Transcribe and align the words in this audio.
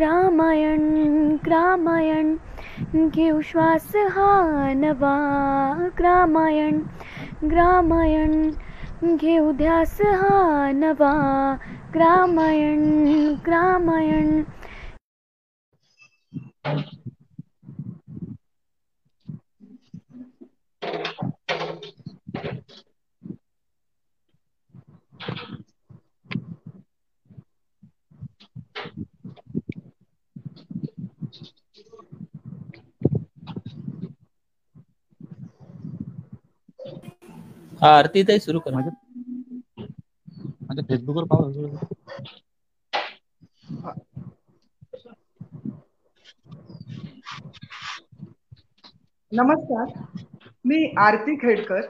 ग्रामायण 0.00 0.82
ग्रामायण 1.44 2.34
घेऊ 3.08 3.40
श्वास 3.42 3.90
हा 4.10 4.72
नवा. 4.74 5.14
ग्रामायण 5.98 6.80
ग्रामायण 7.44 9.14
घेऊ 9.16 9.52
ध्यास 9.52 9.96
हा 10.02 10.70
नवा. 10.74 11.12
ग्रामायण 11.94 12.82
ग्रामायण 13.46 14.42
हा 37.80 37.88
आरती 37.98 38.22
ताई 38.22 38.38
सुरू 38.40 38.60
कर. 38.60 38.74
माझ्या 38.74 38.92
माझ्या 40.60 40.84
फेसबुकवर 40.88 41.24
पाहू 41.26 41.68
नमस्कार. 49.32 49.92
मी 50.64 50.92
आरती 50.98 51.36
खेडकर. 51.36 51.80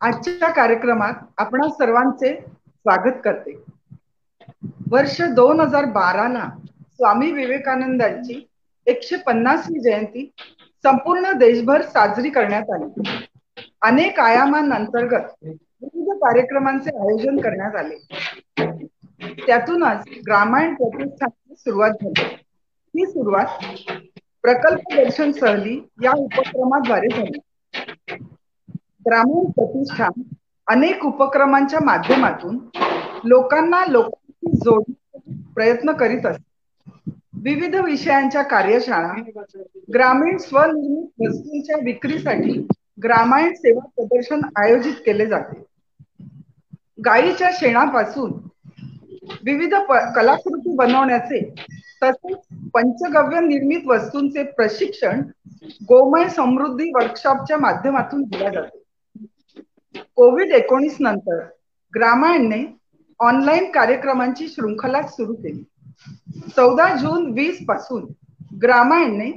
आजच्या 0.00 0.50
कार्यक्रमात 0.50 1.14
आपण 1.38 1.68
सर्वांचे 1.70 2.34
स्वागत 2.40 3.20
करते. 3.24 3.54
वर्ष 4.90 5.20
दोन 5.36 5.60
हजार 5.60 5.84
बाराला 5.92 6.48
स्वामी 6.90 7.30
विवेकानंदांची 7.32 8.40
एकशे 8.86 9.16
पन्नासवी 9.16 9.80
जयंती 9.80 10.30
संपूर्ण 10.84 11.32
देशभर 11.38 11.82
साजरी 11.82 12.30
करण्यात 12.30 12.70
आली. 12.70 13.26
अनेक 13.82 14.18
आयामांअंतर्गत 14.20 15.30
विविध 15.44 16.10
कार्यक्रमांचे 16.18 16.90
आयोजन 16.98 17.40
करण्यात 17.40 17.76
आले. 17.76 17.96
त्यातूनच 19.38 20.04
ग्रामायण 20.26 20.74
प्रतिष्ठानची 20.74 21.54
सुरुवात 21.54 21.90
झाली. 22.02 22.34
ही 22.94 23.06
सुरुवात 23.06 23.64
प्रकल्प 24.44 24.94
दर्शन 24.94 25.32
सहली 25.32 25.78
या 26.04 26.12
उपक्रमाद्वारे 26.16 27.08
झाली. 27.08 27.38
ग्रामीण 29.00 29.50
प्रतिष्ठान 29.50 30.22
अनेक 30.66 31.04
उपक्रमांच्या 31.04 31.80
माध्यमातून 31.84 32.58
लोकांना 33.24 33.84
लोकांशी 33.86 34.56
जोडण्यासाठी 34.56 35.42
प्रयत्न 35.54 35.92
करीत 35.92 36.26
असते. 36.26 37.10
विविध 37.42 37.74
विषयांच्या 37.76 38.42
कार्यशाळा 38.42 39.12
ग्रामीण 39.94 40.36
स्वनिर्मित 40.38 41.28
वस्तूंच्या 41.28 41.76
विक्रीसाठी 41.84 42.58
ग्रामायण 43.02 43.54
सेवा 43.54 43.86
प्रदर्शन 43.96 44.40
आयोजित 44.56 44.94
केले 45.06 45.26
जाते. 45.26 45.62
गायीच्या 47.04 47.50
शेणापासून 47.52 48.32
विविध 49.44 49.74
कलाकृती 50.14 50.74
बनवण्याचे 50.76 51.40
तसेच 52.02 52.36
पंचगव्य 52.74 53.40
निर्मित 53.40 53.86
वस्तूंचे 53.86 54.42
प्रशिक्षण 54.52 55.20
गोमय 55.88 56.28
समृद्धी 56.28 56.90
वर्कशॉपच्या 56.94 57.58
माध्यमातून 57.58 58.22
दिल्या 58.22 58.50
जाते. 58.50 58.78
कोविड 60.16 60.52
एकोणीस 60.52 60.96
नंतर 61.00 61.42
ग्रामायणने 61.92 62.64
ऑनलाईन 63.20 63.70
कार्यक्रमांची 63.70 64.48
शृंखला 64.48 65.02
सुरू 65.02 65.34
केली. 65.34 65.62
चौदा 66.56 66.94
जून 66.96 67.30
वीसपासून 67.32 68.06
ग्रामायणने 68.62 69.30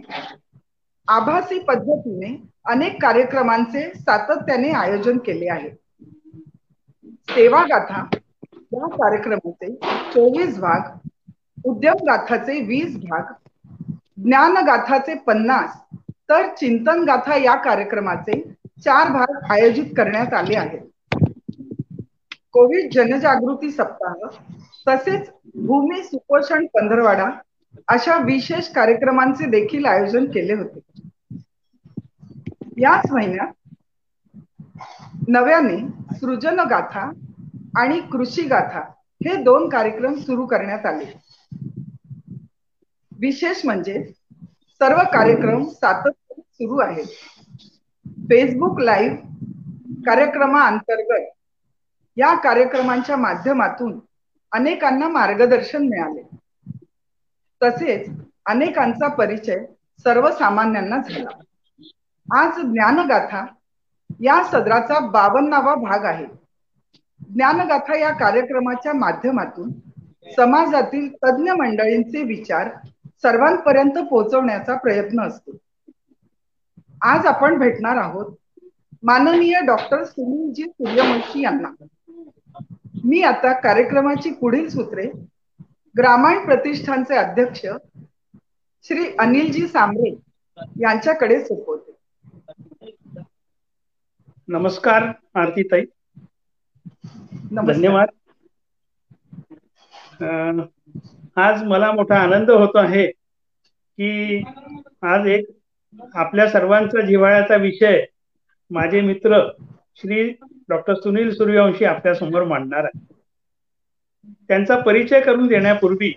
आभासी 1.07 1.59
पद्धतीने 1.59 2.35
अनेक 2.65 3.01
कार्यक्रमांचे 3.01 3.89
सातत्याने 3.95 4.71
आयोजन 4.71 5.17
केले 5.17 5.49
आहे. 5.49 5.69
सेवा 7.29 7.63
गाथा 7.69 8.03
या 8.73 8.87
कार्यक्रमाचे 8.95 9.73
चोवीस 10.13 10.59
भाग 10.59 11.67
उद्यम 11.69 12.03
गाथाचे 12.07 12.59
वीस 12.65 12.95
भाग 12.99 13.33
ज्ञान 14.23 14.57
गाथाचे 14.65 15.15
पन्नास 15.27 15.77
तर 16.29 16.47
चिंतन 16.55 17.03
गाथा 17.03 17.35
या 17.35 17.55
कार्यक्रमाचे 17.63 18.41
चार 18.85 19.11
भाग 19.11 19.51
आयोजित 19.51 19.93
करण्यात 19.97 20.33
आले 20.33 20.55
आहेत. 20.55 20.81
कोविड 22.53 22.91
जनजागृती 22.93 23.71
सप्ताह 23.71 24.27
तसेच 24.87 25.29
भूमी 25.67 26.03
सुपोषण 26.03 26.65
पंधरवाडा 26.73 27.29
अशा 27.87 28.17
विशेष 28.17 28.67
कार्यक्रमांचे 28.67 29.45
देखील 29.49 29.85
आयोजन 29.85 30.25
केले 30.25 30.53
होते. 30.53 30.79
याच 32.77 33.11
महिन्यात 33.11 33.53
नव्याने 35.27 35.77
सृजन 36.17 36.59
गाथा 36.59 37.11
आणि 37.77 37.99
कृषी 37.99 38.41
गाथा 38.41 38.79
हे 39.25 39.43
दोन 39.43 39.69
कार्यक्रम 39.69 40.13
सुरू 40.13 40.45
करण्यात 40.45 40.85
आले. 40.85 41.05
विशेष 43.19 43.61
म्हणजे 43.65 44.03
सर्व 44.79 44.97
कार्यक्रम 44.97 45.69
सातत्याने 45.69 46.41
सुरू 46.41 46.77
आहेत. 46.77 47.05
फेसबुक 48.09 48.79
लाईव्ह 48.79 49.15
कार्यक्रमाअंतर्गत 50.05 51.29
या 52.17 52.35
कार्यक्रमांच्या 52.35 53.17
माध्यमातून 53.17 53.99
अनेकांना 54.51 55.09
मार्गदर्शन 55.09 55.87
मिळाले. 55.87 56.21
तसेच 57.63 58.09
अनेकांचा 58.45 59.07
परिचय 59.07 59.65
सर्वसामान्यांना 60.03 60.97
झाला. 60.97 61.29
आज 62.31 62.59
ज्ञानगाथा 62.59 63.45
या 64.21 64.43
सदराचा 64.43 64.99
बावन्नावा 64.99 65.75
भाग 65.75 66.05
आहे. 66.05 66.25
ज्ञानगाथा 67.29 67.97
या 67.97 68.11
कार्यक्रमाच्या 68.11 68.93
माध्यमातून 68.93 69.71
समाजातील 70.35 71.07
तज्ज्ञ 71.13 71.51
मंडळींचे 71.51 72.23
विचार 72.23 72.69
सर्वांपर्यंत 73.21 73.97
पोहोचवण्याचा 74.09 74.75
प्रयत्न 74.77 75.27
असतो. 75.27 75.51
आज 77.01 77.25
आपण 77.25 77.57
भेटणार 77.59 77.97
आहोत 77.97 78.35
माननीय 79.03 79.59
डॉक्टर 79.61 80.03
सुनीलजी 80.03 80.63
सूर्यवंशी 80.63 81.41
यांना. 81.41 81.69
मी 83.03 83.21
आता 83.23 83.53
कार्यक्रमाची 83.59 84.31
पुढील 84.31 84.69
सूत्रे 84.69 85.09
ग्रामायण 85.97 86.45
प्रतिष्ठानचे 86.45 87.15
अध्यक्ष 87.15 87.65
श्री 88.85 89.15
अनिलजी 89.19 89.67
सांबरे 89.67 90.09
यांच्याकडे 90.79 91.39
सोपवते. 91.43 91.82
नमस्कार 94.53 95.03
आरतीताई. 95.35 95.85
धन्यवाद. 97.57 98.07
आज 101.37 101.63
मला 101.63 101.91
मोठा 101.91 102.17
आनंद 102.17 102.49
होतो 102.51 102.77
आहे 102.79 103.05
की 103.07 104.43
आज 105.03 105.27
एक 105.27 105.45
आपल्या 106.15 106.47
सर्वांचा 106.49 107.01
जिव्हाळ्याचा 107.01 107.55
विषय 107.55 108.01
माझे 108.71 109.01
मित्र 109.01 109.39
श्री 109.95 110.29
डॉक्टर 110.69 110.93
सुनील 110.93 111.31
सूर्यवंशी 111.33 111.85
आपल्यासमोर 111.85 112.43
मांडणार 112.43 112.83
आहे 112.83 112.99
त्यांचा 114.47 114.77
परिचय 114.77 115.21
करून 115.21 115.47
देण्यापूर्वी 115.47 116.13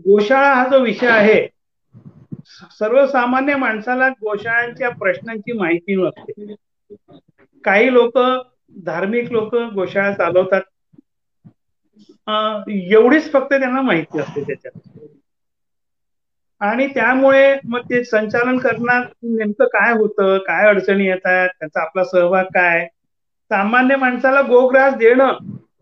गोशाळा 0.00 0.52
हा 0.54 0.68
जो 0.68 0.78
विषय 0.78 1.08
आहे 1.08 1.40
सर्वसामान्य 2.72 3.56
माणसाला 3.56 4.08
गोशाळांच्या 4.16 4.88
प्रश्नांची 4.96 5.52
माहिती 5.52 5.94
नसते. 5.96 6.54
काही 7.64 7.92
लोक 7.92 8.18
धार्मिक 8.84 9.30
लोक 9.32 9.54
गोशाळा 9.74 10.12
चालवतात. 10.14 10.62
एवढीच 12.68 13.30
फक्त 13.32 13.52
त्यांना 13.52 13.80
माहिती 13.82 14.20
असते 14.20 14.42
त्याच्यात. 14.42 14.78
आणि 16.60 16.86
त्यामुळे 16.86 17.54
मग 17.64 17.80
ते 17.84 18.02
संचालन 18.04 18.58
करणार 18.58 19.04
नेमकं 19.24 19.66
काय 19.68 19.92
होतं 19.92 20.36
काय 20.38 20.68
अडचणी 20.68 21.06
येतात 21.06 21.48
त्याचा 21.50 21.82
आपला 21.82 22.04
सहभाग 22.06 22.44
काय? 22.54 22.86
सामान्य 23.50 23.96
माणसाला 23.96 24.40
गोग्रास 24.42 24.94
देणं 24.96 25.38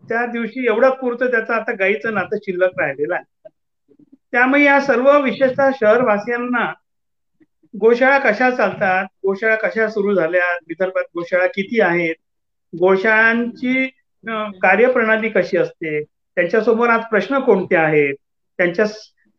त्या 0.09 0.25
दिवशी 0.25 0.65
एवढा 0.67 0.89
पुरतं 0.95 1.31
त्याचं 1.31 1.53
आता 1.53 1.73
गाईचं 1.75 2.13
नातं 2.13 2.37
शिल्लक 2.37 2.79
राहिलेलं 2.79 3.15
आहे. 3.15 3.23
त्यामुळे 4.33 4.63
या 4.63 4.79
सर्व 4.81 5.11
विशेषतः 5.21 5.69
शहरवासियांना 5.71 6.65
गोशाळा 7.73 8.17
कशा 8.19 8.49
चालतात 8.51 9.05
गोशाळा 9.23 9.55
कशा 9.57 9.87
सुरू 9.89 10.13
झाल्या 10.15 10.45
विदर्भात 10.67 11.03
गोशाळा 11.15 11.47
किती 11.47 11.81
आहेत 11.81 12.15
गोशाळांची 12.73 13.85
कार्यप्रणाली 14.61 15.29
कशी 15.29 15.57
असते 15.57 16.01
त्यांच्यासमोर 16.03 16.89
आज 16.89 17.03
प्रश्न 17.09 17.39
कोणते 17.39 17.75
आहेत 17.75 18.15
त्यांच्या 18.59 18.85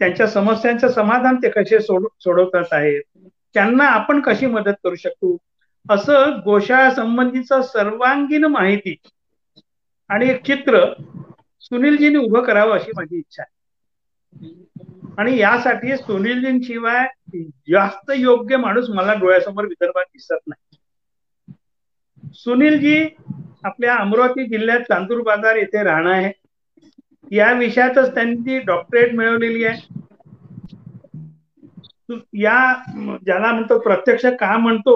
त्यांच्या 0.01 0.27
समस्यांचं 0.27 0.89
समाधान 0.89 1.37
ते 1.37 1.49
कसे 1.51 1.81
सोड 1.81 2.07
सोडवतात 2.19 2.73
आहेत 2.73 3.03
त्यांना 3.55 3.85
आपण 3.87 4.21
कशी 4.21 4.47
मदत 4.47 4.75
करू 4.85 4.95
शकतो 4.95 5.37
असं 5.87 6.39
गोशाळा 6.45 6.91
संबंधीच 6.91 7.53
सर्वांगीण 7.65 8.45
माहिती 8.47 8.97
आणि 10.11 10.29
एक 10.31 10.45
चित्र 10.45 10.85
सुनीलजीने 11.63 12.19
उभं 12.19 12.43
करावं 12.45 12.75
अशी 12.75 12.91
माझी 12.97 13.19
इच्छा 13.19 13.43
आहे. 13.43 13.59
आणि 15.19 15.37
यासाठी 15.39 15.97
सुनीलजींशिवाय 15.97 17.07
जास्त 17.69 18.11
योग्य 18.17 18.57
माणूस 18.59 18.89
मला 18.91 19.15
डोळ्यासमोर 19.15 19.65
विदर्भात 19.67 20.05
दिसत 20.07 20.39
नाही. 20.47 20.77
सुनीलजी 22.35 22.97
आपल्या 23.65 23.95
अमरावती 23.97 24.47
जिल्ह्यात 24.49 24.81
चांदूर 24.83 25.21
बाजार 25.23 25.57
येथे 25.57 25.83
राहणं 25.85 26.11
आहे 26.11 26.31
या 27.31 27.53
विषयातच 27.55 28.15
त्यांनी 28.15 28.59
डॉक्टरेट 28.61 29.15
मिळवलेली 29.15 29.65
आहे. 29.65 29.81
या 32.37 32.59
ज्याला 33.25 33.53
म्हणतो 33.53 33.79
प्रत्यक्ष 33.79 34.25
काम 34.41 34.63
म्हणतो 34.63 34.95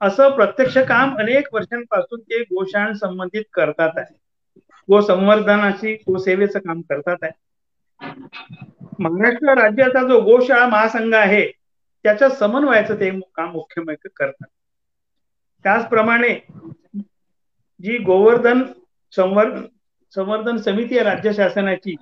असं 0.00 0.30
प्रत्यक्ष 0.30 0.76
काम 0.88 1.14
अनेक 1.18 1.48
वर्षांपासून 1.52 2.20
ते 2.22 2.42
गोशाण 2.44 2.92
संबंधित 2.96 3.44
करतात 3.52 3.98
आहे. 3.98 4.14
गो 4.88 5.00
संवर्धनाची 5.02 5.94
गोसेवेचं 6.02 6.58
काम 6.58 6.80
करतात 6.88 7.16
आहे. 7.22 7.32
महाराष्ट्र 8.98 9.54
राज्याचा 9.54 10.02
जो 10.08 10.20
गोशाळा 10.20 10.66
महासंघ 10.68 11.14
आहे 11.14 11.46
त्याच्या 12.04 12.28
समन्वयाचं 12.28 13.00
ते 13.00 13.10
काम 13.34 13.50
मुख्यमंत्री 13.52 14.08
करतात. 14.16 14.46
त्याचप्रमाणे 15.64 16.34
जी 17.80 17.98
गोवर्धन 17.98 18.62
संवर्धन 19.12 19.64
संवर्धन 20.14 20.56
समिती 20.56 20.98
आहे 20.98 21.04
राज्य 21.04 21.32
शासनाची 21.32 21.94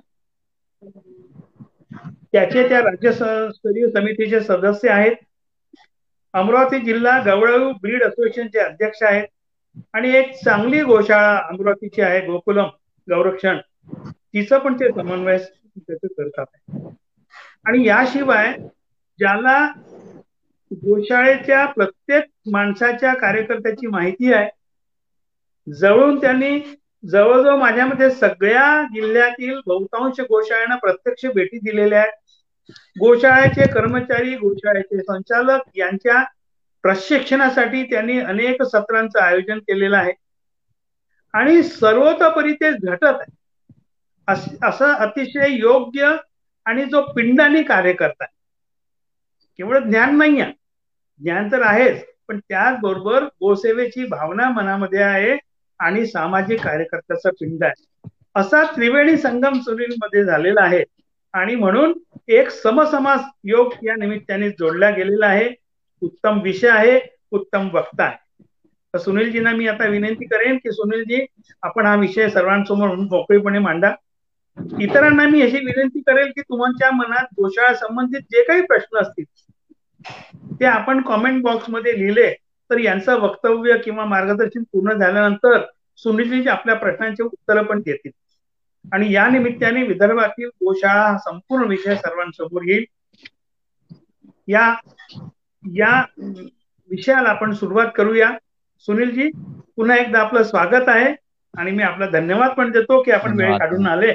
त्याचे 2.33 2.67
त्या 2.69 2.79
राज्यस्तरीय 2.81 3.87
समितीचे 3.87 4.39
सदस्य 4.39 4.89
आहेत. 4.89 5.15
अमरावती 6.33 6.79
जिल्हा 6.79 7.19
गवळाऊ 7.25 7.71
ब्रीड 7.71 8.03
असोसिएशनचे 8.03 8.59
अध्यक्ष 8.59 9.03
आहेत. 9.03 9.27
आणि 9.93 10.09
एक 10.09 10.31
चांगली 10.45 10.81
गोशाळा 10.81 11.37
अमरावतीची 11.37 12.01
आहे 12.01 12.19
गोकुलम 12.21 12.67
गौरक्षण. 13.07 13.57
तिचं 14.33 14.59
पण 14.59 14.73
ते 14.73 14.89
समन्वय 14.91 15.37
करतात. 15.89 16.45
आणि 17.65 17.87
याशिवाय 17.87 18.57
ज्याला 19.19 19.71
गोशाळेच्या 20.71 21.65
प्रत्येक 21.65 22.23
माणसाच्या 22.51 23.13
कार्यकर्त्याची 23.13 23.87
माहिती 23.87 24.33
आहे 24.33 24.49
जवळून 25.73 26.21
त्यांनी 26.21 26.59
जवळजवळ 27.05 27.55
माझ्या 27.55 27.85
मते 27.85 28.09
सगळ्या 28.09 28.83
जिल्ह्यातील 28.83 29.59
बहुतांश 29.67 30.19
गोशाळांना 30.19 30.75
प्रत्यक्ष 30.75 31.25
भेटी 31.25 31.57
दिलेल्या 31.57 31.99
आहेत. 31.99 32.11
गोशाळेचे 32.99 33.67
कर्मचारी 33.67 34.35
गोशाळेचे 34.35 34.99
संचालक 34.99 35.61
यांच्या 35.75 36.23
प्रशिक्षणासाठी 36.83 37.83
त्यांनी 37.83 38.19
अनेक 38.19 38.63
सत्रांचं 38.63 39.19
आयोजन 39.19 39.59
केलेलं 39.59 39.97
आहे. 39.97 40.11
आणि 41.33 41.63
सर्वतोपरी 41.63 42.53
ते 42.53 42.71
झटत 42.71 43.03
आहे. 43.03 43.46
असं 44.27 44.85
अतिशय 44.85 45.49
योग्य 45.49 46.15
आणि 46.65 46.85
जो 46.85 47.01
पिंडाने 47.01 47.63
कार्य 47.63 47.93
करतात 47.93 48.27
केवळ 49.57 49.79
ज्ञान 49.79 50.17
नाही 50.17 50.41
आहे 50.41 50.53
ज्ञान 51.21 51.51
तर 51.51 51.61
आहेच 51.61 52.05
पण 52.27 52.39
त्याचबरोबर 52.39 53.23
गोसेवेची 53.23 54.05
भावना 54.05 54.49
मनामध्ये 54.49 55.01
आहे 55.03 55.37
आणि 55.79 56.05
सामाजिक 56.05 56.63
कार्यकर्त्याचा 56.63 57.29
पिंड 57.29 57.63
आहे. 57.63 58.09
असा 58.35 58.63
त्रिवेणी 58.63 59.17
संगम 59.17 59.59
सुनील 59.59 59.95
मध्ये 60.01 60.23
झालेला 60.23 60.63
आहे 60.63 60.83
आणि 61.33 61.55
म्हणून 61.55 61.93
एक 62.27 62.49
समसमास 62.49 63.21
योग 63.43 63.73
या 63.83 63.95
निमित्ताने 63.95 64.49
जोडला 64.49 64.89
गेलेला 64.89 65.27
आहे. 65.27 65.49
उत्तम 66.01 66.41
विषय 66.41 66.69
आहे 66.69 66.99
उत्तम 67.31 67.69
वक्ता 67.73 68.03
आहे. 68.03 68.43
तर 68.93 68.97
सुनीलजींना 68.97 69.51
मी 69.51 69.67
आता 69.67 69.85
विनंती 69.85 70.25
करेन 70.25 70.57
की 70.57 70.71
सुनीलजी 70.71 71.25
आपण 71.61 71.85
हा 71.85 71.95
विषय 71.95 72.29
सर्वांसमोर 72.29 72.95
मोकळीपणे 72.95 73.59
मांडा. 73.59 73.93
इतरांना 74.81 75.25
मी 75.25 75.41
अशी 75.41 75.57
विनंती 75.59 75.99
करेल 76.01 76.31
की 76.31 76.41
तुमच्या 76.41 76.89
मनात 76.91 77.25
गोशाळा 77.33 77.73
संबंधित 77.75 78.21
जे 78.31 78.43
काही 78.43 78.61
प्रश्न 78.61 78.97
असतील 78.99 79.25
ते 80.59 80.65
आपण 80.65 81.01
कॉमेंट 81.01 81.41
बॉक्समध्ये 81.43 81.97
लिहिले 81.99 82.29
तर 82.69 82.79
यांचं 82.79 83.19
वक्तव्य 83.19 83.77
किंवा 83.77 84.05
मार्गदर्शन 84.05 84.63
पूर्ण 84.63 84.93
झाल्यानंतर 84.93 85.59
सुनीलजी 85.99 86.49
आपल्या 86.49 86.75
प्रश्नांचे 86.75 87.23
उत्तर 87.23 87.61
पण 87.63 87.79
देतील. 87.81 88.11
आणि 88.85 89.11
या 89.13 89.27
निमित्ताने 89.29 89.83
विदर्भातील 89.83 90.47
गोशाळा 90.59 91.01
हा 91.03 91.17
संपूर्ण 91.19 91.67
विषय 91.67 91.95
सर्वांसमोर 91.95 92.63
येईल. 92.63 92.85
या 94.47 94.65
या 95.63 95.91
विषयाला 96.89 97.29
आपण 97.29 97.53
सुरुवात 97.53 97.87
करूया. 97.95 98.31
सुनीलजी 98.87 99.29
पुन्हा 99.77 99.95
एकदा 99.97 100.19
आपलं 100.21 100.43
स्वागत 100.43 100.89
आहे 100.89 101.13
आणि 101.53 101.71
मी 101.71 101.83
आपला 101.83 102.09
धन्यवाद 102.09 102.51
पण 102.53 102.71
देतो 102.71 103.01
की 103.03 103.11
आपण 103.11 103.37
वेळ 103.37 103.57
काढून 103.57 103.87
आले. 103.87 104.13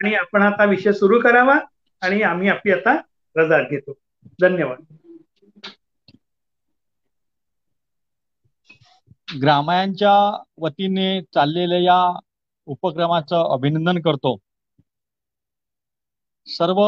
आणि 0.00 0.14
आपण 0.14 0.42
आता 0.42 0.64
विषय 0.64 0.92
सुरू 0.92 1.20
करावा 1.20 1.54
आणि 2.02 2.22
आम्ही 2.22 2.48
आपली 2.48 2.72
आता 2.72 2.96
रजा 3.36 3.62
घेतो. 3.62 3.92
धन्यवाद. 4.40 4.82
ग्रामायांच्या 9.40 10.12
वतीने 10.58 11.08
चाललेल्या 11.34 11.78
या 11.78 11.98
उपक्रमाचं 12.68 13.52
अभिनंदन 13.52 14.00
करतो. 14.00 14.36
सर्व 16.46 16.80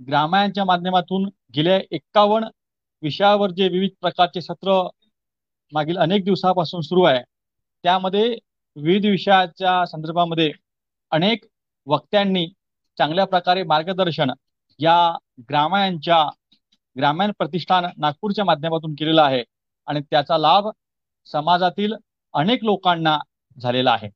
ग्रामायांच्या 0.00 0.64
माध्यमातून 0.64 1.28
गेल्या 1.56 1.78
एक्कावन्न 1.90 2.48
विषयावर 3.02 3.50
जे 3.50 3.68
विविध 3.68 3.90
प्रकारचे 4.00 4.40
सत्र 4.40 4.80
मागील 5.72 5.96
अनेक 5.96 6.24
दिवसापासून 6.24 6.80
सुरू 6.80 7.02
आहे 7.02 7.22
त्यामध्ये 7.84 8.28
विविध 8.76 9.06
विषयाच्या 9.06 9.84
संदर्भामध्ये 9.86 10.50
अनेक 11.12 11.44
वक्त्यांनी 11.86 12.46
चांगल्या 12.98 13.24
प्रकारे 13.26 13.62
मार्गदर्शन 13.62 14.30
या 14.80 14.96
ग्रामायणच्या 15.50 16.24
ग्रामीण 16.96 17.30
प्रतिष्ठान 17.38 17.86
नागपूरच्या 17.96 18.44
माध्यमातून 18.44 18.94
केलेला 18.94 19.22
आहे. 19.24 19.42
आणि 19.88 20.00
त्याचा 20.10 20.38
लाभ 20.38 20.68
समाजातील 21.26 21.94
अनेक 22.34 22.64
लोकांना 22.64 23.18
झालेला 23.56 23.92
आहे. 23.92 24.08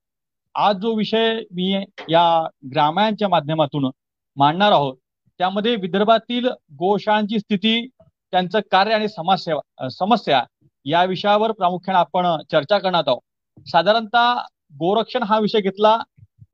आज 0.54 0.76
जो 0.76 0.94
विषय 0.94 1.40
मी 1.52 1.72
या 2.08 2.46
ग्रामायणच्या 2.72 3.28
माध्यमातून 3.28 3.90
मांडणार 4.36 4.72
आहोत 4.72 4.96
त्यामध्ये 5.40 5.74
विदर्भातील 5.76 6.48
गोशाळांची 6.78 7.38
स्थिती 7.38 7.86
त्यांचं 8.32 8.60
कार्य 8.70 8.94
आणि 8.94 9.08
समस्या 9.08 9.88
समस्या 9.90 10.42
या 10.86 11.04
विषयावर 11.04 11.52
प्रामुख्याने 11.52 11.98
आपण 11.98 12.26
चर्चा 12.50 12.78
करणार 12.78 13.02
आहोत. 13.06 13.68
साधारणतः 13.68 14.34
गोरक्षण 14.78 15.22
हा 15.22 15.38
विषय 15.38 15.60
घेतला 15.60 15.96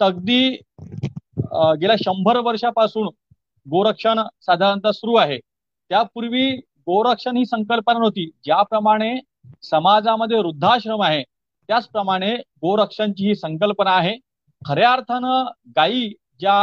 तर 0.01 0.05
अगदी 0.05 0.57
गेल्या 1.81 1.97
शंभर 1.97 2.39
वर्षापासून 2.39 3.09
गोरक्षण 3.67 4.21
साधारणतः 4.41 4.91
सुरू 4.93 5.15
आहे. 5.17 5.39
त्यापूर्वी 5.91 6.51
गोरक्षण 6.87 7.37
ही 7.37 7.45
संकल्पना 7.47 7.99
नव्हती. 7.99 8.31
ज्याप्रमाणे 8.45 9.19
समाजामध्ये 9.63 10.39
वृद्धाश्रम 10.39 11.03
आहे 11.03 11.23
त्याचप्रमाणे 11.69 12.35
गोरक्षणची 12.63 13.27
ही 13.29 13.35
संकल्पना 13.35 13.91
आहे. 13.91 14.17
खऱ्या 14.63 14.93
अर्थानं 14.93 15.45
गायी 15.77 16.09
ज्या 16.41 16.55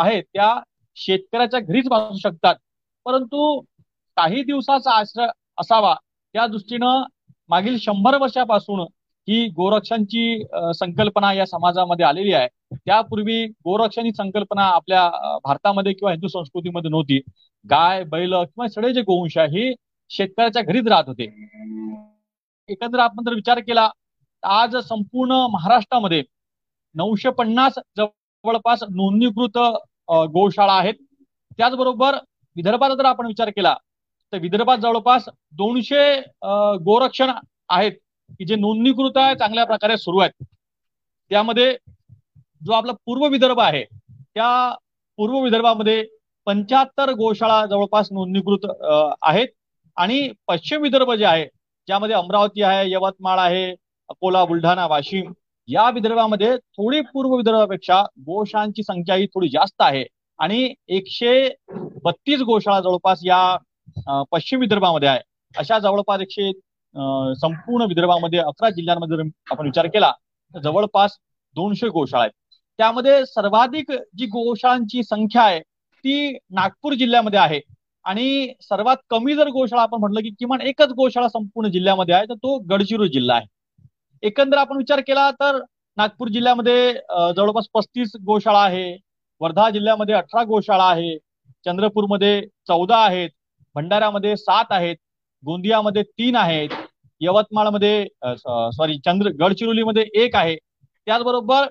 आहेत 0.00 0.22
त्या 0.34 0.54
शेतकऱ्याच्या 0.96 1.60
घरीच 1.60 1.86
वाचू 1.90 2.16
शकतात. 2.18 2.54
परंतु 3.04 3.60
काही 4.16 4.42
दिवसाचा 4.44 4.90
आश्रय 4.90 5.26
असावा 5.58 5.94
त्या 6.34 6.46
दृष्टीनं 6.46 7.02
मागील 7.48 7.76
शंभर 7.78 8.16
वर्षापासून 8.20 8.84
ही 9.28 9.46
गोरक्षांची 9.56 10.42
संकल्पना 10.78 11.32
या 11.32 11.46
समाजामध्ये 11.46 12.04
आलेली 12.06 12.32
आहे. 12.32 12.48
त्यापूर्वी 12.76 13.44
गोरक्षण 13.64 14.04
ही 14.04 14.12
संकल्पना 14.12 14.62
आपल्या 14.68 15.08
भारतामध्ये 15.44 15.92
किंवा 15.92 16.12
हिंदू 16.12 16.28
संस्कृतीमध्ये 16.28 16.90
नव्हती. 16.90 17.20
गाय 17.64 18.02
बैल 18.04 18.34
किंवा 18.34 18.68
सगळे 18.68 18.92
जे 18.94 19.02
गोवंश 19.02 19.36
आहे 19.38 19.58
हे 19.58 19.74
शेतकऱ्याच्या 20.10 20.62
घरीच 20.62 20.88
राहत 20.88 21.08
होते. 21.08 21.24
एकंदर 22.68 22.98
आपण 22.98 23.24
जर 23.24 23.34
विचार 23.34 23.58
केला 23.60 23.88
आज 24.42 24.76
संपूर्ण 24.88 25.32
महाराष्ट्रामध्ये 25.52 26.22
नऊशे 26.94 27.30
पन्नास 27.30 27.78
जवळपास 27.96 28.82
नोंदणीकृत 28.90 29.58
गोशाळा 30.32 30.72
आहेत. 30.72 30.94
त्याचबरोबर 31.58 32.16
विदर्भाचा 32.56 32.94
जर 32.94 33.04
आपण 33.04 33.26
विचार 33.26 33.50
केला 33.50 33.74
तर 34.32 34.38
विदर्भात 34.38 34.78
जवळपास 34.78 35.28
दोनशे 35.52 36.20
गोरक्षण 36.84 37.30
आहेत. 37.68 37.92
की 38.30 38.44
जे 38.44 38.56
नोंदणीकृत 38.56 39.16
आहे 39.16 39.34
चांगल्या 39.34 39.64
प्रकारे 39.64 39.96
सुरू 39.96 40.18
आहेत. 40.18 40.44
त्यामध्ये 41.30 41.72
जो 42.62 42.72
आपला 42.72 42.92
पूर्व 43.06 43.26
विदर्भ 43.28 43.60
आहे 43.60 43.84
त्या 43.84 44.74
पूर्व 45.18 45.38
विदर्भामध्ये 45.42 46.02
पंच्याहत्तर 46.46 47.10
गोशाळा 47.12 47.64
जवळपास 47.66 48.08
नोंदणीकृत 48.12 48.66
आहेत. 49.22 49.48
आणि 49.96 50.28
पश्चिम 50.48 50.82
विदर्भ 50.82 51.12
जे 51.12 51.24
आहे 51.24 51.44
ज्यामध्ये 51.88 52.14
अमरावती 52.16 52.62
आहे 52.62 52.90
यवतमाळ 52.90 53.38
आहे 53.38 53.70
अकोला 54.10 54.44
बुलढाणा 54.44 54.86
वाशिम 54.86 55.32
या 55.68 55.88
विदर्भामध्ये 55.90 56.56
थोडी 56.56 57.00
पूर्व 57.12 57.34
विदर्भापेक्षा 57.36 58.00
गोशाळांची 58.26 58.82
संख्या 58.82 59.14
ही 59.14 59.26
थोडी 59.26 59.48
जास्त 59.48 59.82
आहे. 59.82 60.04
आणि 60.38 60.74
एकशे 60.88 61.48
बत्तीस 62.04 62.40
गोशाळा 62.40 62.80
जवळपास 62.80 63.20
या 63.24 64.24
पश्चिम 64.32 64.60
विदर्भामध्ये 64.60 65.08
आहे. 65.08 65.20
अशा 65.54 65.78
जवळपास 65.78 66.20
एकशे 66.20 66.50
संपूर्ण 66.94 67.86
विदर्भामध्ये 67.88 68.38
अकरा 68.38 68.70
जिल्ह्यांमध्ये 68.70 69.16
जर 69.16 69.22
आपण 69.50 69.64
विचार 69.66 69.86
केला 69.86 70.10
तर 70.54 70.60
जवळपास 70.62 71.16
दोनशे 71.56 71.88
गोशाळा 71.88 72.22
आहेत. 72.22 72.32
त्यामध्ये 72.78 73.24
सर्वाधिक 73.26 73.90
जी 74.16 74.26
गोशाळांची 74.26 75.02
संख्या 75.02 75.42
आहे 75.42 75.60
ती 75.60 76.32
नागपूर 76.50 76.94
जिल्ह्यामध्ये 76.94 77.38
आहे. 77.38 77.60
आणि 78.04 78.54
सर्वात 78.62 78.96
कमी 79.10 79.34
जर 79.36 79.48
गोशाळा 79.48 79.82
आपण 79.82 80.00
म्हटलं 80.00 80.20
की 80.20 80.30
किमान 80.38 80.60
एकच 80.60 80.90
गोशाळा 80.96 81.28
संपूर्ण 81.28 81.68
जिल्ह्यामध्ये 81.72 82.14
आहे 82.14 82.24
तर 82.28 82.34
तो 82.34 82.58
गडचिरोली 82.70 83.08
जिल्हा 83.08 83.36
आहे. 83.36 83.46
एकंदर 84.22 84.56
आपण 84.58 84.76
विचार 84.76 85.00
केला 85.06 85.30
तर 85.40 85.60
नागपूर 85.96 86.28
जिल्ह्यामध्ये 86.28 86.92
जवळपास 87.36 87.66
पस्तीस 87.74 88.12
गोशाळा 88.26 88.60
आहे 88.60 88.96
वर्धा 89.40 89.68
जिल्ह्यामध्ये 89.70 90.14
अठरा 90.14 90.42
गोशाळा 90.44 90.84
आहे 90.84 91.16
चंद्रपूरमध्ये 91.66 92.40
चौदा 92.68 92.96
आहेत 92.96 93.30
भंडाऱ्यामध्ये 93.76 94.36
सात 94.36 94.64
आहेत 94.70 94.96
गोंदियामध्ये 95.42 96.02
तीन 96.02 96.36
आहेत 96.36 96.68
यवतमाळमध्ये 97.20 98.06
सॉरी 98.36 98.98
चंद्र 99.04 99.30
गडचिरोलीमध्ये 99.40 100.04
एक 100.22 100.36
आहे. 100.36 100.56
त्याचबरोबर 101.06 101.66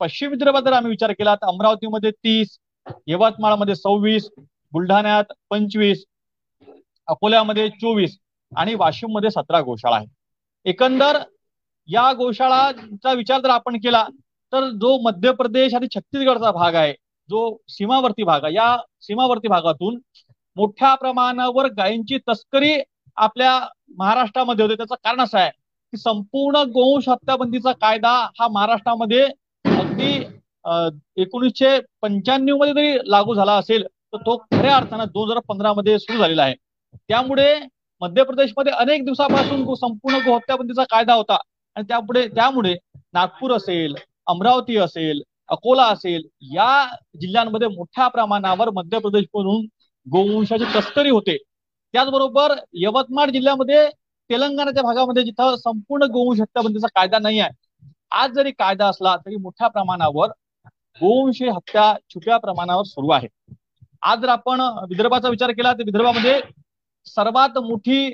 पश्चिम 0.00 0.30
विदर्भात 0.30 0.62
जर 0.62 0.72
आम्ही 0.72 0.90
विचार 0.90 1.12
केला 1.12 1.34
तर 1.34 1.46
अमरावतीमध्ये 1.46 2.10
तीस 2.10 2.58
यवतमाळमध्ये 3.06 3.74
सव्वीस 3.74 4.28
बुलढाण्यात 4.72 5.32
पंचवीस 5.50 6.04
अकोल्यामध्ये 7.08 7.68
चोवीस 7.70 8.16
आणि 8.52 8.74
वाशिममध्ये 8.74 9.30
सतरा 9.30 9.60
गोशाळा 9.60 9.96
आहे 9.96 10.06
एकंदर 10.66 11.18
या 11.88 12.12
गोशाळाचा 12.12 13.12
विचार 13.12 13.40
जर 13.40 13.50
आपण 13.50 13.76
केला 13.76 14.06
तर 14.52 14.68
जो 14.72 14.96
मध्य 15.02 15.32
प्रदेश 15.32 15.74
आणि 15.74 15.86
छत्तीसगडचा 15.94 16.50
भाग 16.50 16.74
आहे 16.74 16.92
जो 17.28 17.56
सीमावर्ती 17.68 18.22
भाग 18.22 18.44
आहे 18.44 18.54
या 18.54 18.76
सीमावर्ती 19.00 19.48
भागातून 19.48 19.98
मोठ्या 20.56 20.94
प्रमाणावर 20.94 21.66
गायींची 21.68 22.18
तस्करी 22.28 22.74
आपल्या 23.16 23.58
महाराष्ट्रामध्ये 23.98 24.64
होते. 24.64 24.76
त्याचं 24.76 24.94
कारण 25.04 25.20
असं 25.20 25.38
आहे 25.38 25.50
की 25.50 25.96
संपूर्ण 25.96 26.62
गोवंश 26.72 27.08
हत्याबंदीचा 27.08 27.72
कायदा 27.80 28.12
हा 28.40 28.48
महाराष्ट्रामध्ये 28.52 29.24
अगदी 29.64 30.12
एकोणीसशे 31.22 31.78
पंच्याण्णवमध्ये 32.02 32.72
जरी 32.74 33.10
लागू 33.10 33.34
झाला 33.34 33.52
असेल 33.58 33.84
तर 34.12 34.18
तो 34.26 34.36
खऱ्या 34.52 34.76
अर्थानं 34.76 35.04
दोन 35.14 35.28
हजार 35.30 35.40
पंधरा 35.48 35.72
मध्ये 35.72 35.98
सुरू 35.98 36.18
झालेला 36.18 36.42
आहे. 36.42 36.54
त्यामुळे 37.08 37.54
मध्य 38.02 38.22
प्रदेशमध्ये 38.24 38.72
अनेक 38.72 39.04
दिवसापासून 39.04 39.74
संपूर्ण 39.74 40.18
गोहत्याबंदीचा 40.26 40.84
कायदा 40.90 41.14
होता. 41.14 41.36
आणि 41.76 41.84
त्यापुढे 41.88 42.26
त्यामुळे 42.28 42.74
नागपूर 43.14 43.52
असेल 43.52 43.94
अमरावती 44.26 44.76
असेल 44.78 45.22
अकोला 45.48 45.84
असेल 45.92 46.22
या 46.54 46.86
जिल्ह्यांमध्ये 47.20 47.68
मोठ्या 47.68 48.06
प्रमाणावर 48.08 48.70
मध्य 48.74 48.98
प्रदेशमधून 48.98 49.64
गोवंशाची 50.06 50.64
तस्करी 50.76 51.10
होते. 51.10 51.36
त्याचबरोबर 51.94 52.52
यवतमाळ 52.72 53.30
जिल्ह्यामध्ये 53.30 53.88
तेलंगणाच्या 54.30 54.82
भागामध्ये 54.82 55.22
जिथं 55.22 55.56
संपूर्ण 55.56 56.04
गोवंश 56.12 56.40
हत्याबंदीचा 56.40 56.86
कायदा 56.94 57.18
नाही 57.18 57.38
आहे. 57.40 57.50
आज 58.10 58.30
जरी 58.30 58.50
कायदा 58.50 58.86
असला 58.88 59.14
तरी 59.16 59.36
मोठ्या 59.36 59.68
प्रमाणावर 59.68 60.30
गोवंश 61.00 61.42
हत्या 61.42 61.92
छुप्या 62.10 62.36
प्रमाणावर 62.38 62.84
सुरू 62.84 63.10
आहे. 63.10 63.28
आज 64.02 64.18
जर 64.18 64.28
आपण 64.28 64.60
विदर्भाचा 64.90 65.28
विचार 65.28 65.50
केला 65.50 65.72
तर 65.72 65.82
विदर्भामध्ये 65.82 66.40
सर्वात 67.06 67.58
मोठी 67.58 68.10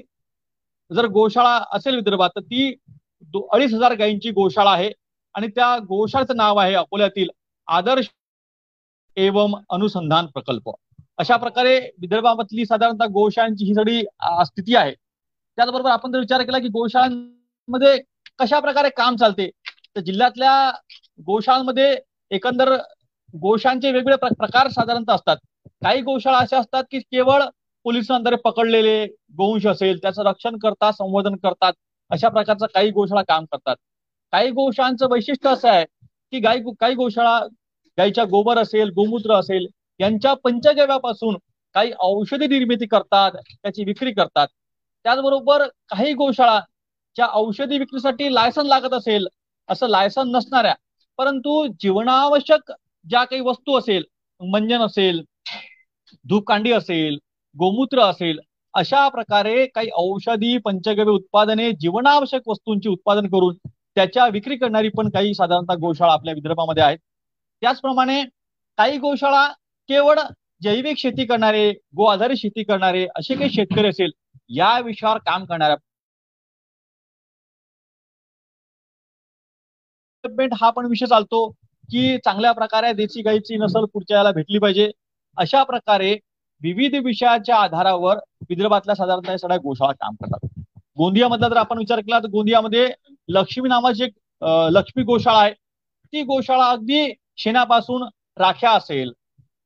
जर 0.91 1.07
गोशाळा 1.07 1.59
असेल 1.73 1.95
विदर्भात 1.95 2.31
तर 2.37 2.41
ती 2.41 2.71
अडीच 3.53 3.75
हजार 3.75 3.95
गायींची 3.95 4.31
गोशाळा 4.31 4.71
आहे 4.71 4.91
आणि 5.35 5.49
त्या 5.49 5.77
गोशाळेचं 5.79 6.37
नाव 6.37 6.59
आहे 6.59 6.75
अकोल्यातील 6.75 7.29
आदर्श 7.69 8.11
एवं 9.17 9.61
अनुसंधान 9.71 10.27
प्रकल्प. 10.27 10.71
अशा 11.21 11.37
प्रकारे 11.37 11.79
विदर्भामधली 12.01 12.65
साधारणतः 12.67 13.07
गोशाळांची 13.13 13.65
ही 13.65 13.75
सगळी 13.75 14.01
स्थिती 14.47 14.75
आहे. 14.77 14.93
त्याचबरोबर 15.59 15.91
आपण 15.91 16.13
जर 16.13 16.19
विचार 16.19 16.43
केला 16.43 16.59
की 16.59 16.69
गोशाळांमध्ये 16.69 17.97
कशा 18.39 18.61
प्रकारे 18.61 18.89
काम 18.97 19.17
चालते 19.17 19.49
तर 19.97 20.01
जिल्ह्यातल्या 20.01 20.53
गोशाळांमध्ये 21.27 21.95
एकंदर 22.31 22.73
गोशांचे 23.35 23.91
वेगवेगळे 23.93 24.35
प्रकार 24.35 24.69
साधारणतः 24.69 25.15
असतात. 25.15 25.37
काही 25.83 26.01
गोशाळा 26.03 26.39
अशा 26.39 26.59
असतात 26.59 26.85
की 26.91 26.99
केवळ 27.01 27.43
पोलिसांद्वारे 27.85 28.37
पकडलेले 28.37 29.05
गोवंश 29.37 29.67
असेल 29.67 29.99
त्याचं 30.03 30.23
रक्षण 30.23 30.57
करतात 30.59 30.93
संवर्धन 30.93 31.37
करतात 31.37 31.73
अशा 32.11 32.29
प्रकारचा 32.29 32.67
काही 32.75 32.91
गोशाळा 32.91 33.23
काम 33.23 33.45
करतात. 33.45 33.77
काही 34.33 34.51
गोशाळांचं 34.51 35.09
वैशिष्ट्य 35.11 35.51
असं 35.51 35.69
आहे 35.69 35.85
की 36.33 36.41
गाय 36.41 36.59
काही 36.81 36.95
गोशाळा 36.95 37.39
गायीच्या 37.99 38.25
गोबर 38.25 38.59
असेल 38.59 38.91
गोमूत्र 38.91 39.35
असेल 39.35 39.67
यांच्या 40.01 40.33
पंचगव्यापासून 40.35 41.37
काही 41.75 41.93
औषधी 42.01 42.47
निर्मिती 42.47 42.87
करतात 42.87 43.33
त्याची 43.53 43.85
विक्री 43.85 44.13
करतात. 44.13 44.47
त्याचबरोबर 45.05 45.67
काही 45.89 46.13
गोशाळा 46.13 46.61
ज्या 47.17 47.27
औषधी 47.33 47.79
विक्रीसाठी 47.79 48.35
लायसन 48.35 48.67
लागत 48.67 48.93
असेल 48.93 49.27
असं 49.69 49.89
लायसन 49.89 50.31
नसणाऱ्या 50.37 50.75
परंतु 51.19 51.67
जीवनावश्यक 51.81 52.73
ज्या 53.07 53.25
काही 53.25 53.41
वस्तू 53.41 53.79
असेल 53.79 54.05
मंजन 54.41 54.81
असेल 54.83 55.23
धूपकांडी 56.25 56.73
असेल 56.73 57.19
गोमूत्र 57.57 58.01
असेल 58.01 58.39
अशा 58.75 59.09
प्रकारे 59.09 59.67
काही 59.67 59.89
औषधी 59.93 60.57
पंचगव्य 60.59 61.11
उत्पादने 61.11 61.71
जीवनावश्यक 61.73 62.43
वस्तूंची 62.47 62.89
उत्पादन 62.89 63.27
करून 63.27 63.57
त्याच्या 63.95 64.27
विक्री 64.29 64.57
करणारी 64.57 64.89
पण 64.89 65.09
काही 65.11 65.35
साधारणतः 65.35 65.75
गोशाळा 65.75 66.13
आपल्या 66.13 66.35
विदर्भामध्ये 66.35 66.83
आहेत. 66.83 66.99
त्याचप्रमाणे 67.63 68.23
काही 68.79 68.99
गोशाळा 68.99 69.49
केवळ 69.91 70.21
जैविक 70.63 70.99
शेती 70.99 71.25
करणारे 71.27 71.71
गो 71.97 72.05
आधारित 72.07 72.37
शेती 72.37 72.63
करणारे 72.65 73.07
असे 73.17 73.35
काही 73.35 73.51
शेतकरी 73.51 73.89
असेल 73.89 74.11
या 74.51 74.79
विषयावर 74.81 75.19
काम 75.27 75.45
करणाऱ्या 75.45 75.77
हा 80.53 80.71
पण 80.71 80.87
विषय 80.87 81.07
चालतो 81.07 81.49
की 81.89 82.17
चांगल्या 82.25 82.53
प्रकारे 82.53 82.93
देशी 82.93 83.23
गाईची 83.23 83.57
नसल 83.57 83.85
पुढच्या 83.93 84.17
याला 84.17 84.31
भेटली 84.33 84.59
पाहिजे. 84.59 84.91
अशा 85.39 85.63
प्रकारे 85.65 86.13
विविध 86.63 86.95
विषयाच्या 87.05 87.57
आधारावर 87.57 88.19
विदर्भातल्या 88.49 88.95
साधारणतः 88.95 89.37
सगळ्या 89.37 89.57
गोशाळा 89.59 89.93
काम 89.93 90.15
करतात. 90.23 90.49
गोंदियामधला 90.99 91.49
जर 91.49 91.57
आपण 91.57 91.79
विचार 91.79 92.01
केला 92.01 92.19
तर 92.19 92.29
गोंदियामध्ये 92.29 92.87
लक्ष्मी 93.29 93.69
नावाची 93.69 94.05
एक 94.05 94.13
लक्ष्मी 94.73 95.05
गोशाळा 95.05 95.39
आहे. 95.41 95.53
ती 96.13 96.23
गोशाळा 96.23 96.71
अगदी 96.71 97.13
शेणापासून 97.39 98.09
राख्या 98.39 98.71
असेल 98.73 99.13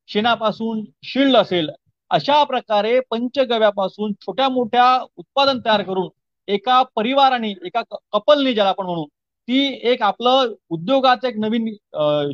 शेणापासून 0.09 0.83
शिल्ड 1.03 1.37
असेल 1.37 1.69
अशा 2.11 2.43
प्रकारे 2.43 2.99
पंचगव्यापासून 3.11 4.11
छोट्या 4.21 4.49
मोठ्या 4.49 4.85
उत्पादन 5.17 5.59
तयार 5.65 5.81
करून 5.83 6.07
एका 6.47 6.81
परिवाराने 6.95 7.49
एका 7.65 7.81
कपलने 8.13 8.53
ज्याला 8.53 8.69
आपण 8.69 8.85
म्हणू 8.85 9.05
ती 9.47 9.63
एक 9.91 10.01
आपलं 10.03 10.53
उद्योगाचा 10.69 11.27
एक 11.27 11.37
नवीन 11.39 11.67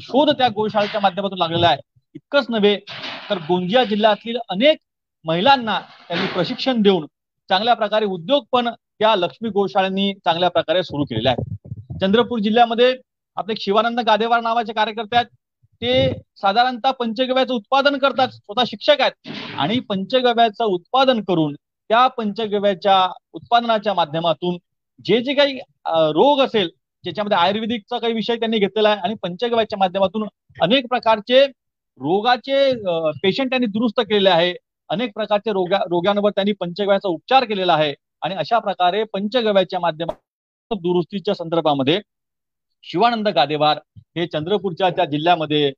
शोध 0.01 0.29
त्या 0.37 0.47
गोशाळेच्या 0.55 1.01
माध्यमातून 1.01 1.37
लागलेला 1.39 1.67
आहे. 1.67 1.79
इतकंच 2.15 2.45
नव्हे 2.49 2.75
तर 3.29 3.37
गोंदिया 3.47 3.83
जिल्ह्यातील 3.83 4.37
अनेक 4.49 4.77
महिलांना 5.25 5.79
त्यांनी 6.07 6.27
प्रशिक्षण 6.33 6.81
देऊन 6.81 7.05
चांगल्या 7.49 7.73
प्रकारे 7.73 8.05
उद्योग 8.05 8.43
पण 8.51 8.69
त्या 8.69 9.15
लक्ष्मी 9.15 9.49
गोशाळांनी 9.49 10.13
चांगल्या 10.25 10.49
प्रकारे 10.49 10.83
सुरू 10.83 11.03
केलेले 11.03 11.29
आहेत 11.29 11.99
चंद्रपूर 12.01 12.39
जिल्ह्यामध्ये 12.39 12.95
आपले 13.37 13.53
शिवानंद 13.59 13.99
गादेवार 13.99 14.41
नावाचे 14.41 14.73
कार्यकर्ते 14.73 15.15
आहेत. 15.15 15.27
ते 15.81 15.91
साधारणतः 16.37 16.91
पंचगव्याचं 16.91 17.53
उत्पादन 17.53 17.97
करतात 17.97 18.29
स्वतः 18.29 18.63
शिक्षक 18.67 19.01
आहेत. 19.01 19.31
आणि 19.57 19.79
पंचगव्याचं 19.89 20.63
उत्पादन 20.65 21.21
करून 21.27 21.53
त्या 21.89 22.07
पंचगव्याच्या 22.07 22.97
उत्पादनाच्या 23.33 23.93
माध्यमातून 23.93 24.57
जे 25.05 25.19
जे 25.23 25.33
काही 25.33 25.57
रोग 26.15 26.41
असेल 26.41 26.69
ज्याच्यामध्ये 27.03 27.37
आयुर्वेदिकचा 27.37 27.97
काही 27.97 28.13
विषय 28.13 28.35
त्यांनी 28.35 28.57
घेतलेला 28.59 28.89
आहे 28.89 28.99
आणि 29.01 29.15
पंचगव्याच्या 29.23 29.79
माध्यमातून 29.79 30.27
अनेक 30.57 30.87
प्रकारचे 30.89 31.45
रोगाचे 31.45 32.71
पेशंट 33.23 33.49
त्यांनी 33.49 33.67
दुरुस्त 33.67 33.99
केलेले 34.01 34.29
आहे. 34.29 34.53
अनेक 34.89 35.11
प्रकारचे 35.15 35.51
रोगा 35.53 35.77
रोगांवर 35.89 36.31
त्यांनी 36.31 36.51
पंचगव्याचा 36.59 37.09
उपचार 37.09 37.43
केलेला 37.45 37.73
आहे. 37.73 37.93
आणि 38.21 38.35
अशा 38.35 38.59
प्रकारे 38.59 39.03
पंचगव्याच्या 39.13 39.79
माध्यमातून 39.79 40.77
दुरुस्तीच्या 40.81 41.33
संदर्भामध्ये 41.35 41.99
शिवानंद 42.83 43.27
गादेवार 43.27 43.79
हे 44.17 44.25
चंद्रपूरच्या 44.27 44.89
त्या 44.89 45.05
जिल्ह्यामध्ये 45.05 45.71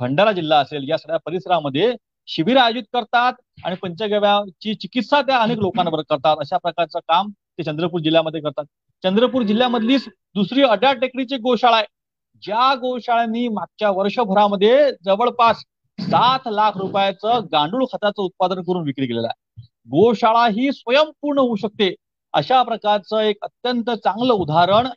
भंडारा 0.00 0.32
जिल्हा 0.32 0.58
असेल 0.58 0.88
या 0.88 0.96
सगळ्या 0.98 1.18
परिसरामध्ये 1.26 1.92
शिबिर 2.28 2.56
आयोजित 2.56 2.82
करतात 2.92 3.32
आणि 3.64 3.76
पंचगव्याची 3.76 4.74
चिकित्सा 4.74 5.20
त्या 5.22 5.38
अनेक 5.38 5.58
लोकांवर 5.58 6.02
करतात. 6.02 6.36
अशा 6.40 6.56
प्रकारचं 6.56 6.98
काम 6.98 7.30
ते 7.58 7.62
चंद्रपूर 7.62 8.00
जिल्ह्यामध्ये 8.00 8.40
करतात. 8.40 8.64
चंद्रपूर 9.02 9.42
जिल्ह्यामधलीच 9.42 10.04
दुसरी 10.34 10.62
अड्या 10.62 10.92
टेकडीची 10.92 11.36
गोशाळा 11.36 11.76
आहे. 11.76 11.86
ज्या 12.42 12.74
गोशाळांनी 12.74 13.48
मागच्या 13.48 13.90
वर्षभरामध्ये 13.90 14.90
जवळपास 15.04 15.62
सात 15.98 16.48
लाख 16.48 16.76
रुपयाचं 16.76 17.46
गांडूळ 17.52 17.84
खताचं 17.92 18.22
उत्पादन 18.22 18.62
करून 18.62 18.84
विक्री 18.84 19.06
केलेलं 19.06 19.26
आहे. 19.26 19.62
गोशाळा 19.90 20.46
ही 20.46 20.70
स्वयंपूर्ण 20.72 21.38
होऊ 21.38 21.56
शकते. 21.56 21.94
अशा 22.34 22.62
प्रकारचं 22.62 23.20
एक 23.20 23.36
अत्यंत 23.42 23.90
चांगलं 23.90 24.32
उदाहरण 24.32 24.88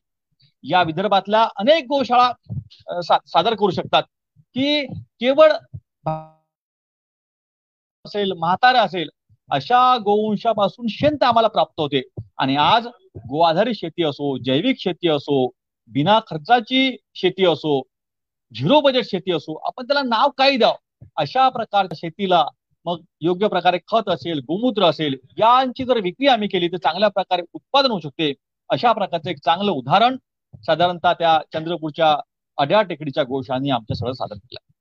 या 0.70 0.82
विदर्भातल्या 0.84 1.44
अनेक 1.56 1.84
गोशाळा 1.90 3.02
सादर 3.02 3.56
करू 3.56 3.72
शकतात. 3.72 4.04
की 4.56 4.86
केवळ 5.20 5.52
असेल 8.06 8.32
म्हातारा 8.32 8.82
असेल 8.82 9.10
अशा 9.50 9.98
गोवंशापासून 9.98 10.88
शेंत 10.90 11.24
आम्हाला 11.24 11.48
प्राप्त 11.48 11.80
होते. 11.80 12.02
आणि 12.38 12.56
आज 12.58 12.88
गो 13.30 13.42
आधारित 13.42 13.76
शेती 13.76 14.04
असो 14.04 14.38
जैविक 14.38 14.80
शेती 14.80 15.10
असो 15.10 15.46
बिना 15.90 16.20
खर्चाची 16.28 16.98
शेती 17.16 17.46
असो 17.46 17.82
झिरो 18.52 18.80
बजेट 18.82 19.06
शेती 19.06 19.32
असो 19.32 19.56
आपण 19.68 19.88
त्याला 19.88 20.02
नाव 20.02 20.30
काही 20.38 20.58
द्यावं? 20.58 21.06
अशा 21.18 21.48
प्रकारच्या 21.50 21.96
शेतीला 21.98 22.46
मग 22.86 23.02
योग्य 23.22 23.48
प्रकारे 23.48 23.78
खत 23.88 24.10
असेल 24.10 24.40
गोमूत्र 24.48 24.84
असेल 24.84 25.16
यांची 25.38 25.84
जर 25.86 26.00
विक्री 26.00 26.28
आम्ही 26.28 26.48
केली 26.48 26.68
तर 26.68 26.78
चांगल्या 26.78 27.10
प्रकारे 27.10 27.42
उत्पादन 27.54 27.92
होऊ 27.92 28.00
शकते. 28.00 28.34
अशा 28.70 28.92
प्रकारचं 28.94 29.30
एक 29.30 29.38
चांगलं 29.46 29.72
उदाहरण 29.72 30.18
साधारणतः 30.64 31.14
त्या 31.14 31.40
चंद्रपूरच्या 31.54 32.16
अड्या 32.58 32.82
टेकडीच्या 32.82 33.24
गोशांनी 33.24 33.70
आमच्या 33.70 33.96
सगळं 33.96 34.14
सादर 34.14 34.36
केलं. 34.36 34.72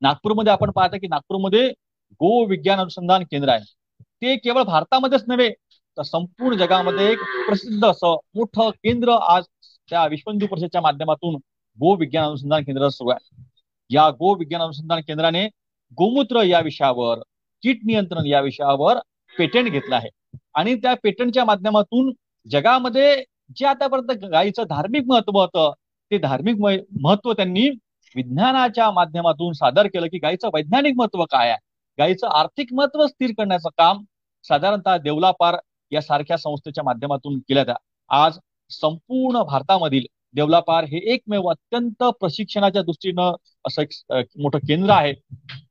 नागपूरमध्ये 0.00 0.52
आपण 0.52 0.70
पाहता 0.70 0.96
की 0.96 1.06
नागपूरमध्ये 1.06 1.68
गो 2.12 2.44
विज्ञान 2.44 2.78
अनुसंधान 2.78 3.22
केंद्र 3.22 3.48
आहे. 3.48 3.74
ते 4.00 4.36
केवळ 4.36 4.62
भारतामध्येच 4.62 5.24
नव्हे 5.28 5.50
तर 5.98 6.02
संपूर्ण 6.02 6.56
जगामध्ये 6.56 7.12
एक 7.12 7.18
प्रसिद्ध 7.18 7.84
असं 7.84 8.18
मोठं 8.34 8.70
केंद्र 8.70 9.10
आज 9.12 9.44
त्या 9.90 10.06
विश्व 10.06 10.30
हिंदू 10.30 10.46
परिषदेच्या 10.46 10.80
माध्यमातून 10.80 11.34
गो 11.80 11.94
विज्ञान 11.96 12.26
अनुसंधान 12.26 12.62
केंद्र 12.62 12.88
सुरू 12.88 13.10
आहे. 13.10 13.42
या 13.90 14.10
गो 14.10 14.34
विज्ञान 14.34 14.62
अनुसंधान 14.62 15.00
केंद्राने 15.00 15.46
गोमूत्र 15.92 16.42
या 16.42 16.60
विषयावर 16.60 17.18
कीट 17.62 17.80
नियंत्रण 17.84 18.26
या 18.26 18.40
विषयावर 18.40 18.96
पेटंट 19.38 19.70
घेतलं 19.70 19.96
आहे. 19.96 20.38
आणि 20.54 20.74
त्या 20.74 20.94
पेटंटच्या 21.02 21.44
माध्यमातून 21.44 22.12
जगामध्ये 22.50 23.24
जे 23.50 23.66
आतापर्यंत 23.66 24.24
गायीचं 24.24 24.64
धार्मिक 24.68 25.04
महत्त्व 25.06 25.38
होतं 25.40 25.72
ते 26.10 26.18
धार्मिक 26.18 26.56
महत्त्व 27.02 27.32
त्यांनी 27.32 27.68
विज्ञानाच्या 28.16 28.90
माध्यमातून 28.90 29.52
सादर 29.52 29.86
केलं 29.86 30.06
की 30.06 30.18
गायीचं 30.18 30.48
वैज्ञानिक 30.54 30.94
महत्त्व 30.96 31.24
काय 31.24 31.48
आहे? 31.50 31.58
गायीचं 31.98 32.28
आर्थिक 32.28 32.72
महत्त्व 32.72 33.06
स्थिर 33.06 33.30
करण्याचं 33.38 33.68
काम 33.78 34.02
साधारणतः 34.44 34.96
देवलापार 34.96 35.56
या 35.92 36.00
सारख्या 36.02 36.36
संस्थेच्या 36.38 36.84
माध्यमातून 36.84 37.38
केलं 37.38 37.72
आज 38.10 38.38
संपूर्ण 38.70 39.42
भारतामधील 39.42 40.06
देवलापार 40.34 40.84
हे 40.84 40.98
एकमेव 41.12 41.48
अत्यंत 41.50 42.02
प्रशिक्षणाच्या 42.20 42.82
दृष्टीनं 42.82 43.32
असं 43.66 43.82
एक 43.82 44.26
मोठं 44.38 44.58
केंद्र 44.58 44.90
आहे. 44.90 45.12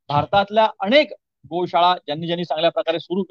भारतातल्या 0.09 0.67
अनेक 0.81 1.11
गोशाळा 1.51 1.93
ज्यांनी 1.97 2.27
ज्यांनी 2.27 2.45
चांगल्या 2.45 2.71
प्रकारे 2.71 2.99
सुरू 2.99 3.23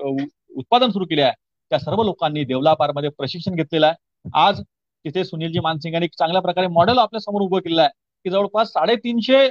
उत्पादन 0.57 0.91
सुरू 0.91 1.05
केले 1.05 1.23
आहे 1.23 1.33
त्या 1.71 1.79
सर्व 1.79 2.03
लोकांनी 2.03 2.45
देवलापारमध्ये 2.45 3.11
प्रशिक्षण 3.11 3.55
घेतलेलं 3.55 3.87
आहे. 3.87 3.95
आज 4.25 4.61
तिथे 5.05 5.25
सुनीलजी 5.25 5.61
मानसिंग 5.61 5.95
यांनी 5.95 6.09
चांगल्या 6.09 6.43
प्रकारे 6.43 6.67
मॉडेल 6.67 6.99
आपल्यासमोर 6.99 7.43
उभं 7.43 7.59
केलेलं 7.59 7.83
आहे. 7.83 7.91
की 8.25 8.31
जवळपास 8.31 8.69
साडेतीनशे 8.69 9.49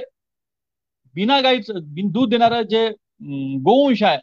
बिना 1.14 1.40
गाईच 1.40 1.70
दूध 2.12 2.30
देणारं 2.30 2.62
जे 2.62 2.88
गोवंश 3.64 4.02
आहे 4.02 4.18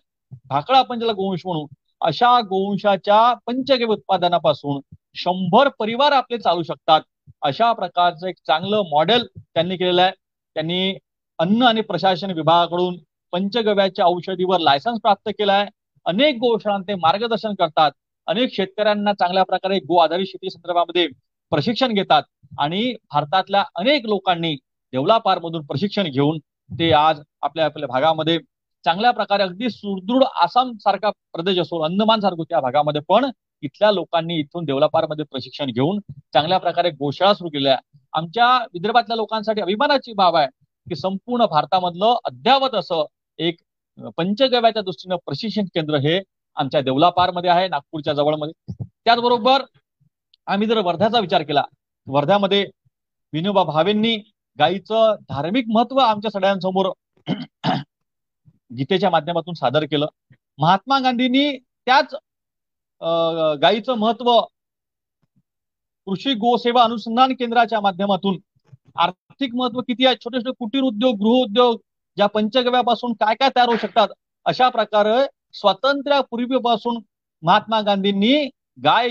भाकडा 0.46 0.78
आपण 0.80 1.00
ज्याला 1.00 1.14
गोवंश 1.14 1.42
म्हणू 1.46 1.66
अशा 2.02 2.40
गोवंशाच्या 2.42 3.34
पंचगव्य 3.48 3.86
उत्पादनापासून 3.86 4.80
शंभर 5.16 5.68
परिवार 5.80 6.12
आपले 6.12 6.38
चालू 6.38 6.64
शकतात. 6.64 7.02
अशा 7.42 7.72
प्रकारचं 7.74 8.28
एक 8.28 8.36
चांगलं 8.48 8.84
मॉडेल 8.92 9.26
त्यांनी 9.38 9.78
केलेलं 9.78 10.02
आहे. 10.02 10.12
त्यांनी 10.56 10.94
अन्न 11.40 11.64
आणि 11.64 11.82
प्रशासन 11.82 12.32
विभागाकडून 12.32 12.96
पंचगव्याच्या 13.34 14.06
औषधीवर 14.06 14.60
लायसन्स 14.60 15.00
प्राप्त 15.02 15.30
केलं 15.30 15.52
आहे. 15.54 15.68
अनेक 16.06 16.36
गोशाळांचे 16.36 16.96
मार्गदर्शन 16.96 17.54
करतात. 17.60 17.92
अनेक 18.28 18.54
शेतकऱ्यांना 18.54 19.14
चांगल्या 19.14 19.44
प्रकारे 19.44 19.80
गो 19.80 19.98
आधारित 19.98 20.26
शेती 20.26 20.50
संदर्भामध्ये 20.50 21.08
प्रशिक्षण 21.52 21.94
घेतात 21.94 22.24
आणि 22.60 22.94
भारतातल्या 23.12 23.64
अनेक 23.76 24.06
लोकांनी 24.06 24.56
देवलापार 24.94 25.40
मधून 25.40 25.66
प्रशिक्षण 25.66 26.10
घेऊन 26.10 26.38
ते 26.70 26.92
आज 26.92 27.22
आपल्या 27.42 27.66
आपल्या 27.66 27.88
भागामध्ये 27.88 28.38
चांगल्या 28.86 29.12
प्रकारे 29.12 29.44
अगदी 29.44 29.70
सुदृढ 29.70 30.24
आसाम 30.42 30.72
सारखा 30.78 31.10
प्रदेश 31.34 31.60
असो 31.60 31.82
अंदमान 31.84 32.20
सारखं 32.20 32.44
त्या 32.44 32.60
भागामध्ये 32.60 33.02
पण 33.10 33.30
इथल्या 33.64 33.92
लोकांनी 33.92 34.40
इथून 34.40 34.66
देवलापारमध्ये 34.66 35.26
प्रशिक्षण 35.26 35.72
घेऊन 35.72 36.00
चांगल्या 36.34 36.58
प्रकारे 36.58 36.90
गोशाळा 36.92 37.34
सुरू 37.34 37.50
केल्या 37.50 37.78
आमच्या 38.14 38.48
विदर्भातल्या 38.74 39.18
लोकांसाठी 39.18 39.62
अभिमानाची 39.62 40.14
बाब 40.14 40.36
आहे 40.36 40.48
की 40.88 40.96
संपूर्ण 40.96 41.46
भारतामधलं 41.46 42.16
अद्यावत 42.26 42.76
असं 42.76 43.04
एक 43.40 43.58
पंचगव्याच्या 44.18 44.82
दृष्टीनं 44.82 45.16
प्रशिक्षण 45.26 45.66
केंद्र 45.66 45.98
हे 45.98 46.20
आमच्या 46.58 46.82
देवलापारमध्ये 46.82 47.50
आहे 47.50 47.68
नागपूरच्या 47.68 48.14
जवळमध्ये. 48.14 48.84
त्याचबरोबर 49.06 49.64
आम्ही 50.48 50.68
जर 50.68 50.78
वर्ध्याचा 50.86 51.20
विचार 51.20 51.44
केला 51.44 51.64
वर्ध्यामध्ये 52.08 52.66
विनोबा 53.34 53.64
भावेंनी 53.64 54.16
गायीचं 54.60 55.16
धार्मिक 55.30 55.66
महत्त्व 55.70 56.00
आमच्या 56.00 56.32
सगळ्यांसमोर 56.32 56.90
गीतेच्या 58.72 59.10
माध्यमातून 59.10 59.54
सादर 59.54 59.86
केलं. 59.86 60.08
महात्मा 60.60 61.00
गांधींनी 61.00 61.52
त्याच 61.58 62.14
गायीचं 63.62 63.96
महत्त्व 63.96 64.40
कृषी 66.08 66.34
गोसेवा 66.36 66.84
अनुसंधान 66.84 67.34
केंद्राच्या 67.34 67.80
माध्यमातून 67.82 68.38
आर्थिक 68.96 69.56
महत्त्व 69.56 69.82
किती 69.82 70.06
आहे 70.06 70.16
छोटे 70.16 70.38
छोटे 70.38 70.52
कुटीर 70.60 70.82
उद्योग 70.84 71.16
गृह 71.20 71.42
उद्योग 71.42 71.78
ज्या 72.18 72.28
पंचगव्यापासून 72.28 73.14
काय 73.14 73.36
काय 73.36 73.50
तयार 73.56 73.68
होऊ 73.68 73.78
शकतात 73.78 74.08
अशा 74.46 74.70
प्रकारे 74.70 75.22
स्वातंत्र्यापूर्वीपासून 75.54 77.00
महात्मा 77.44 77.82
गांधींनी 77.82 78.34
गाय 78.84 79.10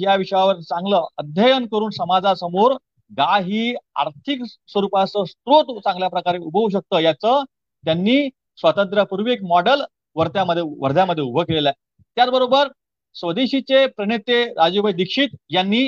या 0.00 0.14
विषयावर 0.14 0.60
चांगलं 0.60 1.06
अध्ययन 1.18 1.66
करून 1.66 1.90
समाजासमोर 1.90 2.72
गाय 3.10 3.42
ही 3.42 3.74
आर्थिक 3.94 4.42
स्वरूपाचं 4.44 5.24
स्त्रोत 5.24 5.80
चांगल्या 5.84 6.08
प्रकारे 6.08 6.38
उभवू 6.38 6.68
शकतं 6.68 6.98
याचं 6.98 7.42
त्यांनी 7.84 8.28
स्वातंत्र्यापूर्वी 8.58 9.32
एक 9.32 9.42
मॉडेल 9.42 9.82
वर्ध्यामध्ये 10.16 10.62
वर्ध्यामध्ये 10.78 11.24
उभं 11.24 11.44
केलेलं 11.44 11.68
आहे. 11.68 12.02
त्याचबरोबर 12.16 12.68
स्वदेशीचे 13.16 13.86
प्रणेते 13.86 14.44
राजूभाई 14.46 14.92
दीक्षित 14.92 15.36
यांनी 15.50 15.86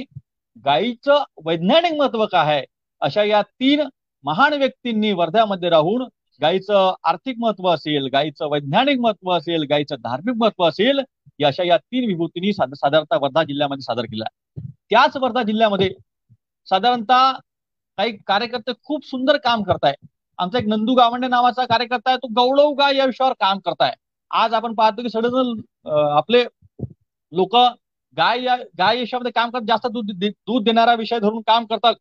गायीचं 0.64 1.22
वैज्ञानिक 1.44 1.92
महत्त्व 1.92 2.24
काय 2.26 2.54
आहे? 2.54 2.64
अशा 3.02 3.24
या 3.24 3.42
तीन 3.42 3.82
महान 4.24 4.52
व्यक्तींनी 4.52 5.12
वर्ध्यामध्ये 5.12 5.68
राहून 5.70 6.04
गायीचं 6.42 6.94
आर्थिक 7.04 7.36
महत्त्व 7.40 7.68
असेल 7.68 8.08
गायीचं 8.12 8.48
वैज्ञानिक 8.50 9.00
महत्त्व 9.00 9.30
असेल 9.32 9.64
गायीचं 9.70 9.96
धार्मिक 10.02 10.36
महत्त्व 10.36 10.64
असेल 10.68 11.00
या 11.40 11.48
अशा 11.48 11.64
या 11.66 11.76
तीन 11.76 12.06
विभूतींनी 12.08 12.52
साधारणतः 12.52 13.18
वर्धा 13.22 13.42
जिल्ह्यामध्ये 13.44 13.82
सादर 13.82 14.04
केला. 14.04 14.24
त्याच 14.90 15.16
वर्धा 15.16 15.42
जिल्ह्यामध्ये 15.42 15.88
साधारणतः 16.68 17.32
काही 17.98 18.16
कार्यकर्ते 18.26 18.72
खूप 18.84 19.06
सुंदर 19.06 19.36
काम 19.44 19.62
करताय. 19.62 19.94
आमचा 20.38 20.58
एक 20.58 20.66
नंदू 20.68 20.94
गावंडे 20.94 21.28
नावाचा 21.28 21.64
कार्यकर्ता 21.66 22.10
आहे 22.10 22.18
तो 22.18 22.28
गौडव 22.36 22.72
गाय 22.78 22.96
या 22.96 23.04
विषयावर 23.04 23.32
काम 23.40 23.58
करताय. 23.64 23.92
आज 24.30 24.54
आपण 24.54 24.74
पाहतो 24.74 25.02
की 25.02 25.08
सगळेजण 25.08 25.60
आपले 26.16 26.44
लोक 27.32 27.56
गाय 28.16 28.42
या 28.44 28.56
गाय 28.78 28.98
याच्यामध्ये 28.98 29.32
काम 29.32 29.50
करत 29.50 29.66
जास्त 29.68 29.86
दूध 29.86 30.10
दूध 30.24 30.64
देणारा 30.64 30.94
विषय 30.94 31.18
धरून 31.18 31.40
काम 31.46 31.64
करतात. 31.66 31.94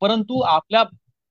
परंतु 0.00 0.40
आपल्या 0.40 0.82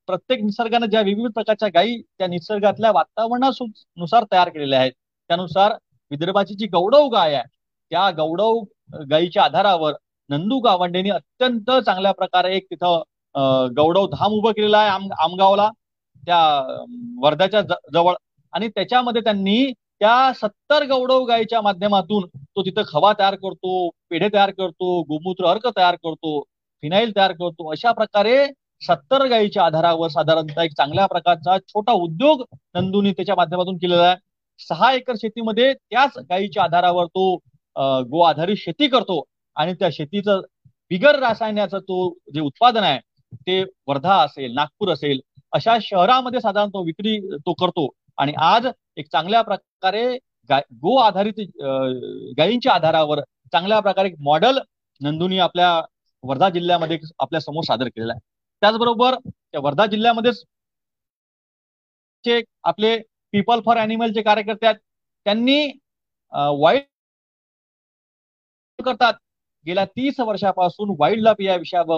प्रत्येक 0.10 0.44
निसर्गाने 0.44 0.88
ज्या 0.88 1.02
विविध 1.02 1.32
प्रकारच्या 1.34 1.68
गायी 1.74 2.02
त्या 2.02 2.28
निसर्गातल्या 2.28 2.92
वातावरणानुसार 2.92 4.24
तयार 4.32 4.50
केलेल्या 4.50 4.80
आहेत. 4.80 4.92
त्यानुसार 5.30 5.74
विदर्भाची 6.12 6.54
जी 6.56 6.68
गौडव 6.68 7.08
गाय 7.10 7.34
आहे 7.36 7.48
त्या 7.92 8.10
गौडव 8.18 8.60
गायीच्या 9.10 9.44
आधारावर 9.44 9.94
नंदू 10.30 10.60
गावंडेनी 10.60 11.10
अत्यंत 11.10 11.70
चांगल्या 11.86 12.12
प्रकारे 12.14 12.56
एक 12.56 12.66
तिथं 12.72 13.02
गौडव 13.78 14.08
धाम 14.08 14.32
उभं 14.34 14.52
केलेलं 14.52 14.78
आहे 14.78 14.90
आम 14.90 15.08
आमगावला. 15.20 15.70
त्या 16.24 16.40
वर्ध्याच्या 17.22 17.62
जवळ. 17.94 18.14
आणि 18.54 18.68
त्याच्यामध्ये 18.68 19.22
त्यांनी 19.22 19.72
त्या 20.02 20.32
सत्तर 20.36 20.84
गौडव 20.88 21.24
गायीच्या 21.26 21.62
माध्यमातून 21.62 22.26
तो 22.36 22.62
तिथं 22.66 22.84
खवा 22.88 23.12
तयार 23.20 23.36
करतो 23.36 23.90
पेढे 24.10 24.28
तयार 24.34 24.52
करतो 24.52 25.02
गोमूत्र 25.04 25.46
अर्क 25.46 25.68
तयार 25.78 25.96
करतो 25.96 26.40
फिनाईल 26.84 27.16
तयार 27.16 27.32
करतो 27.32 27.70
अशा 27.72 27.92
प्रकारे 27.92 28.38
सत्तर 28.82 29.26
गायीच्या 29.30 29.64
आधारावर 29.64 30.10
साधारणतः 30.10 30.62
एक 30.64 30.72
चांगल्या 30.78 31.06
प्रकारचा 31.08 31.58
छोटा 31.60 31.92
उद्योग 31.94 32.44
नंदूनी 32.76 33.12
त्याच्या 33.12 33.36
माध्यमातून 33.36 33.78
केलेला 33.78 34.04
आहे. 34.04 34.16
सहा 34.60 34.92
एकर 34.94 35.16
शेतीमध्ये 35.22 35.74
त्याच 35.74 36.18
गायीच्या 36.30 36.64
आधारावर 36.64 37.06
तो 37.06 37.36
गो 38.12 38.22
आधारित 38.24 38.56
शेती 38.60 38.88
करतो 38.88 39.24
आणि 39.56 39.74
त्या 39.80 39.90
शेतीचं 39.94 40.42
बिगर 40.92 41.20
रासायनाचं 41.20 41.80
तो 41.80 42.10
जे 42.34 42.42
उत्पादन 42.42 42.84
आहे 42.84 43.00
ते 43.48 43.62
वर्धा 43.88 44.16
असेल 44.24 44.54
नागपूर 44.54 44.92
असेल 44.94 45.20
अशा 45.54 45.78
शहरामध्ये 45.82 46.42
साधारण 46.42 46.70
तो 46.70 46.84
विक्री 46.86 47.20
तो 47.36 47.54
करतो. 47.54 47.88
आणि 48.18 48.34
आज 48.38 48.68
एक 48.98 49.08
चांगल्या 49.12 49.42
प्रकारे 49.42 50.08
गो 50.50 50.96
आधारित 50.98 51.40
गायींच्या 52.38 52.74
आधारावर 52.74 53.20
चांगल्या 53.52 53.80
प्रकारे 53.80 54.10
मॉडेल 54.20 54.60
नंदुनी 55.02 55.40
आपल्या 55.40 55.70
वर्धा 56.24 56.50
जिल्ह्यामध्ये 56.50 56.98
आपल्यासमोर 57.20 57.64
सादर 57.64 57.88
केलेला 57.88 58.14
आहे. 58.14 58.20
त्याचबरोबर 58.62 59.16
त्या 59.26 59.60
वर्धा 59.64 59.86
जिल्ह्यामध्येच 59.86 60.44
आपले 62.64 62.98
पीपल 63.34 63.60
फॉर 63.66 63.78
अॅनिमलचे 63.78 64.22
कार्यकर्ते 64.22 64.66
आहेत. 64.68 64.78
त्यांनी 65.26 65.66
वाईल्ड 66.62 66.86
करतात. 68.80 69.14
गेल्या 69.66 69.86
तीस 69.86 70.20
वर्षापासून 70.20 70.96
वाईल्ड 71.00 71.24
लाईफ 71.24 71.42
या 71.42 71.56
विषयावर 71.56 71.98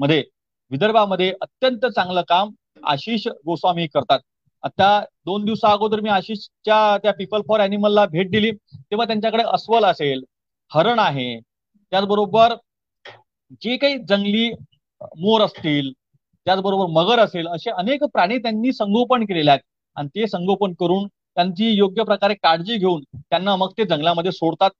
मध्ये 0.00 0.22
विदर्भामध्ये 0.70 1.32
अत्यंत 1.40 1.86
चांगलं 1.86 2.22
काम 2.28 2.50
आशिष 2.88 3.26
गोस्वामी 3.46 3.86
करतात. 3.94 4.20
आता 4.62 5.00
दोन 5.26 5.44
दिवसा 5.44 5.70
अगोदर 5.72 6.00
मी 6.00 6.08
आशिषच्या 6.10 6.96
त्या 7.02 7.12
पीपल 7.14 7.40
फॉर 7.48 7.60
अॅनिमलला 7.60 8.04
भेट 8.06 8.30
दिली. 8.30 8.50
तेव्हा 8.74 9.06
त्यांच्याकडे 9.06 9.42
अस्वल 9.52 9.84
असेल 9.84 10.22
हरण 10.70 10.98
आहे. 10.98 11.38
त्याचबरोबर 11.92 12.54
जे 13.62 13.76
काही 13.76 13.98
जंगली 14.08 14.50
मोर 15.18 15.42
असतील 15.42 15.92
त्याचबरोबर 16.46 16.86
मगर 16.92 17.18
असेल 17.18 17.46
असे 17.48 17.70
अनेक 17.70 18.04
प्राणी 18.04 18.38
त्यांनी 18.38 18.72
संगोपन 18.72 19.24
केलेले 19.24 19.50
आहेत. 19.50 19.60
आणि 19.96 20.08
ते 20.16 20.26
संगोपन 20.26 20.72
करून 20.80 21.06
त्यांची 21.06 21.70
योग्य 21.70 22.02
प्रकारे 22.04 22.34
काळजी 22.34 22.76
घेऊन 22.76 23.02
त्यांना 23.20 23.56
मग 23.56 23.72
ते 23.78 23.84
जंगलामध्ये 23.84 24.32
सोडतात. 24.32 24.70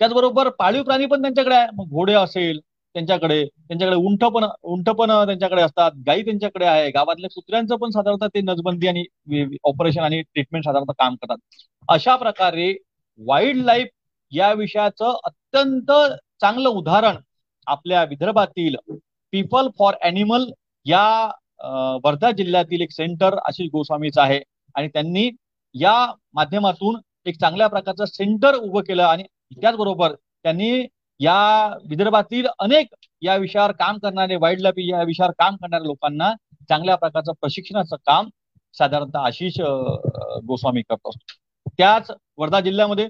त्याचबरोबर 0.00 0.48
पाळीव 0.58 0.82
प्राणी 0.82 1.06
पण 1.06 1.22
त्यांच्याकडे 1.22 1.54
आहे. 1.54 1.68
मग 1.74 1.88
घोडे 1.90 2.12
असेल 2.14 2.60
त्यांच्याकडे 2.94 3.44
त्यांच्याकडे 3.46 3.96
उंट 3.98 4.24
पण 4.26 4.44
उंट 4.64 4.88
पण 4.90 5.10
त्यांच्याकडे 5.26 5.62
असतात. 5.62 5.90
गाई 6.06 6.22
त्यांच्याकडे 6.22 6.64
आहे. 6.66 6.90
गावातल्या 6.90 7.30
कुत्र्यांचं 7.34 7.76
पण 7.76 7.90
साधारणतः 7.90 8.26
ते 8.34 8.40
नजबंदी 8.42 8.86
आणि 8.88 9.04
ऑपरेशन 9.64 10.00
आणि 10.00 10.20
ट्रीटमेंट 10.22 10.64
साधारणतः 10.64 10.92
काम 10.98 11.14
करतात. 11.14 11.36
अशा 11.88 12.16
प्रकारे 12.16 12.72
वाईल्ड 13.18 13.64
लाईफ 13.64 13.88
या 14.32 14.52
विषयाचं 14.52 15.16
अत्यंत 15.24 15.90
चांगलं 16.40 16.68
उदाहरण 16.70 17.16
आपल्या 17.66 18.02
विदर्भातील 18.04 18.76
पीपल 19.32 19.68
फॉर 19.78 19.94
अॅनिमल 20.02 20.44
या 20.86 21.30
वर्धा 22.04 22.30
जिल्ह्यातील 22.30 22.80
एक 22.80 22.90
सेंटर 22.92 23.36
आशिष 23.46 23.68
गोस्वामीचं 23.72 24.20
आहे. 24.22 24.40
आणि 24.74 24.88
त्यांनी 24.88 25.30
या 25.74 25.94
माध्यमातून 26.34 27.00
एक 27.26 27.38
चांगल्या 27.40 27.66
प्रकारचं 27.66 28.04
सेंटर 28.04 28.54
उभं 28.54 28.82
केलं 28.82 29.02
आणि 29.02 29.22
त्याचबरोबर 29.52 30.12
त्यांनी 30.14 30.86
या 31.20 31.66
विदर्भातील 31.88 32.46
अनेक 32.58 32.94
या 33.22 33.36
विषयावर 33.36 33.72
काम 33.72 33.98
करणारे 33.98 34.36
वाईल्ड 34.36 34.62
लाईफ 34.62 34.74
या 34.78 35.02
विषयावर 35.02 35.32
काम 35.38 35.56
करणाऱ्या 35.56 35.86
लोकांना 35.86 36.32
चांगल्या 36.68 36.96
प्रकारचं 36.96 37.32
प्रशिक्षणाचं 37.40 37.96
काम 38.06 38.28
साधारणतः 38.74 39.18
आशिष 39.18 39.60
गोस्वामी 40.46 40.82
करत 40.82 41.08
असतो. 41.08 41.70
त्याच 41.78 42.10
वर्धा 42.38 42.60
जिल्ह्यामध्ये 42.60 43.08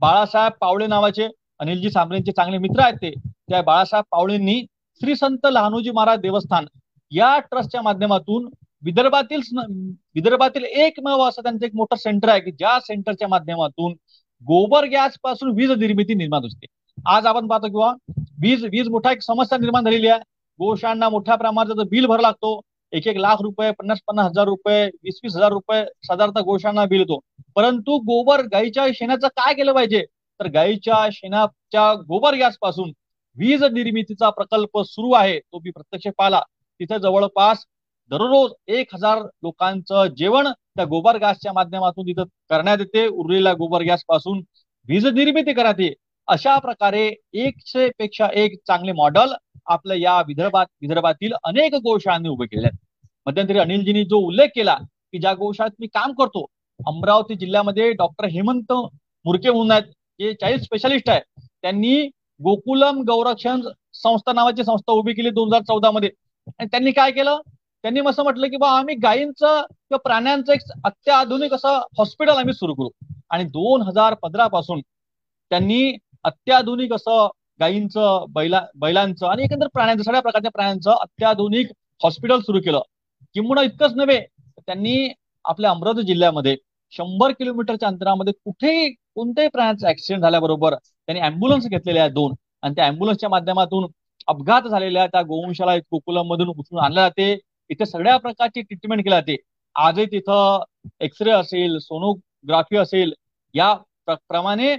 बाळासाहेब 0.00 0.52
पावळे 0.60 0.86
नावाचे 0.86 1.26
अनिलजी 1.60 1.90
सांबरेंचे 1.90 2.32
चांगले 2.32 2.58
मित्र 2.58 2.82
आहेत 2.82 2.96
ते. 3.02 3.10
त्या 3.48 3.62
बाळासाहेब 3.62 4.04
पावळेंनी 4.10 4.60
श्री 5.00 5.14
संत 5.16 5.46
लहानोजी 5.46 5.90
महाराज 5.90 6.18
देवस्थान 6.20 6.66
या 7.12 7.38
ट्रस्टच्या 7.40 7.80
माध्यमातून 7.82 8.48
विदर्भातील 8.82 9.40
विदर्भातील 10.14 10.64
एकमेव 10.64 11.22
असं 11.24 11.42
त्यांचं 11.42 11.66
एक 11.66 11.74
मोठं 11.74 11.96
सेंटर 11.96 12.28
आहे 12.28 12.40
की 12.40 12.50
ज्या 12.50 12.78
सेंटरच्या 12.80 13.28
माध्यमातून 13.28 13.92
गोबर 14.44 14.84
गॅसपासून 14.90 15.50
वीज 15.56 15.70
निर्मिती 15.70 16.14
निर्माण 16.14 16.42
होते. 16.42 16.66
आज 16.98 17.26
आपण 17.26 17.46
पाहतो 17.48 17.66
किंवा 17.66 17.92
वीज 18.42 18.64
वीज 18.72 18.88
मोठा 18.88 19.12
एक 19.12 19.22
समस्या 19.22 19.58
निर्माण 19.58 19.84
झालेली 19.84 20.08
आहे. 20.08 20.20
गोशांना 20.60 21.08
मोठ्या 21.08 21.34
प्रमाणात 21.36 21.84
बिल 21.90 22.06
भरावं 22.06 22.22
लागतो 22.22 22.60
एक 22.92 23.06
एक 23.08 23.16
लाख 23.16 23.42
रुपये 23.42 23.70
पन्नास 23.78 24.00
पन्नास 24.08 24.26
हजार 24.26 24.46
रुपये 24.46 24.84
वीस 25.04 25.20
वीस 25.24 25.36
हजार 25.36 25.52
रुपये 25.52 25.84
साधारणतः 26.06 26.40
गोशांना 26.46 26.84
बिल 26.86 27.00
येतो. 27.00 27.18
परंतु 27.56 27.98
गोबर 28.06 28.42
गाईच्या 28.52 28.86
शेणाचं 28.94 29.28
काय 29.28 29.54
केलं 29.54 29.72
पाहिजे? 29.72 30.04
तर 30.40 30.46
गाईच्या 30.54 31.06
शेणाच्या 31.12 31.92
गोबर 32.08 32.34
गॅसपासून 32.34 32.90
वीज 33.36 33.62
निर्मितीचा 33.64 34.30
प्रकल्प 34.30 34.78
सुरू 34.80 35.12
आहे 35.12 35.38
तो 35.40 35.58
मी 35.58 35.70
प्रत्यक्ष 35.70 36.08
पाहिला 36.18 36.40
तिथे 36.80 36.98
जवळपास 36.98 37.64
दररोज 38.10 38.50
एक 38.70 38.94
हजार 38.94 39.18
लोकांचं 39.42 40.06
जेवण 40.16 40.48
त्या 40.48 40.84
गोबर 40.84 41.16
गॅसच्या 41.18 41.52
माध्यमातून 41.52 42.06
तिथं 42.06 42.24
करण्यात 42.50 42.78
येते. 42.80 43.06
उरलेल्या 43.06 43.52
गोबर 43.54 43.82
गॅसपासून 43.82 44.40
वीज 44.88 45.06
निर्मिती 45.08 45.52
करण्यात 45.52 45.80
येते. 45.80 45.94
अशा 46.28 46.58
प्रकारे 46.58 47.06
एकशे 47.34 47.88
पेक्षा 47.98 48.28
एक 48.34 48.58
चांगले 48.66 48.92
मॉडेल 48.92 49.32
आपल्या 49.66 49.96
या 49.96 50.20
विदर्भात 50.26 50.66
विदर्भातील 50.82 51.32
अनेक 51.44 51.74
गोशाळांनी 51.74 52.28
उभे 52.28 52.46
केले 52.46 52.66
आहेत. 52.66 52.78
मध्यंतरी 53.26 53.58
अनिलजींनी 53.58 54.04
जो 54.04 54.18
उल्लेख 54.26 54.48
केला 54.54 54.74
की 55.12 55.18
ज्या 55.18 55.32
गोशाळेत 55.34 55.72
मी 55.80 55.86
काम 55.86 56.12
करतो 56.14 56.44
अमरावती 56.80 57.34
जिल्ह्यामध्ये 57.34 57.90
डॉक्टर 57.92 58.26
हेमंत 58.28 58.72
मुरके 59.24 59.50
म्हणून 59.50 59.70
आहेत 59.72 59.82
जे 60.20 60.32
चाईल्ड 60.34 60.62
स्पेशालिस्ट 60.62 61.08
आहे 61.10 61.20
त्यांनी 61.62 62.08
गोकुलम 62.40 63.02
गौरक्षण 63.02 63.60
संस्था 63.92 64.32
नावाची 64.32 64.64
संस्था 64.64 64.92
उभी 64.92 65.12
केली 65.12 65.30
दोन 65.30 65.48
हजार 65.48 65.62
चौदा 65.62 65.90
मध्ये. 65.90 66.10
आणि 66.46 66.66
त्यांनी 66.66 66.92
काय 66.92 67.10
केलं? 67.10 67.40
त्यांनी 67.84 68.00
असं 68.06 68.22
म्हटलं 68.22 68.46
की 68.46 68.56
बा 68.56 68.70
आम्ही 68.70 68.94
गायींचं 68.94 69.60
किंवा 69.62 69.98
प्राण्यांचं 69.98 70.52
एक 70.52 70.60
अत्याधुनिक 70.84 71.52
असं 71.54 71.78
हॉस्पिटल 71.98 72.32
आम्ही 72.32 72.54
सुरू 72.54 72.74
करू. 72.74 72.88
आणि 73.30 73.44
दोन 73.44 73.82
हजार 73.82 74.14
पंधरा 74.14 74.46
पासून 74.46 74.80
त्यांनी 75.50 75.92
अत्याधुनिक 76.24 76.92
असं 76.92 77.28
गायींचं 77.60 78.24
बैला 78.28 78.62
बैलांचं 78.74 79.26
आणि 79.26 79.42
एकंदर 79.42 79.66
प्राण्यांचं 79.66 80.02
सगळ्या 80.02 80.22
प्रकारच्या 80.22 80.50
प्राण्यांचं 80.50 80.90
अत्याधुनिक 80.90 81.70
हॉस्पिटल 82.02 82.40
सुरू 82.40 82.60
केलं. 82.60 82.80
किंबहुना 83.34 83.62
इतकंच 83.62 83.92
नव्हे 83.96 84.20
त्यांनी 84.66 85.12
आपल्या 85.44 85.70
अमरावती 85.70 86.02
जिल्ह्यामध्ये 86.02 86.56
शंभर 86.92 87.30
किलोमीटरच्या 87.30 87.88
अंतरामध्ये 87.88 88.32
कुठेही 88.32 88.94
कोणत्याही 89.16 89.48
प्राण्याचा 89.52 89.88
ऍक्सिडेंट 89.88 90.22
झाल्याबरोबर 90.22 90.74
त्यांनी 90.74 91.20
अँब्युलन्स 91.20 91.66
घेतलेल्या 91.68 92.02
आहेत 92.02 92.14
दोन 92.14 92.34
आणि 92.62 92.74
त्या 92.76 92.86
अँब्युलन्सच्या 92.86 93.28
माध्यमातून 93.30 93.86
अपघात 94.28 94.68
झालेल्या 94.68 95.06
त्या 95.06 95.22
गोवंशाला 95.22 95.76
गोकुलम 95.76 96.26
मधून 96.28 96.48
उचलून 96.48 96.82
आणल्या 96.84 97.04
जाते. 97.04 97.32
इथे 97.70 97.86
सगळ्या 97.86 98.16
प्रकारची 98.16 98.62
ट्रीटमेंट 98.62 99.02
केली 99.04 99.14
जाते. 99.14 99.36
आजही 99.76 100.06
तिथं 100.06 100.62
एक्सरे 101.00 101.30
असेल 101.30 101.78
सोनोग्राफी 101.78 102.76
असेल 102.76 103.12
या 103.54 103.72
प्रमाणे 104.08 104.76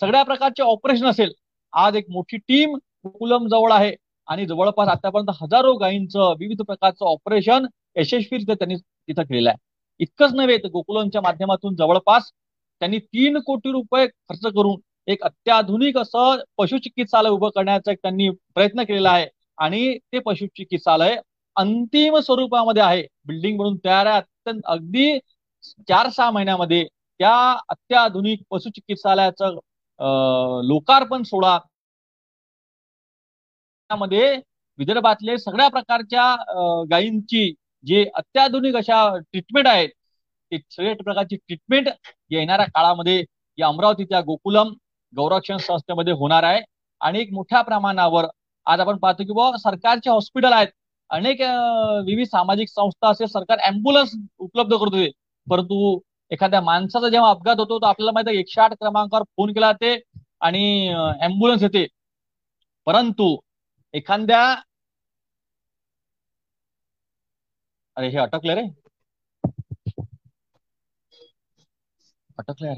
सगळ्या 0.00 0.22
प्रकारचे 0.22 0.62
ऑपरेशन 0.62 1.06
असेल. 1.06 1.32
आज 1.72 1.96
एक 1.96 2.04
मोठी 2.10 2.36
टीम 2.38 2.74
गोकुलम 3.04 3.46
जवळ 3.48 3.72
आहे 3.72 3.94
आणि 4.28 4.46
जवळपास 4.46 4.88
आतापर्यंत 4.88 5.30
हजारो 5.42 5.74
गायींचं 5.76 6.34
विविध 6.40 6.62
प्रकारचं 6.62 7.04
ऑपरेशन 7.06 7.66
यशस्वीरित्या 7.96 8.54
त्यांनी 8.54 8.76
तिथं 8.76 9.22
केलेलं 9.22 9.48
आहे. 9.50 9.58
इतकंच 10.00 10.34
नव्हे 10.34 10.56
तर 10.58 10.68
गोकुलमच्या 10.68 11.20
माध्यमातून 11.22 11.74
जवळपास 11.76 12.30
त्यांनी 12.80 12.98
तीन 12.98 13.38
कोटी 13.46 13.70
रुपये 13.72 14.06
खर्च 14.06 14.46
करून 14.54 14.80
एक 15.08 15.22
अत्याधुनिक 15.24 15.96
असं 15.98 16.42
पशुचिकित्सालय 16.58 17.30
उभं 17.30 17.48
करण्याचा 17.54 17.92
त्यांनी 17.94 18.28
प्रयत्न 18.54 18.82
केलेला 18.84 19.10
आहे. 19.10 19.26
आणि 19.58 19.98
ते 20.12 20.18
पशुचिकित्सालय 20.26 21.16
अंतिम 21.56 22.18
स्वरूपामध्ये 22.18 22.82
आहे. 22.82 23.02
बिल्डिंग 23.26 23.56
म्हणून 23.56 23.76
तयार 23.84 24.06
आहे. 24.06 24.18
अत्यंत 24.18 24.60
अगदी 24.66 25.18
चार 25.88 26.08
सहा 26.10 26.30
महिन्यामध्ये 26.30 26.84
त्या 27.20 27.34
अत्याधुनिक 27.68 28.42
पशुचिकित्सालयाचं 28.50 29.58
लोकार्पण 30.64 31.22
सोहळा 31.22 31.58
त्यामध्ये 33.90 34.34
विदर्भातले 34.78 35.36
सगळ्या 35.38 35.68
प्रकारच्या 35.68 36.24
गायींची 36.90 37.52
जे 37.84 38.04
अत्याधुनिक 38.14 38.76
अशा 38.76 39.06
ट्रीटमेंट 39.18 39.66
आहेत 39.66 39.88
एक 40.52 40.62
सगळ्या 40.70 40.94
प्रकारची 41.04 41.36
ट्रीटमेंट 41.36 41.88
येणाऱ्या 42.30 42.66
काळामध्ये 42.66 43.22
या 43.58 43.66
अमरावतीच्या 43.68 44.20
गोकुलम 44.20 44.72
गौरक्षण 45.12 45.56
संस्थेमध्ये 45.58 46.12
होणार 46.12 46.42
आहे. 46.44 46.60
आणि 47.00 47.20
एक 47.20 47.32
मोठ्या 47.32 47.60
प्रमाणावर 47.62 48.26
आज 48.66 48.80
आपण 48.80 48.96
पाहतो 48.98 49.24
की 49.24 49.32
बाबा 49.32 49.56
सरकारचे 49.58 50.10
हॉस्पिटल 50.10 50.52
आहेत. 50.52 50.68
अनेक 51.10 51.40
विविध 52.06 52.26
सामाजिक 52.28 52.68
संस्था 52.68 53.08
असेल 53.10 53.26
सरकार 53.26 53.58
अँब्युलन्स 53.68 54.12
उपलब्ध 54.38 54.72
करत 54.74 54.94
होते. 54.94 55.10
परंतु 55.46 55.98
एखाद्या 56.30 56.60
माणसाचा 56.60 57.08
जेव्हा 57.08 57.30
अपघात 57.30 57.56
होतो 57.58 57.78
तो 57.80 57.86
आपल्याला 57.86 58.12
माहिती 58.12 58.38
एकशे 58.40 58.60
आठ 58.60 58.72
क्रमांकावर 58.80 59.22
फोन 59.36 59.52
केला 59.52 59.70
जाते 59.72 59.94
आणि 60.40 60.88
अँब्युलन्स 61.22 61.62
येते. 61.62 61.86
परंतु 62.86 63.36
एखाद्या 63.94 64.42
अरे 67.96 68.08
हे 68.10 68.18
अटकले 68.18 68.54
रे. 68.54 68.62
अटकले 72.40 72.68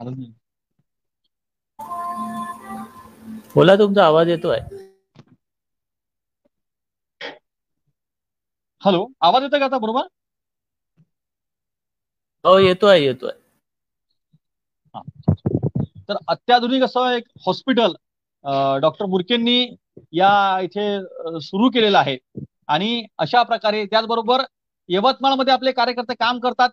अरे 0.00 0.10
बोला 3.54 3.74
तुमचा 3.76 4.04
आवाज 4.06 4.28
येतोय. 4.28 4.60
हॅलो 8.82 9.00
आवाज 9.22 9.42
येतोय 9.42 9.58
का 9.60 9.64
आता 9.64 9.78
बरोबर? 9.78 10.06
हो 12.44 12.56
येतोय 12.58 13.00
येतोय. 13.00 13.32
तर 16.08 16.16
अत्याधुनिक 16.28 16.82
असं 16.82 17.08
एक 17.10 17.24
हॉस्पिटल 17.46 17.92
डॉक्टर 18.80 19.06
मुरकेंनी 19.06 19.58
या 20.12 20.30
इथे 20.62 20.86
सुरू 21.42 21.68
केलेलं 21.70 21.98
आहे. 21.98 22.16
आणि 22.68 23.04
अशा 23.18 23.42
प्रकारे 23.42 23.84
त्याचबरोबर 23.86 24.42
यवतमाळमध्ये 24.88 25.52
आपले 25.52 25.72
कार्यकर्ते 25.72 26.14
काम 26.14 26.38
करतात. 26.40 26.70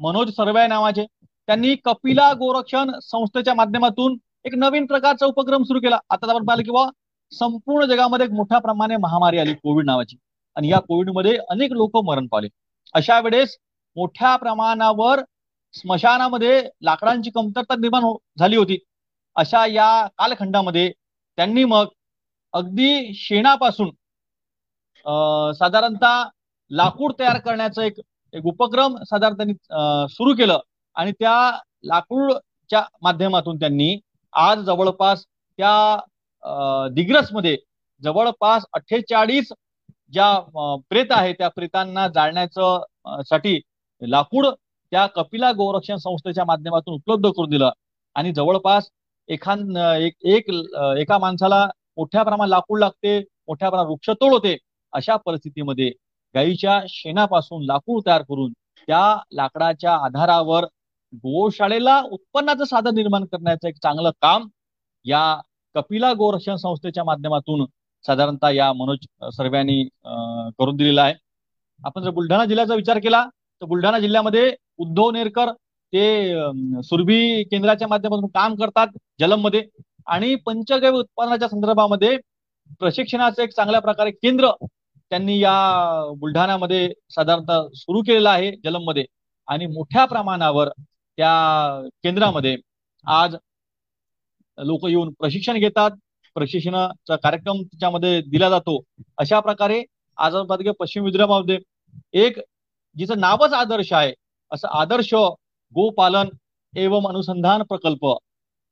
मनोज 0.00 0.30
सर्वे 0.36 0.66
नावाचे. 0.66 1.04
त्यांनी 1.48 1.74
कपिला 1.84 2.32
गोरक्षण 2.32 2.90
संस्थेच्या 3.02 3.54
माध्यमातून 3.54 4.16
एक 4.44 4.54
नवीन 4.58 4.86
प्रकारचा 4.86 5.26
उपक्रम 5.26 5.62
सुरू 5.62 5.80
केला. 5.80 5.98
आता 6.10 6.32
आपण 6.34 6.44
पाहिलं 6.46 6.64
किंवा 6.64 6.86
संपूर्ण 7.32 7.86
जगामध्ये 7.86 8.26
एक 8.26 8.32
मोठ्या 8.32 8.58
प्रमाणे 8.58 8.96
महामारी 8.96 9.38
आली 9.38 9.54
कोविड 9.54 9.86
नावाची. 9.86 10.16
आणि 10.56 10.68
या 10.68 10.78
कोविडमध्ये 10.80 11.36
अनेक 11.50 11.72
लोक 11.72 11.96
मरण 12.04 12.26
पावले. 12.26 12.48
अशा 12.94 13.20
वेळेस 13.20 13.56
मोठ्या 13.96 14.34
प्रमाणावर 14.36 15.20
स्मशानामध्ये 15.74 16.62
लाकडांची 16.82 17.30
कमतरता 17.30 17.74
निर्माण 17.78 18.02
हो-, 18.02 18.16
झाली 18.38 18.56
होती. 18.56 18.78
अशा 19.36 19.66
या 19.66 20.06
कालखंडामध्ये 20.18 20.90
त्यांनी 21.38 21.64
मग 21.64 21.86
अगदी 22.52 23.12
शेणापासून 23.14 23.90
साधारणतः 25.58 26.24
लाकूड 26.70 27.12
तयार 27.18 27.38
करण्याचं 27.38 27.82
एक 27.82 28.00
एक 28.34 28.46
उपक्रम 28.46 28.96
साधारण 29.04 29.36
त्यांनी 29.36 29.54
सुरू 30.10 30.34
केलं 30.34 30.58
आणि 30.96 31.12
त्या 31.12 31.34
लाकूडच्या 31.84 32.82
माध्यमातून 33.02 33.56
त्यांनी 33.56 33.96
आज 34.32 34.64
जवळपास 34.64 35.24
त्या 35.58 36.88
दिग्रसमध्ये 36.94 37.56
जवळपास 38.02 38.64
अठ्ठेचाळीस 38.72 39.52
ज्या 40.12 40.38
प्रेत 40.90 41.06
आहे 41.10 41.32
त्या 41.32 41.48
प्रेतांना 41.48 42.06
जाळण्याचं 42.08 43.22
साठी 43.22 43.60
लाकूड 44.02 44.46
त्या 44.46 45.06
कपिला 45.06 45.50
गोरक्षण 45.52 45.96
संस्थेच्या 45.96 46.44
माध्यमातून 46.44 46.94
उपलब्ध 46.94 47.28
करून 47.28 47.50
दिलं. 47.50 47.70
आणि 48.16 48.32
जवळपास 48.32 48.88
एखाद 49.28 49.76
एक 49.78 50.14
एक 50.26 50.50
एका 50.98 51.18
माणसाला 51.18 51.66
मोठ्या 51.96 52.22
प्रमाणात 52.22 52.48
लाकूड 52.50 52.78
लागते 52.80 53.18
मोठ्या 53.20 53.68
प्रमाणात 53.68 53.90
वृक्षतोड 53.90 54.32
होते 54.32 54.56
अशा 54.92 55.16
परिस्थितीमध्ये 55.16 55.90
गाईच्या 56.34 56.80
शेणापासून 56.88 57.64
लाकूड 57.66 58.02
तयार 58.06 58.22
करून 58.22 58.52
त्या 58.88 59.00
लाकडाच्या 59.32 59.94
आधारावर 60.04 60.64
गोशाळेला 61.12 62.00
उत्पन्नाचं 62.10 62.64
साधन 62.64 62.94
निर्माण 62.94 63.24
करण्याचं 63.24 63.68
एक 63.68 63.76
चांगलं 63.82 64.10
काम 64.22 64.46
या 65.04 65.22
कपिला 65.74 66.12
गोरक्षण 66.12 66.56
संस्थेच्या 66.56 67.04
माध्यमातून 67.04 67.64
साधारणतः 68.04 68.50
या 68.50 68.72
मनोज 68.72 69.06
सर्व्यांनी 69.32 69.82
करून 70.58 70.76
दिलेला 70.76 71.02
आहे. 71.02 71.14
आपण 71.80 72.02
जर 72.02 72.10
बुलढाणा 72.10 72.44
जिल्ह्याचा 72.44 72.74
विचार 72.74 72.98
केला 72.98 73.24
तर 73.62 73.66
बुलढाणा 73.66 73.98
जिल्ह्यामध्ये 73.98 74.50
उद्धव 74.78 75.10
नेरकर 75.10 75.50
ते 75.92 76.82
सुरभी 76.82 77.42
केंद्राच्या 77.44 77.88
माध्यमातून 77.88 78.26
काम 78.34 78.54
करतात 78.54 78.88
जलममध्ये 79.20 79.62
आणि 80.06 80.34
पंचगव्य 80.46 80.88
उत्पादनाच्या 80.90 81.48
संदर्भामध्ये 81.48 82.16
प्रशिक्षणाचं 82.80 83.42
एक 83.42 83.52
चांगल्या 83.54 83.80
प्रकारे 83.80 84.10
केंद्र 84.12 84.50
त्यांनी 85.10 85.38
या 85.38 85.52
बुलढाण्यामध्ये 86.18 86.88
साधारणतः 87.10 87.66
सुरू 87.74 88.02
केलेला 88.02 88.30
आहे 88.30 88.50
जलममध्ये. 88.64 89.04
आणि 89.48 89.66
मोठ्या 89.66 90.04
प्रमाणावर 90.04 90.68
त्या 91.18 91.30
केंद्रामध्ये 92.02 92.56
आज 93.06 93.34
लोक 94.58 94.86
येऊन 94.88 95.12
प्रशिक्षण 95.18 95.58
घेतात. 95.58 95.90
प्रशिक्षणाचा 96.36 97.16
कार्यक्रम 97.16 97.62
त्याच्यामध्ये 97.62 98.20
दिला 98.22 98.48
जातो. 98.50 98.80
अशा 99.18 99.40
प्रकारे 99.40 99.82
आज 100.18 100.34
पश्चिम 100.80 101.04
विदर्भामध्ये 101.04 101.58
एक 102.24 102.38
जिचं 102.96 103.20
नावच 103.20 103.52
आदर्श 103.52 103.92
आहे 103.92 104.12
असं 104.50 104.68
आदर्श 104.70 105.12
गोपालन 105.76 106.28
एवं 106.74 107.08
अनुसंधान 107.08 107.62
प्रकल्प 107.62 108.06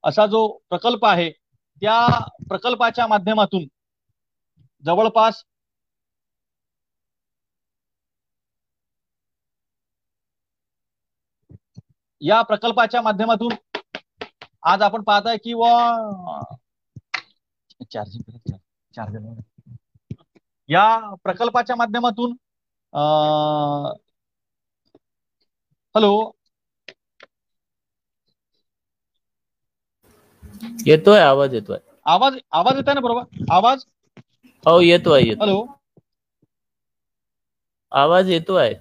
असा 0.05 0.27
जो 0.27 0.47
प्रकल्प 0.71 1.05
आहे 1.07 1.31
त्या 1.31 1.99
प्रकल्पाच्या 2.49 3.07
माध्यमातून 3.07 3.65
जवळपास 4.85 5.43
या 12.23 12.41
प्रकल्पाच्या 12.43 13.03
माध्यमातून 13.03 13.53
आज 14.65 14.83
आपण 14.83 15.03
पाहताय 15.03 15.37
की 15.39 15.55
व. 15.55 15.65
चार्जिंग 17.87 18.39
चार्जर 18.95 19.41
या 20.69 20.85
प्रकल्पाच्या 21.25 21.77
माध्यमातून 21.77 22.33
हॅलो. 25.95 26.15
येतोय 30.87 31.21
आवाज 31.21 31.55
येतोय. 31.55 31.79
आवाज 32.07 32.37
आवाज 32.53 32.77
येत 32.77 32.89
आहे 32.89 32.95
ना 32.95 33.01
बरोबर? 33.01 33.45
आवाज? 33.53 33.85
हो 34.65 34.81
येतोय 34.81 35.23
येतो 35.23 35.41
हॅलो. 35.41 35.65
आवाज 37.93 38.29
येतोय. 38.31 38.75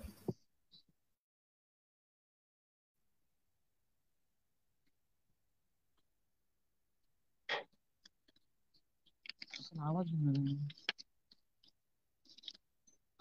आवाज 9.88 10.12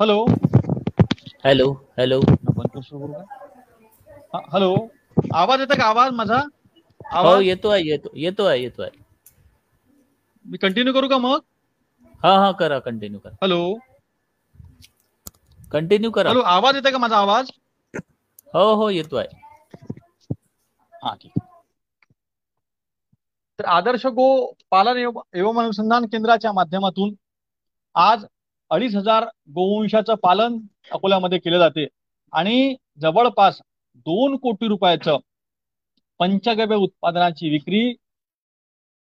हॅलो. 0.00 0.16
Hello 1.44 1.70
hello. 1.96 2.20
हॅलो. 4.48 4.70
आवाज 5.34 5.60
येतो 5.60 5.76
का? 5.76 5.84
आवाज 5.86 6.12
माझा? 6.14 6.40
हो 7.16 7.30
आवाज? 7.30 7.40
येतोय 7.40 7.82
येतो 7.82 8.10
येतोय 8.16 8.60
येतोय 8.60 8.88
मी 10.46 10.58
कंटिन्यू 10.58 10.94
करू 10.94 11.08
का 11.08 11.18
मग? 11.20 11.40
हा 12.22 12.32
हा 12.38 12.50
करा 12.58 12.78
कंटिन्यू 12.80 13.20
करा. 13.20 13.36
हॅलो. 13.42 13.60
कंटिन्यू 15.72 16.10
करा. 16.12 16.28
हॅलो 16.28 16.40
आवाज 16.48 16.74
येतो 16.74 16.90
का 16.92 16.98
माझा 16.98 17.16
आवाज? 17.18 17.50
हो 18.54 18.62
हो 18.74 18.88
येतोय 18.90 19.26
हा 20.92 21.14
ठीक 21.16 21.32
तर 23.58 23.64
आदर्श 23.64 24.06
गो 24.06 24.26
पालन 24.70 24.96
एवं 25.34 25.62
अनुसंधान 25.62 26.06
केंद्राच्या 26.06 26.52
माध्यमातून 26.52 27.14
आज 27.94 28.24
अडीच 28.70 28.94
हजार 28.94 29.24
गोवंशाचं 29.48 30.14
पालन 30.14 30.58
अकोल्यामध्ये 30.90 31.38
केलं 31.38 31.58
जाते. 31.58 31.86
आणि 32.32 32.74
जवळपास 33.00 33.60
दोन 33.96 34.36
कोटी 34.36 34.68
रुपयाचं 34.68 35.16
पंचगव्य 36.18 36.76
उत्पादनाची 36.76 37.50
विक्री 37.50 37.90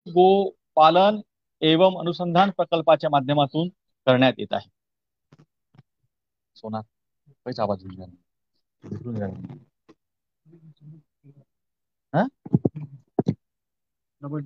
गो 0.08 0.50
पालन 0.76 1.20
एवं 1.62 2.00
अनुसंधान 2.00 2.50
प्रकल्पाच्या 2.50 3.10
माध्यमातून 3.10 3.70
करण्यात 4.08 4.34
येत 4.38 4.54
आहे. 4.54 4.70
सोना 6.56 6.82
पैसा 7.46 7.64
आवाज 7.64 7.86
हा? 12.14 12.24
डबल 14.22 14.42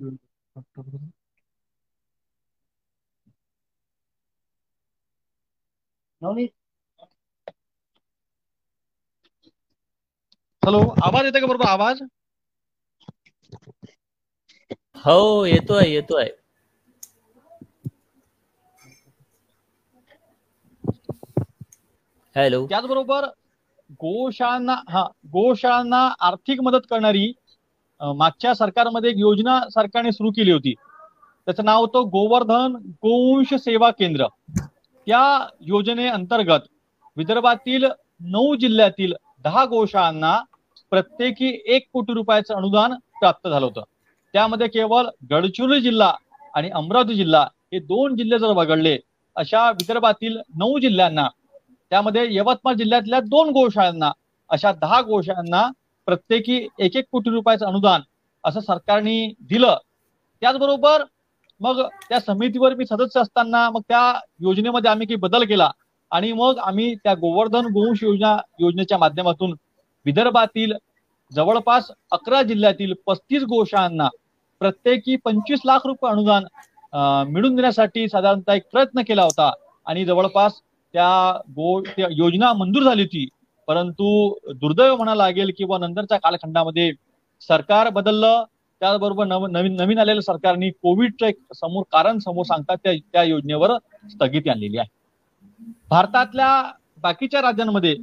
हॅलो 10.62 10.80
आवाज 11.02 11.24
येते 11.24 11.40
का 11.40 11.46
बरोबर? 11.46 11.66
आवाज? 11.68 12.02
हो 15.04 15.44
येतोय 15.46 15.88
येतोय. 15.88 16.28
हॅलो 22.36 22.66
त्याचबरोबर 22.68 23.24
गोशाळांना 24.00 24.74
हा 24.88 25.02
गोशाळांना 25.28 26.06
आर्थिक 26.20 26.60
मदत 26.60 26.86
करणारी 26.90 27.32
मागच्या 28.00 28.54
सरकारमध्ये 28.54 29.10
एक 29.10 29.16
योजना 29.18 29.60
सरकारने 29.70 30.12
सुरू 30.12 30.30
केली 30.30 30.50
होती. 30.52 30.74
त्याचं 31.46 31.64
नाव 31.64 31.80
होतं 31.80 32.08
गोवर्धन 32.12 32.74
गोवंश 33.02 33.54
सेवा 33.54 33.90
केंद्र. 33.90 34.26
त्या 35.06 35.48
योजनेअंतर्गत 35.60 36.68
विदर्भातील 37.16 37.84
नऊ 38.20 38.54
जिल्ह्यातील 38.54 39.14
दहा 39.44 39.64
गोशाळांना 39.64 40.38
प्रत्येकी 40.90 41.58
एक 41.66 41.86
कोटी 41.92 42.12
रुपयाचं 42.12 42.54
अनुदान 42.54 42.94
प्राप्त 43.20 43.48
झालं 43.48 43.66
होतं. 43.66 43.82
त्यामध्ये 44.34 44.66
केवळ 44.68 45.06
गडचिरोली 45.30 45.80
जिल्हा 45.80 46.12
आणि 46.54 46.70
अमरावती 46.70 47.14
जिल्हा 47.14 47.42
हे 47.72 47.78
दोन 47.78 48.16
जिल्हे 48.16 48.38
जर 48.38 48.52
वगळले 48.52 48.98
अशा 49.36 49.70
विदर्भातील 49.70 50.36
नऊ 50.58 50.78
जिल्ह्यांना 50.78 51.28
त्यामध्ये 51.90 52.26
यवतमाळ 52.30 52.74
जिल्ह्यातल्या 52.74 53.20
दोन 53.20 53.48
गोशाळांना 53.48 54.10
अशा 54.50 54.72
दहा 54.72 55.00
गोशाळांना 55.00 55.68
प्रत्येकी 56.06 56.56
एक 56.78 56.96
एक 56.96 57.04
कोटी 57.12 57.30
रुपयाचं 57.30 57.66
अनुदान 57.66 58.00
असं 58.44 58.60
सरकारने 58.60 59.26
दिलं. 59.40 59.76
त्याचबरोबर 60.42 61.02
मग 61.60 61.80
त्या 62.08 62.18
समितीवर 62.20 62.74
मी 62.74 62.84
सदस्य 62.86 63.20
असताना 63.20 63.68
मग 63.70 63.80
त्या 63.88 64.20
योजनेमध्ये 64.40 64.90
आम्ही 64.90 65.06
काही 65.06 65.16
बदल 65.16 65.44
केला 65.44 65.70
आणि 66.12 66.32
मग 66.32 66.58
आम्ही 66.58 66.94
त्या 66.94 67.14
गोवर्धन 67.14 67.66
गोवंश 67.66 68.02
योजना 68.02 68.36
योजनेच्या 68.60 68.98
माध्यमातून 68.98 69.54
विदर्भातील 70.06 70.72
जवळपास 71.32 71.90
अकरा 72.12 72.42
जिल्ह्यातील 72.42 72.92
पस्तीस 73.06 73.42
गोशाळांना 73.42 74.08
प्रत्येकी 74.60 75.16
पंचवीस 75.16 75.60
लाख 75.64 75.86
रुपये 75.86 76.10
अनुदान 76.10 76.44
मिळून 77.32 77.54
देण्यासाठी 77.54 78.08
साधारणतः 78.08 78.52
एक 78.52 78.62
प्रयत्न 78.72 79.02
केला 79.08 79.22
होता. 79.22 79.50
आणि 79.86 80.04
जवळपास 80.04 80.52
त्या 80.94 81.38
गो 81.48 81.80
त्या 81.86 82.06
योजना 82.10 82.52
मंजूर 82.52 82.82
झाली 82.82 83.02
होती. 83.02 83.26
परंतु 83.68 84.06
दुर्दैव 84.52 84.96
म्हणा 84.96 85.14
लागेल 85.14 85.50
किंवा 85.58 85.78
नंतरच्या 85.78 86.18
कालखंडामध्ये 86.18 86.90
सरकार 87.48 87.88
बदललं 87.90 88.44
त्याचबरोबर 88.80 89.24
नव 89.24 89.46
नवीन 89.46 89.76
नवीन 89.76 89.98
आलेल्या 89.98 90.22
सरकारने 90.22 90.70
कोविडचं 90.72 91.26
एक 91.26 91.36
समोर 91.54 91.82
कारण 91.92 92.18
समोर 92.18 92.44
सांगतात 92.44 92.76
त्या 92.84 92.92
त्या 93.12 93.22
योजनेवर 93.22 93.76
स्थगिती 94.10 94.50
आणलेली 94.50 94.78
आहे. 94.78 94.88
भारतातल्या 95.90 96.62
बाकीच्या 97.02 97.42
राज्यांमध्ये 97.42 97.94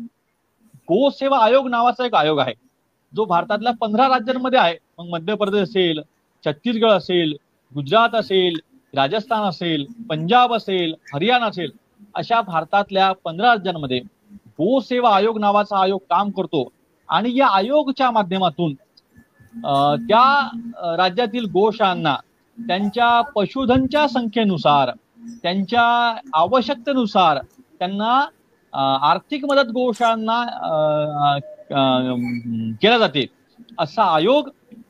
गोसेवा 0.87 1.37
आयोग 1.37 1.67
नावाचा 1.67 2.05
एक 2.05 2.15
आयोग 2.15 2.39
आहे. 2.39 2.53
जो 3.13 3.25
भारतातल्या 3.25 3.73
पंधरा 3.81 4.07
राज्यांमध्ये 4.07 4.59
आहे. 4.59 4.75
मग 4.99 5.09
मध्य 5.09 5.35
प्रदेश 5.35 5.61
असेल 5.61 6.01
छत्तीसगड 6.43 6.91
असेल 6.91 7.35
गुजरात 7.71 8.15
असेल 8.15 8.59
राजस्थान 8.93 9.43
असेल 9.43 9.85
पंजाब 10.09 10.53
असेल 10.53 10.93
हरियाणा 11.13 11.45
असेल 11.45 11.71
अशा 12.15 12.41
भारतातल्या 12.41 13.11
पंधरा 13.23 13.51
राज्यांमध्ये 13.51 13.99
गोसेवा 14.59 15.15
आयोग 15.15 15.39
नावाचा 15.39 15.77
आयोग 15.81 15.99
काम 16.09 16.29
करतो. 16.31 16.67
आणि 17.09 17.37
या 17.37 17.47
आयोगच्या 17.47 18.09
माध्यमातून 18.11 18.73
त्या 20.07 20.95
राज्यातील 20.97 21.45
गोशाळांना 21.53 22.15
त्यांच्या 22.57 23.09
पशुधनच्या 23.35 24.07
संख्येनुसार 24.07 24.91
त्यांच्या 25.43 25.83
आवश्यकतेनुसार 26.33 27.39
त्यांना 27.79 28.13
आर्थिक 29.09 29.45
मदत 29.45 29.69
गोशाळांना 29.71 30.43
केल्या 32.81 32.97
जाते. 32.97 33.25
असा 33.79 34.03
आयोग 34.15 34.49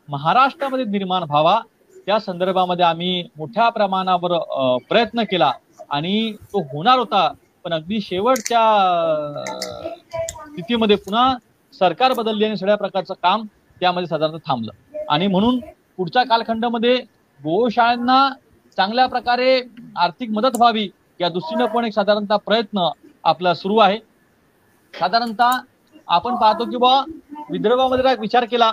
महाराष्ट्रामध्ये 0.10 0.86
निर्माण 0.86 1.24
व्हावा. 1.24 1.60
त्या 2.06 2.20
संदर्भामध्ये 2.20 2.86
आम्ही 2.86 3.24
मोठ्या 3.38 3.68
प्रमाणावर 3.70 4.32
प्रयत्न 4.90 5.24
केला 5.24 5.52
आणि 5.90 6.32
तो 6.44 6.62
होणार 6.72 7.00
होता. 7.00 7.28
पण 7.66 7.74
अगदी 7.74 8.00
शेवटच्या 8.02 8.64
स्थितीमध्ये 10.48 10.96
पुन्हा 10.96 11.34
सरकार 11.74 12.14
बदलले 12.14 12.46
आणि 12.46 12.58
सगळ्या 12.58 12.76
प्रकारचं 12.78 13.14
काम 13.14 13.46
त्यामध्ये 13.82 14.08
साधारणतः 14.08 14.48
थांबलं. 14.48 14.72
आणि 15.10 15.28
म्हणून 15.28 15.60
पुढच्या 15.98 16.24
कालखंडामध्ये 16.24 16.96
गोशाळांना 17.40 18.30
चांगल्या 18.78 19.06
प्रकारे 19.08 19.60
आर्थिक 19.98 20.30
मदत 20.30 20.58
व्हावी 20.58 20.88
या 21.20 21.30
दृष्टीनं 21.30 21.66
पण 21.66 21.86
एक 21.86 21.94
साधारणतः 21.94 22.36
प्रयत्न 22.46 22.88
आपला 23.24 23.54
सुरू 23.54 23.78
आहे. 23.78 23.98
साधारणतः 24.94 25.60
आपण 26.08 26.36
पाहतो 26.36 26.66
की 26.66 26.78
बा 26.78 27.00
विदर्भामध्ये 27.50 28.04
जर 28.04 28.20
विचार 28.20 28.46
केला 28.46 28.72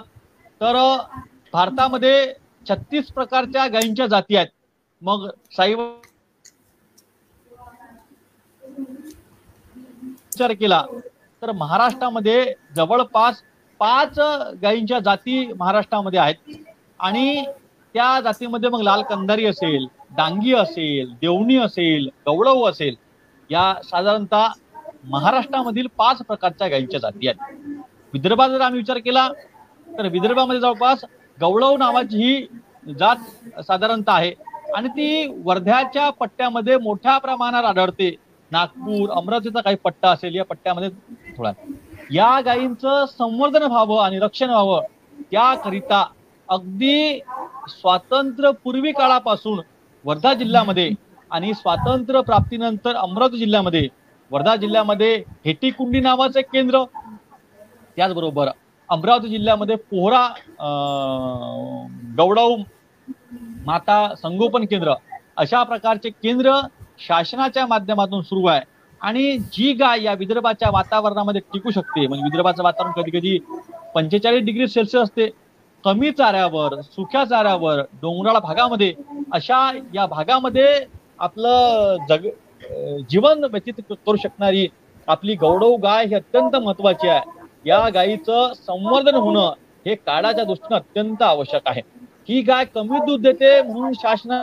तर 0.60 0.76
भारतामध्ये 1.52 2.32
छत्तीस 2.68 3.10
प्रकारच्या 3.12 3.66
गायींच्या 3.68 4.06
जाती 4.06 4.36
आहेत. 4.36 4.48
मग 5.02 5.28
साईबाबा 5.56 6.07
विचार 10.38 10.52
केला 10.52 10.82
तर 11.42 11.50
महाराष्ट्रामध्ये 11.52 12.52
जवळपास 12.76 13.42
पाच 13.80 14.18
गायींच्या 14.62 14.98
जाती 14.98 15.52
महाराष्ट्रामध्ये 15.58 16.18
आहेत. 16.20 16.34
आणि 17.00 17.44
त्या 17.94 18.20
जातीमध्ये 18.20 18.70
मग 18.70 18.80
लाल 18.82 19.02
कंधारी 19.02 19.46
असेल 19.46 19.86
डांगी 20.16 20.54
असेल 20.54 21.12
देवणी 21.20 21.56
असेल 21.56 22.08
गवळव 22.26 22.62
असेल 22.68 22.94
या 23.50 23.72
साधारणतः 23.84 24.46
महाराष्ट्रामधील 25.10 25.86
पाच 25.96 26.18
प्रकारच्या 26.18 26.68
गायींच्या 26.68 27.00
जाती 27.00 27.28
आहेत. 27.28 27.76
विदर्भात 28.12 28.48
जर 28.48 28.60
आम्ही 28.60 28.80
विचार 28.80 28.98
केला 28.98 29.28
तर 29.98 30.08
विदर्भामध्ये 30.08 30.60
जवळपास 30.60 31.04
गवळव 31.38 31.76
नावाची 31.76 32.16
ही 32.16 32.94
जात 32.98 33.60
साधारणतः 33.66 34.12
आहे. 34.12 34.32
आणि 34.76 34.88
ती 34.88 35.26
वर्ध्याच्या 35.44 36.08
पट्ट्यामध्ये 36.10 36.76
मोठ्या 36.76 37.18
प्रमाणात 37.18 37.64
आढळते. 37.64 38.14
नागपूर 38.52 39.10
अमरावतीचा 39.10 39.60
काही 39.60 39.76
पट्टा 39.84 40.10
असेल 40.10 40.34
या 40.34 40.44
पट्ट्यामध्ये 40.44 40.88
थोडा. 41.36 41.52
या 42.12 42.40
गायींचं 42.40 43.04
संवर्धन 43.18 43.62
व्हावं 43.62 44.02
आणि 44.04 44.18
रक्षण 44.18 44.50
व्हावं 44.50 44.82
त्याकरिता 45.30 46.04
अगदी 46.48 47.18
स्वातंत्र्यपूर्वी 47.68 48.92
काळापासून 48.92 49.60
वर्धा 50.04 50.32
जिल्ह्यामध्ये 50.34 50.90
आणि 51.30 51.52
स्वातंत्र्य 51.54 52.20
प्राप्तीनंतर 52.20 52.94
अमरावती 52.96 53.38
जिल्ह्यामध्ये 53.38 53.88
वर्धा 54.30 54.54
जिल्ह्यामध्ये 54.56 55.14
हेटीकुंडी 55.44 56.00
नावाचं 56.00 56.38
एक 56.38 56.50
केंद्र 56.52 56.82
त्याचबरोबर 57.96 58.48
अमरावती 58.88 59.28
जिल्ह्यामध्ये 59.28 59.76
पोहरा 59.90 60.26
गौडाऊ 62.16 62.56
माता 63.66 64.14
संगोपन 64.14 64.64
केंद्र 64.64 64.94
अशा 65.36 65.62
प्रकारचे 65.62 66.10
केंद्र 66.10 66.60
शासनाच्या 66.98 67.66
माध्यमातून 67.66 68.22
सुरू 68.22 68.46
आहे. 68.46 68.60
आणि 69.00 69.36
जी 69.52 69.72
गाय 69.72 70.02
या 70.02 70.12
विदर्भाच्या 70.12 70.70
वातावरणामध्ये 70.70 71.40
टिकू 71.52 71.70
शकते 71.70 72.06
म्हणजे 72.06 72.24
विदर्भाचं 72.24 72.62
वातावरण 72.62 72.92
कधी 72.92 73.10
कधी 73.10 73.38
पंचेचाळीस 73.94 74.44
डिग्री 74.44 74.66
सेल्सिअस 74.68 75.02
असते 75.02 75.28
कमी 75.84 76.10
चाऱ्यावर 76.10 76.80
सुक्या 76.82 77.24
चाऱ्यावर 77.24 77.80
डोंगराळ 78.02 78.38
भागामध्ये 78.38 78.92
अशा 79.32 79.70
या 79.94 80.06
भागामध्ये 80.06 80.66
आपलं 81.18 81.96
जग 82.08 82.26
जीवन 83.10 83.44
व्यतीत 83.44 83.80
करू 83.88 84.16
शकणारी 84.16 84.66
आपली 85.08 85.34
गौडव 85.34 85.76
गाय 85.82 86.04
ही 86.06 86.14
अत्यंत 86.14 86.56
महत्वाची 86.56 87.08
आहे. 87.08 87.20
या 87.66 87.88
गायीचं 87.88 88.52
संवर्धन 88.56 89.14
होणं 89.14 89.52
हे 89.86 89.94
काळाच्या 89.96 90.44
दृष्टीने 90.44 90.76
अत्यंत 90.76 91.22
आवश्यक 91.22 91.62
आहे. 91.66 91.80
ही 92.28 92.40
गाय 92.42 92.64
कमी 92.64 92.98
दूध 92.98 93.22
देते 93.22 93.60
म्हणून 93.62 93.92
शासना 93.92 94.42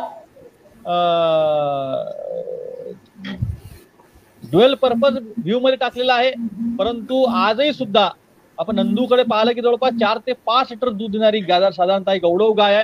ड्युएल 4.44 4.74
पर्पज 4.82 5.18
व्ह्यू 5.18 5.60
मध्ये 5.60 5.78
टाकलेला 5.78 6.14
आहे. 6.14 6.32
परंतु 6.80 7.24
आजही 7.26 7.74
सुद्धा 7.74 8.10
आपण 8.58 8.76
नंदूकडे 8.76 9.24
पाहिलं 9.24 9.52
की 9.54 9.62
जवळपास 9.62 9.94
चार 10.00 10.18
ते 10.28 10.34
पाच 10.46 10.68
लिटर 10.72 10.90
दूध 10.90 11.12
देणारी 11.12 11.40
गाजार 11.48 11.72
साधारणतः 11.72 12.12
एक 12.12 12.22
गौडव 12.22 12.52
गाय 12.58 12.76
आहे. 12.76 12.84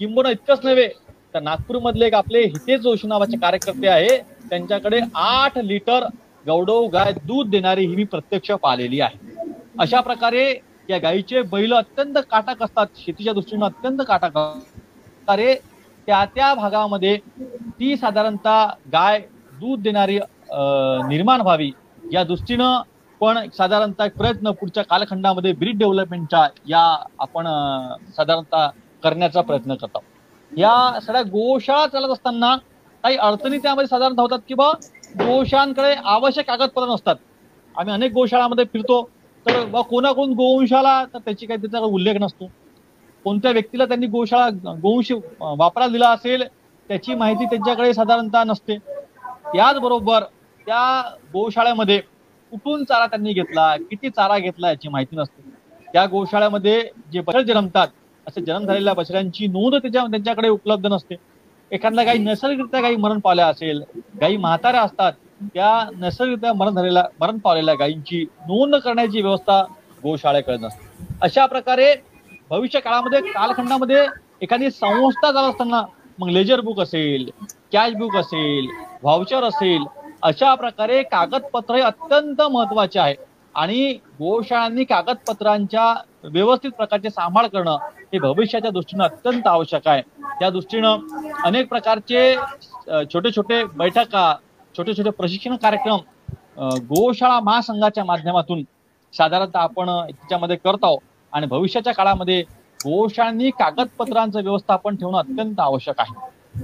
किंबहुना 0.00 0.30
इतकंच 0.30 0.64
नव्हे 0.64 0.86
तर 1.34 1.40
नागपूरमधले 1.42 2.06
एक 2.06 2.14
आपले 2.14 2.40
हितेश 2.42 2.80
जोशी 2.80 3.08
नावाचे 3.08 3.36
कार्यकर्ते 3.36 3.88
आहे. 3.88 4.16
त्यांच्याकडे 4.50 5.00
आठ 5.14 5.58
लिटर 5.58 6.06
गौडव 6.46 6.86
गाय 6.92 7.12
दूध 7.26 7.50
देणारी 7.50 7.86
ही 7.86 7.96
मी 7.96 8.04
प्रत्यक्ष 8.04 8.50
पाहिलेली 8.62 9.00
आहे. 9.00 9.18
अशा 9.78 10.00
प्रकारे 10.00 10.44
या 10.88 10.98
गायीचे 10.98 11.42
बैल 11.50 11.72
अत्यंत 11.74 12.18
काटक 12.30 12.62
असतात. 12.62 12.86
शेतीच्या 12.96 13.32
दृष्टीने 13.32 13.64
अत्यंत 13.64 14.00
काटक 14.08 14.32
प्रकारे 14.32 15.54
त्या 16.08 16.24
त्या 16.34 16.52
भागामध्ये 16.54 17.16
ती 17.80 17.96
साधारणतः 17.96 18.66
गाय 18.92 19.18
दूध 19.52 19.80
देणारी 19.82 20.18
अं, 20.18 21.08
निर्माण 21.08 21.40
व्हावी. 21.40 21.72
या 22.10 22.22
दृष्टीनं 22.24 22.80
पण 23.20 23.38
साधारणतः 23.56 24.04
एक 24.04 24.12
प्रयत्न 24.18 24.50
पुढच्या 24.50 24.82
कालखंडामध्ये 24.84 25.52
ब्रीड 25.52 25.78
डेव्हलपमेंटच्या 25.78 26.46
या 26.64 26.80
आपण 27.18 27.46
साधारणतः 28.16 28.68
करण्याचा 29.02 29.40
प्रयत्न 29.40 29.74
करतो. 29.74 30.00
या 30.52 31.00
सगळ्या 31.02 31.22
गोशाळा 31.22 31.86
चालत 31.86 32.12
असताना 32.12 32.56
काही 33.04 33.16
अडचणी 33.16 33.58
त्यामध्ये 33.58 33.86
साधारणतः 33.86 34.22
होतात 34.22 34.38
की 34.48 34.54
बा 34.54 34.70
गोशांकडे 35.14 35.94
आवश्यक 36.04 36.46
कागदपत्र 36.46 36.92
नसतात. 36.92 37.16
आम्ही 37.74 37.94
अनेक 37.94 38.12
गोशाळामध्ये 38.12 38.64
फिरतो. 38.64 39.02
तर 39.46 39.64
बा 39.66 39.80
कोणाकडून 39.82 40.32
गोवंशाला 40.32 41.02
तर 41.04 41.18
त्याची 41.18 41.46
काही 41.46 41.60
त्याचा 41.60 41.86
उल्लेख 41.86 42.16
नसतो. 42.20 42.48
कोणत्या 43.24 43.50
व्यक्तीला 43.52 43.84
त्यांनी 43.84 44.06
गोशाळा 44.06 44.48
गोवंश 44.72 45.12
वापरा 45.40 45.86
दिला 45.88 46.08
असेल 46.10 46.42
त्याची 46.90 47.14
माहिती 47.14 47.44
त्यांच्याकडे 47.46 47.92
साधारणतः 47.94 48.44
नसते. 48.44 48.76
त्याचबरोबर 49.46 50.22
त्या 50.66 51.00
गोशाळ्यामध्ये 51.32 51.98
कुठून 52.52 52.84
चारा 52.84 53.06
त्यांनी 53.06 53.32
घेतला 53.32 53.74
किती 53.80 54.08
चारा 54.10 54.38
घेतला 54.38 54.68
याची 54.70 54.88
माहिती 54.88 55.16
नसते. 55.16 55.42
त्या 55.88 56.04
गोशाळ्यामध्ये 56.06 56.80
जे 57.12 57.20
बछड 57.20 57.46
जन्मतात 57.46 57.88
असे 58.26 58.40
जन्म 58.40 58.64
झालेल्या 58.66 58.92
बछड्यांची 58.94 59.46
नोंद 59.48 59.74
त्याच्या 59.74 60.04
त्यांच्याकडे 60.06 60.48
उपलब्ध 60.48 60.86
नसते. 60.86 61.14
एखाद्या 61.70 62.04
काही 62.04 62.18
नैसर्गिकरित्या 62.18 62.80
काही 62.82 62.96
मरण 62.96 63.18
पावल्या 63.20 63.46
असेल 63.48 63.82
गायी 64.20 64.36
म्हाताऱ्या 64.36 64.82
असतात 64.82 65.12
त्या 65.54 65.70
नैसर्गिकरित्या 65.96 66.52
मरण 66.54 66.74
झालेल्या 66.74 67.04
मरण 67.20 67.38
पावलेल्या 67.38 67.74
गायींची 67.74 68.22
नोंद 68.40 68.74
करण्याची 68.76 69.20
व्यवस्था 69.22 69.62
गोशाळेकडे 70.02 70.56
नसते. 70.56 70.88
अशा 71.22 71.46
प्रकारे 71.46 71.92
भविष्य 72.50 72.80
काळामध्ये 72.80 73.20
कालखंडामध्ये 73.22 74.04
एखादी 74.42 74.70
संस्था 74.70 75.30
जात 75.32 75.50
असताना 75.50 75.82
मग 76.18 76.28
लेजर 76.28 76.60
बुक 76.60 76.80
असेल 76.80 77.28
कॅश 77.72 77.92
बुक 77.98 78.16
असेल 78.16 78.66
व्हाउचर 79.02 79.44
असेल 79.44 79.84
अशा 80.22 80.54
प्रकारे 80.54 81.02
कागदपत्र 81.02 81.74
हे 81.74 81.82
अत्यंत 81.82 82.40
महत्त्वाचे 82.42 82.98
आहे 83.00 83.14
आणि 83.54 83.92
गोशाळांनी 84.18 84.84
कागदपत्रांच्या 84.84 85.92
व्यवस्थित 86.24 86.70
प्रकारचे 86.76 87.10
सांभाळ 87.10 87.46
करणं 87.46 87.76
हे 88.12 88.18
भविष्याच्या 88.18 88.70
दृष्टीनं 88.70 89.04
अत्यंत 89.04 89.46
आवश्यक 89.46 89.88
आहे. 89.88 90.02
त्या 90.40 90.50
दृष्टीनं 90.50 90.98
अनेक 91.44 91.68
प्रकारचे 91.68 92.34
छोटे 93.12 93.30
छोटे 93.36 93.62
बैठका 93.76 94.34
छोटे 94.74 94.94
छोटे 94.96 95.10
प्रशिक्षण 95.10 95.56
कार्यक्रम 95.62 95.98
गोशाळा 96.88 97.38
महासंघाच्या 97.40 98.04
माध्यमातून 98.04 98.62
साधारणतः 99.14 99.58
आपण 99.58 99.86
त्याच्यामध्ये 99.86 100.56
करत 100.56 100.84
आहोत. 100.84 100.98
आणि 101.32 101.46
भविष्याच्या 101.46 101.92
काळामध्ये 101.94 102.40
गोशाळांनी 102.84 103.50
कागदपत्रांचं 103.50 104.42
व्यवस्थापन 104.42 104.96
ठेवणं 104.96 105.18
अत्यंत 105.18 105.60
आवश्यक 105.60 106.00
आहे. 106.00 106.14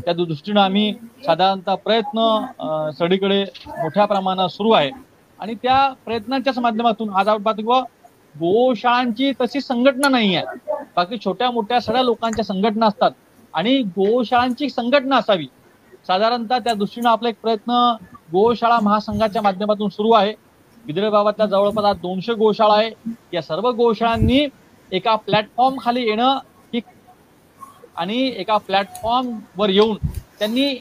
त्या 0.06 0.14
दृष्टीनं 0.14 0.60
आम्ही 0.60 0.92
साधारणतः 1.26 1.74
प्रयत्न 1.84 2.20
सडीकडे 2.98 3.44
सगळीकडे 3.44 3.44
मोठ्या 3.82 4.04
प्रमाणात 4.06 4.48
सुरू 4.48 4.70
आहे. 4.70 4.90
आणि 5.38 5.54
त्या 5.62 5.88
प्रयत्नांच्याच 6.04 6.58
माध्यमातून 6.58 7.10
आज 7.10 7.28
आपण 7.28 7.42
पाहतो 7.42 7.56
किंवा 7.56 7.80
गोशाळांची 8.34 9.32
तशी 9.40 9.60
संघटना 9.60 10.08
नाही 10.08 10.34
आहे. 10.36 10.44
बाकी 10.96 11.16
छोट्या 11.24 11.50
मोठ्या 11.50 11.80
सगळ्या 11.80 12.02
लोकांच्या 12.02 12.44
संघटना 12.44 12.86
असतात. 12.86 13.10
आणि 13.54 13.80
गोशाळांची 13.96 14.68
संघटना 14.70 15.16
असावी. 15.16 15.46
साधारणतः 16.08 16.58
त्या 16.58 16.74
दृष्टीनं 16.74 17.08
आपला 17.08 17.28
एक 17.28 17.36
प्रयत्न 17.42 17.72
गोशाळा 18.32 18.78
महासंघाच्या 18.80 19.42
माध्यमातून 19.42 19.88
सुरू 19.88 20.10
आहे. 20.12 20.34
विदर्भातल्या 20.84 21.46
जवळपास 21.46 21.84
आज 21.84 21.96
दोनशे 22.00 22.34
गोशाळा 22.34 22.74
आहे. 22.76 22.90
या 23.32 23.42
सर्व 23.42 23.70
गोशाळांनी 23.70 24.46
एका 24.92 25.14
प्लॅटफॉर्म 25.16 25.76
खाली 25.80 26.02
येणं 26.08 26.38
ही 26.74 26.80
आणि 27.96 28.26
एका 28.36 28.56
प्लॅटफॉर्म 28.58 29.30
वर 29.56 29.68
येऊन 29.70 29.96
त्यांनी 30.38 30.74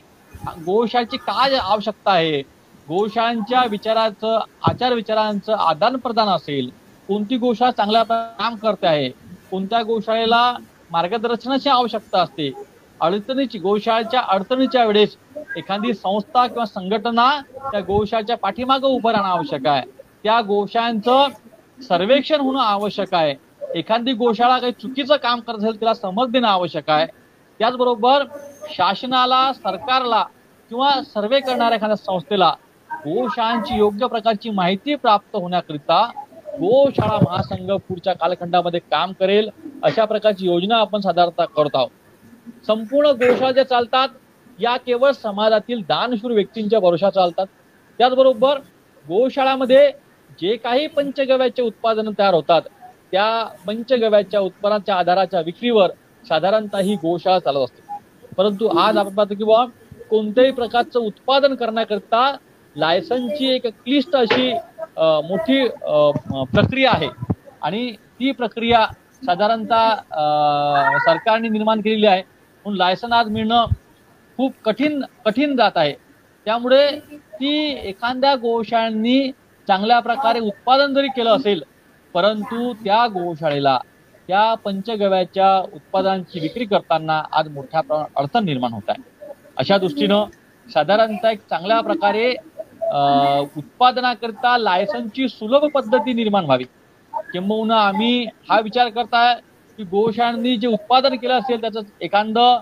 गोशाळेची 0.66 1.18
काय 1.18 1.56
आवश्यकता 1.56 2.12
आहे? 2.12 2.42
गोशाळांच्या 2.88 3.64
विचाराचं 3.70 4.40
आचार 4.70 4.94
विचारांचं 4.94 5.54
आदान 5.54 5.96
प्रदान 5.98 6.28
असेल 6.30 6.70
कोणती 7.10 7.38
गोशाळा 7.38 7.72
चांगल्या 7.72 8.04
काम 8.04 8.56
करते 8.56 8.88
आहे? 8.88 9.10
कोणत्या 9.52 9.82
गोशाळेला 9.84 10.54
मार्गदर्शनाची 10.92 11.70
आवश्यकता 11.70 12.22
असते? 12.22 12.52
अडचणीची 13.00 13.60
गोशाळेच्या 13.60 14.22
अडचणीच्या 14.22 14.84
वेळेस 14.86 15.16
एखादी 15.58 15.94
संस्था 15.94 16.46
किंवा 16.48 16.66
संघटना 16.66 17.30
त्या 17.72 17.80
गोशाळेच्या 17.80 18.38
पाठीमागं 18.38 18.88
उभं 18.88 19.12
राहणं 19.12 19.28
आवश्यक 19.30 19.68
आहे. 19.68 19.82
त्या 20.24 20.40
गोशाळांचं 20.42 21.28
सर्वेक्षण 21.80 22.42
होणं 22.42 22.60
आवश्यक 22.60 23.14
आहे. 23.14 23.34
एखादी 23.74 24.14
गोशाळा 24.14 24.58
काही 24.60 24.72
चुकीचं 24.74 25.16
काम 25.18 25.40
करत 25.42 25.58
असेल 25.58 25.80
तिला 25.82 25.94
समज 25.94 26.30
देणं 26.32 26.48
आवश्यक 26.48 26.90
आहे. 26.90 27.06
त्याचबरोबर 27.60 28.24
शासनाला 28.70 29.52
सरकारला 29.56 30.24
किंवा 30.72 30.90
सर्वे 31.04 31.40
करणाऱ्या 31.42 31.76
एखाद्या 31.78 31.96
संस्थेला 31.98 32.50
गोशाळांची 33.06 33.76
योग्य 33.76 34.08
प्रकारची 34.08 34.50
माहिती 34.52 34.96
प्राप्त 34.96 35.36
होण्याकरिता 35.36 36.02
गोशाळा 36.58 37.18
महासंघ 37.22 37.72
पुढच्या 37.80 38.14
कालखंडामध्ये 38.16 38.80
काम 38.82 39.14
करेल 39.20 39.50
अशा 39.84 40.06
प्रकारची 40.06 40.46
योजना 40.46 40.78
आपण 40.78 41.00
साधारणतः 41.02 41.46
करत 41.56 41.76
आहोत. 41.76 41.90
संपूर्ण 42.68 43.10
गोशाळा 43.18 43.52
ज्या 43.52 43.64
चालतात 43.66 44.10
या 44.60 44.76
केवळ 44.78 45.12
समाजातील 45.14 45.82
दानशूर 45.86 46.32
व्यक्तींच्या 46.32 46.80
भरोशा 46.80 47.10
चालतात. 47.10 47.48
त्याचबरोबर 48.00 48.58
गोशाळामध्ये 49.06 49.90
जे 50.40 50.56
काही 50.58 50.88
पंचगव्याचे 50.90 51.62
उत्पादन 51.62 52.12
तयार 52.20 52.34
होतात 52.34 52.62
त्या 53.14 53.44
पंचगव्याच्या 53.68 54.40
उत्पन्नाच्या 54.40 54.96
आधाराच्या 54.96 55.40
विक्रीवर 55.46 55.92
साधारणतः 56.24 56.80
ही 56.80 56.96
गोशाळा 57.02 57.40
चालत 57.40 57.64
असते. 57.64 57.82
परंतु 58.38 58.68
आज 58.80 58.98
आपण 58.98 59.14
पाहतो 59.16 59.36
की 59.36 59.44
बुवा 59.44 59.66
कोणत्याही 60.10 60.52
प्रकारचं 60.52 61.00
उत्पादन 61.00 61.56
करण्याकरता 61.56 62.32
लायसनची 62.76 63.54
एक 63.54 63.68
क्लिष्ट 63.68 64.16
अशी 64.16 64.52
मोठी 65.28 65.68
प्रक्रिया 66.54 66.92
आहे. 66.92 67.10
आणि 67.64 67.92
ती 68.20 68.32
प्रक्रिया 68.32 68.86
साधारणतः 69.24 69.96
सरकारने 71.06 71.50
निर्माण 71.50 71.82
केलेली 71.82 72.06
आहे. 72.06 72.22
म्हणून 72.22 72.78
लायसन 72.78 73.14
आज 73.14 73.30
मिळणं 73.32 73.66
खूप 74.40 74.54
कठीण 74.66 75.02
कठीण 75.26 75.56
जात 75.56 75.78
आहे. 75.78 75.94
त्यामुळे 76.46 76.90
ती 77.12 77.56
एखाद्या 77.90 78.36
गोशाळांनी 78.36 79.32
चांगल्या 79.68 80.00
प्रकारे 80.00 80.40
उत्पादन 80.40 80.94
जरी 80.94 81.08
केलं 81.16 81.36
असेल 81.36 81.62
परंतु 82.16 82.74
त्या 82.84 83.06
गोशाळेला 83.08 83.78
त्या 84.30 84.54
पंचगव्याच्या 84.66 85.48
उत्पादनांची 85.74 86.40
विक्री 86.40 86.66
करताना 86.66 87.22
आज 87.32 87.48
मोठ्या 87.50 87.82
प्रमाणात 87.82 88.10
अडचण 88.16 88.46
निर्माण 88.46 88.74
होत 88.74 88.90
आहे. 88.90 89.02
अशा 89.58 89.78
दृष्टीनं 89.78 90.26
साधारणतः 90.68 91.30
एक 91.30 91.40
चांगल्या 91.42 91.80
प्रकारे 91.82 92.30
उत्पादनाकरिता 93.58 94.58
लायसन्सची 94.58 95.28
सुलभ 95.30 95.66
पद्धती 95.74 96.14
निर्माण 96.14 96.46
व्हावी. 96.46 96.64
किंबहुना 97.34 97.76
आम्ही 97.82 98.26
हा 98.50 98.60
विचार 98.62 98.90
करताय 98.90 99.34
की 99.80 99.84
गोशाळांनी 99.86 100.56
जे 100.58 100.68
उत्पादन 100.68 101.16
केलं 101.16 101.34
असेल 101.34 101.62
त्याचं 101.62 101.82
एखादं 102.02 102.60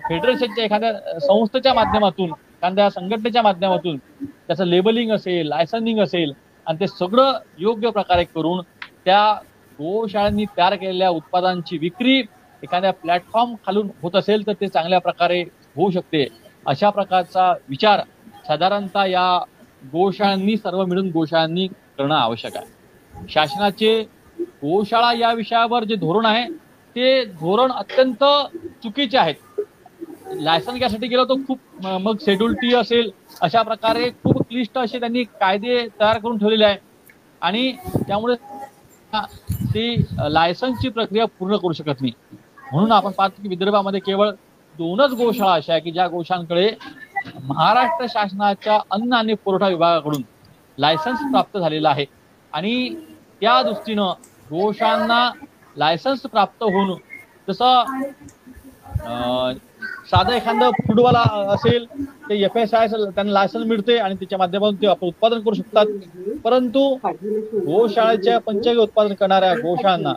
फेडरेशनच्या 0.00 0.64
एखाद्या 0.64 0.92
संस्थेच्या 1.20 1.74
माध्यमातून 1.74 2.30
एखाद्या 2.30 2.88
संघटनेच्या 2.90 3.42
माध्यमातून 3.42 3.96
त्याचं 3.98 4.64
लेबलिंग 4.66 5.10
असेल 5.12 5.48
लायसनिंग 5.48 6.00
असेल 6.00 6.32
आणि 6.66 6.78
ते 6.80 6.86
सगळं 6.88 7.38
योग्य 7.58 7.90
प्रकारे 7.90 8.24
करून 8.26 8.60
त्या 9.06 9.32
गोशाळांनी 9.78 10.44
तयार 10.58 10.74
केलेल्या 10.76 11.08
उत्पादनांची 11.10 11.78
विक्री 11.78 12.18
एखाद्या 12.62 12.92
प्लॅटफॉर्म 12.92 13.54
खालून 13.66 13.88
होत 14.02 14.16
असेल 14.16 14.46
तर 14.46 14.52
ते 14.60 14.68
चांगल्या 14.68 14.98
प्रकारे 14.98 15.40
होऊ 15.76 15.90
शकते. 15.90 16.26
अशा 16.66 16.90
प्रकारचा 16.90 17.50
विचार 17.68 18.00
साधारणतः 18.46 19.04
या 19.06 19.38
गोशाळांनी 19.92 20.56
सर्व 20.56 20.84
मिळून 20.84 21.10
गोशाळांनी 21.10 21.66
करणं 21.98 22.14
आवश्यक 22.14 22.56
आहे. 22.56 23.26
शासनाचे 23.28 24.00
गोशाळा 24.38 25.12
या 25.12 25.32
विषयावर 25.32 25.84
जे 25.84 25.96
धोरण 25.96 26.26
आहे 26.26 26.46
ते 26.96 27.24
धोरण 27.24 27.72
अत्यंत 27.72 28.24
चुकीचे 28.82 29.18
आहेत. 29.18 29.34
लायसन 30.34 30.76
घ्यासाठी 30.78 31.06
गेलो 31.06 31.24
तर 31.24 31.42
खूप 31.46 31.58
मग 31.82 32.16
शेड्यूल 32.20 32.54
टी 32.54 32.74
असेल 32.74 33.10
अशा 33.42 33.62
प्रकारे 33.62 34.08
खूप 34.22 34.42
क्लिष्ट 34.42 34.78
असे 34.78 35.00
त्यांनी 35.00 35.24
कायदे 35.40 35.78
तयार 36.00 36.18
करून 36.18 36.38
ठेवलेले 36.38 36.64
आहे. 36.64 36.78
आणि 37.42 37.72
त्यामुळे 37.98 38.34
ती 39.22 39.96
लायसन्सची 40.28 40.88
प्रक्रिया 40.88 41.24
पूर्ण 41.38 41.56
करू 41.56 41.72
शकत 41.72 42.00
नाही. 42.00 42.12
म्हणून 42.72 42.92
आपण 42.92 43.10
पाहतो 43.10 43.42
की 43.42 43.48
विदर्भामध्ये 43.48 44.00
केवळ 44.00 44.30
दोनच 44.74 45.12
गोशाळा 45.12 45.52
अशा 45.54 45.72
आहे 45.72 45.80
की 45.80 45.90
ज्या 45.90 46.06
गोशाळांकडे 46.08 46.70
महाराष्ट्र 47.42 48.06
शासनाच्या 48.08 48.78
अन्न 48.90 49.12
आणि 49.12 49.34
पुरवठा 49.34 49.68
विभागाकडून 49.68 50.22
लायसन्स 50.78 51.20
प्राप्त 51.30 51.58
झालेलं 51.58 51.88
आहे. 51.88 52.04
आणि 52.52 52.94
त्या 53.40 53.62
दृष्टीनं 53.62 54.12
गोशाळांना 54.50 55.30
लायसन्स 55.76 56.20
प्राप्त 56.22 56.62
होऊन 56.62 56.94
जसं 57.48 57.82
साधं 60.10 60.32
एखादं 60.32 60.70
फूडवाला 60.86 61.22
असेल 61.54 61.84
ते 62.28 62.40
एफ 62.44 62.56
एस 62.56 62.74
आय 62.74 62.86
त्यांना 62.88 63.32
लायसन्स 63.32 63.66
मिळते 63.66 63.96
आणि 63.98 64.14
त्याच्या 64.20 64.38
माध्यमातून 64.38 64.80
ते 64.82 64.86
आपण 64.86 65.06
उत्पादन 65.06 65.40
करू 65.40 65.54
शकतात. 65.54 65.86
परंतु 66.44 66.88
गोशाळेच्या 67.66 68.38
पंचगव्य 68.46 68.82
उत्पादन 68.82 69.14
करणाऱ्या 69.20 69.54
गोशाळांना 69.54 70.12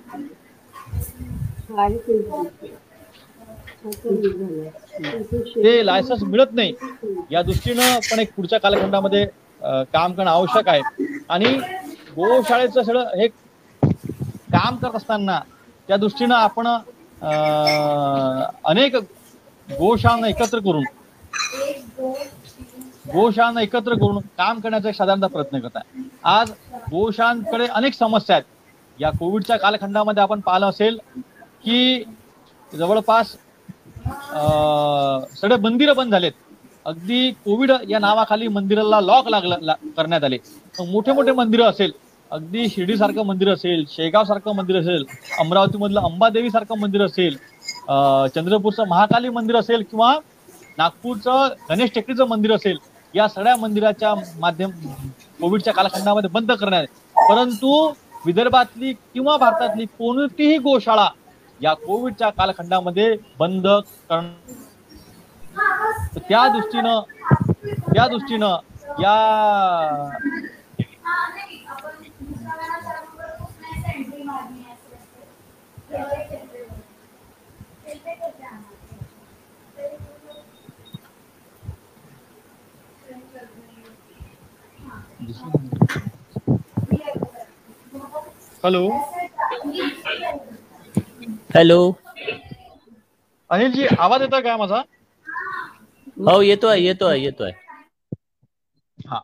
ते 5.56 5.86
लायसन्स 5.86 6.24
मिळत 6.24 6.54
नाही. 6.54 6.74
या 7.32 7.42
दृष्टीनं 7.42 8.00
पण 8.12 8.20
एक 8.20 8.34
पुढच्या 8.36 8.60
कालखंडामध्ये 8.60 9.26
काम 9.94 10.14
करणं 10.14 10.30
आवश्यक 10.32 10.68
आहे. 10.70 10.82
आणि 11.30 11.54
गोशाळेचं 12.16 12.84
सगळं 12.84 13.18
हे 13.18 13.28
काम 14.54 14.76
करत 14.76 14.96
असताना 14.96 15.40
त्या 15.90 15.98
दृष्टीनं 15.98 16.36
आपण 16.36 16.68
अनेक 18.70 18.96
गोशाळांना 19.70 20.28
एकत्र 20.28 20.60
करून. 20.60 20.84
गोशाळांना 23.14 23.62
एकत्र 23.62 23.94
करून 23.94 24.18
काम 24.38 24.60
करण्याचा 24.60 24.90
एक 24.90 24.96
साधारणतः 24.96 25.28
प्रयत्न 25.28 25.60
करत 25.60 25.76
आहे 25.76 26.04
आज 26.24 26.52
गोशाळांकडे 26.92 27.68
अनेक 27.68 27.94
समस्या 27.94 28.36
आहेत. 28.36 28.46
या 29.00 29.10
कोविडच्या 29.10 29.58
कालखंडामध्ये 29.58 30.24
आपण 30.24 30.40
पाहिलं 30.40 30.66
असेल 30.66 30.98
की 31.64 32.04
जवळपास 32.72 33.32
सगळे 35.42 35.56
मंदिरं 35.56 35.96
बंद 35.96 36.12
झालेत. 36.12 36.32
अगदी 36.86 37.32
कोविड 37.46 37.72
या 37.90 38.00
नावाखाली 38.00 38.48
मंदिराला 38.48 39.00
लॉक 39.02 39.28
लागलं 39.28 39.58
ला- 39.62 39.76
करण्यात 39.98 40.24
आले. 40.24 40.38
मोठे 40.80 41.12
मोठे 41.12 41.32
मंदिरं 41.32 41.70
असेल 41.70 41.92
अगदी 42.32 42.68
शिर्डी 42.70 42.96
सारखं 42.98 43.26
मंदिर 43.26 43.50
असेल 43.50 43.84
शेगाव 43.90 44.24
सारखं 44.24 44.56
मंदिर 44.56 44.78
असेल 44.80 45.04
अमरावती 45.40 45.78
मधलं 45.78 46.02
अंबादेवी 46.02 46.50
सारखं 46.50 46.78
मंदिर 46.80 47.06
असेल 47.06 47.38
चंद्रपूरचं 47.88 48.88
महाकाली 48.88 49.30
मंदिर 49.30 49.56
असेल 49.56 49.82
किंवा 49.82 50.14
नागपूरचं 50.78 51.54
गणेश 51.70 51.92
टेकडीचं 51.96 52.28
मंदिर 52.28 52.54
असेल 52.56 52.78
या 53.14 53.28
सगळ्या 53.28 53.56
मंदिराच्या 53.56 54.14
माध्यम 54.40 54.72
कोविडच्या 55.40 55.74
कालखंडामध्ये 55.74 56.30
बंद 56.30 56.52
करण्यात 56.52 56.88
परंतु 57.20 57.72
विदर्भातली 58.26 58.94
किंवा 58.94 59.36
भारतातली 59.38 59.86
कोणतीही 59.88 60.58
गोशाळा 60.58 61.08
या 61.60 61.74
कोविडच्या 61.76 62.30
कालखंडामध्ये 62.30 63.16
बंद 63.40 63.68
करण 64.10 64.28
तर 66.16 66.20
त्या 66.20 66.48
दृष्टीनं 66.48 67.02
त्या 67.86 68.08
दृष्टीनं 68.08 68.58
या 69.00 69.16
हॅलो. 88.64 88.84
हॅलो. 91.56 91.80
अनिलजी 93.50 93.88
आवाज 94.00 94.22
येतोय 94.22 94.42
काय 94.42 94.56
माझा? 94.58 94.82
हो 96.26 96.40
येतोय 96.42 96.80
येतोय 96.82 97.20
येतोय. 97.20 97.52
हा. 98.98 99.24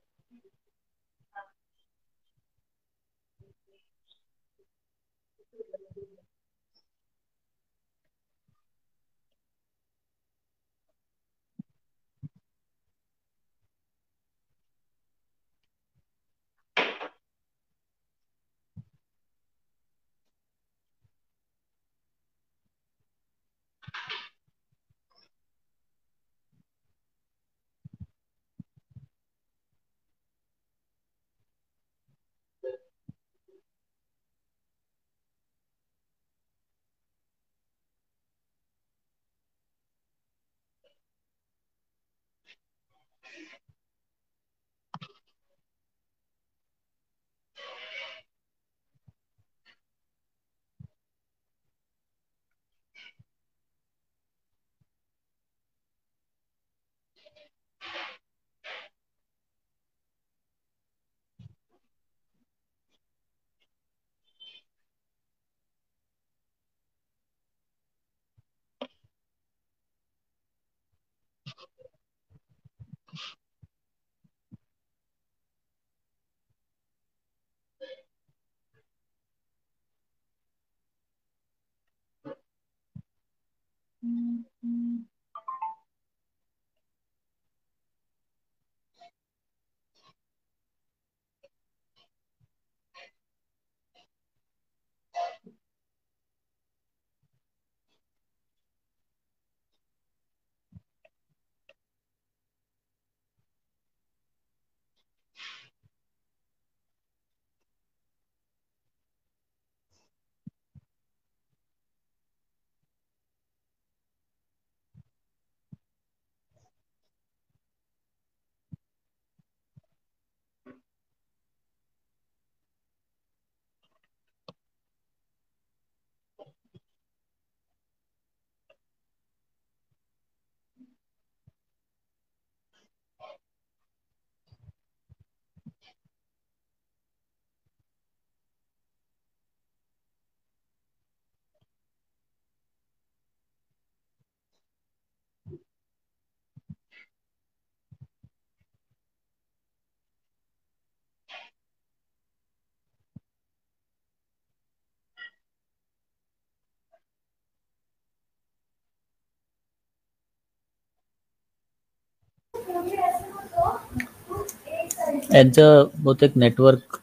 यांचं 165.31 165.87
बहुतेक 165.95 166.31
नेटवर्क 166.35 166.97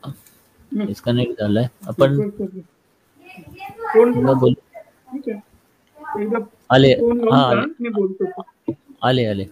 डिस्कनेक्ट 0.72 1.40
झालंय. 1.40 1.66
आपण 1.88 2.16
बोल. 4.34 4.54
आले. 6.70 6.92
हा 7.32 7.42
आले. 9.02 9.24
आले 9.26 9.44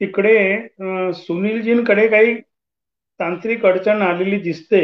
तिकडे 0.00 1.12
सुनीलजींकडे 1.16 2.06
काही 2.08 2.34
तांत्रिक 3.20 3.66
अडचण 3.66 4.02
आलेली 4.02 4.38
दिसते. 4.40 4.82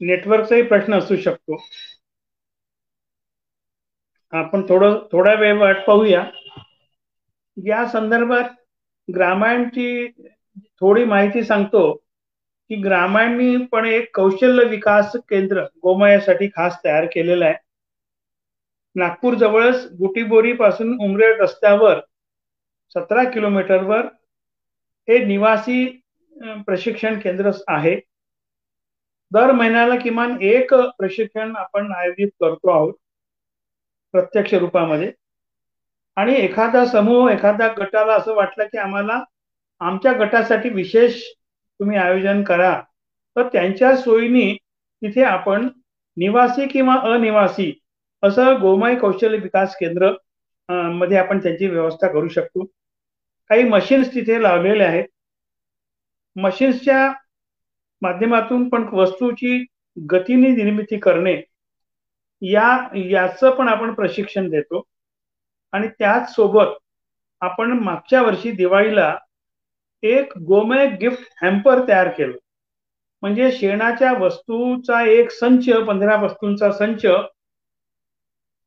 नेटवर्कचाही 0.00 0.62
प्रश्न 0.62 0.98
असू 0.98 1.16
शकतो. 1.16 1.56
आपण 4.32 4.62
थोडं 4.68 4.98
थोडा 5.12 5.34
वेळ 5.34 5.56
वाट 5.58 5.84
पाहूया. 5.86 6.24
या 7.56 7.84
संदर्भात 7.88 8.50
ग्रामायणची 9.08 10.06
थोडी 10.80 11.04
माहिती 11.04 11.42
सांगतो 11.44 11.92
की 12.70 12.76
ग्रामायणनी 12.82 13.56
पण 13.72 13.86
एक 13.86 14.10
कौशल्य 14.16 14.64
विकास 14.68 15.16
केंद्र 15.28 15.64
गोमयासाठी 15.82 16.48
खास 16.48 16.78
तयार 16.84 17.06
केलेलं 17.14 17.44
आहे. 17.44 17.54
नागपूर 18.96 19.34
जवळच 19.34 19.86
गुटीबोरी 19.98 20.52
पासून 20.52 20.96
उमरेड 21.04 21.40
रस्त्यावर 21.40 21.98
सतरा 22.94 23.24
किलोमीटरवर 23.30 24.06
हे 25.08 25.18
निवासी 25.24 25.84
प्रशिक्षण 26.66 27.18
केंद्र 27.20 27.50
आहे. 27.68 27.94
दर 29.32 29.52
महिन्याला 29.52 29.96
किमान 29.96 30.36
एक 30.42 30.74
प्रशिक्षण 30.74 31.54
आपण 31.56 31.92
आयोजित 31.94 32.28
करतो 32.40 32.70
आहोत 32.70 32.94
प्रत्यक्ष 34.14 34.54
रूपामध्ये. 34.54 35.12
आणि 36.16 36.34
एखादा 36.34 36.84
समूह 36.86 37.30
एखाद्या 37.32 37.68
गटाला 37.78 38.14
असं 38.14 38.34
वाटलं 38.34 38.64
की 38.64 38.78
आम्हाला 38.78 39.22
आमच्या 39.80 40.12
गटासाठी 40.12 40.68
विशेष 40.68 41.22
तुम्ही 41.80 41.96
आयोजन 41.98 42.42
करा 42.42 42.80
तर 43.36 43.48
त्यांच्या 43.48 43.96
सोयीनी 43.96 44.52
तिथे 45.02 45.22
आपण 45.24 45.68
निवासी 46.16 46.66
किंवा 46.68 46.94
अनिवासी 47.14 47.72
असं 48.22 48.60
गोमय 48.60 48.94
कौशल्य 48.94 49.38
विकास 49.38 49.76
केंद्रमध्ये 49.76 51.16
आपण 51.18 51.38
त्यांची 51.38 51.66
व्यवस्था 51.66 52.08
करू 52.08 52.28
शकतो. 52.28 52.64
काही 53.50 53.64
मशीन्स 53.64 54.14
तिथे 54.14 54.42
लावलेल्या 54.42 54.88
आहेत. 54.88 55.04
मशीन्सच्या 56.36 57.12
माध्यमातून 58.02 58.68
पण 58.68 58.88
वस्तूची 58.92 59.64
गतीने 59.96 60.48
निर्मिती 60.54 60.98
करणे 60.98 61.34
या 62.42 62.68
याचं 62.96 63.50
पण 63.50 63.68
आपण 63.68 63.92
प्रशिक्षण 63.94 64.48
देतो. 64.50 64.82
आणि 65.72 65.88
त्याच 65.88 66.34
सोबत 66.34 66.76
आपण 67.42 67.72
मागच्या 67.82 68.22
वर्षी 68.22 68.50
दिवाळीला 68.50 69.16
एक 70.02 70.38
गोमय 70.38 70.86
गिफ्ट 71.00 71.32
हॅम्पर 71.42 71.88
तयार 71.88 72.08
केलं. 72.08 72.36
म्हणजे 73.22 73.50
शेणाच्या 73.52 74.12
वस्तूचा 74.12 75.02
एक 75.06 75.30
संच 75.30 75.68
पंधरा 75.88 76.16
वस्तूंचा 76.16 76.70
संच 76.72 77.06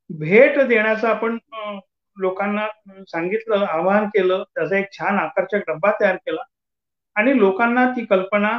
भेट 0.09 0.59
देण्याचा 0.59 1.09
आपण 1.09 1.37
लोकांना 2.17 2.67
सांगितलं 3.07 3.65
आवाहन 3.65 4.07
केलं 4.07 4.43
त्याचा 4.55 4.77
एक 4.77 4.91
छान 4.93 5.17
आकर्षक 5.19 5.69
डब्बा 5.69 5.91
तयार 6.01 6.15
केला 6.15 6.41
आणि 7.15 7.37
लोकांना 7.39 7.85
ती 7.91 8.05
कल्पना 8.05 8.57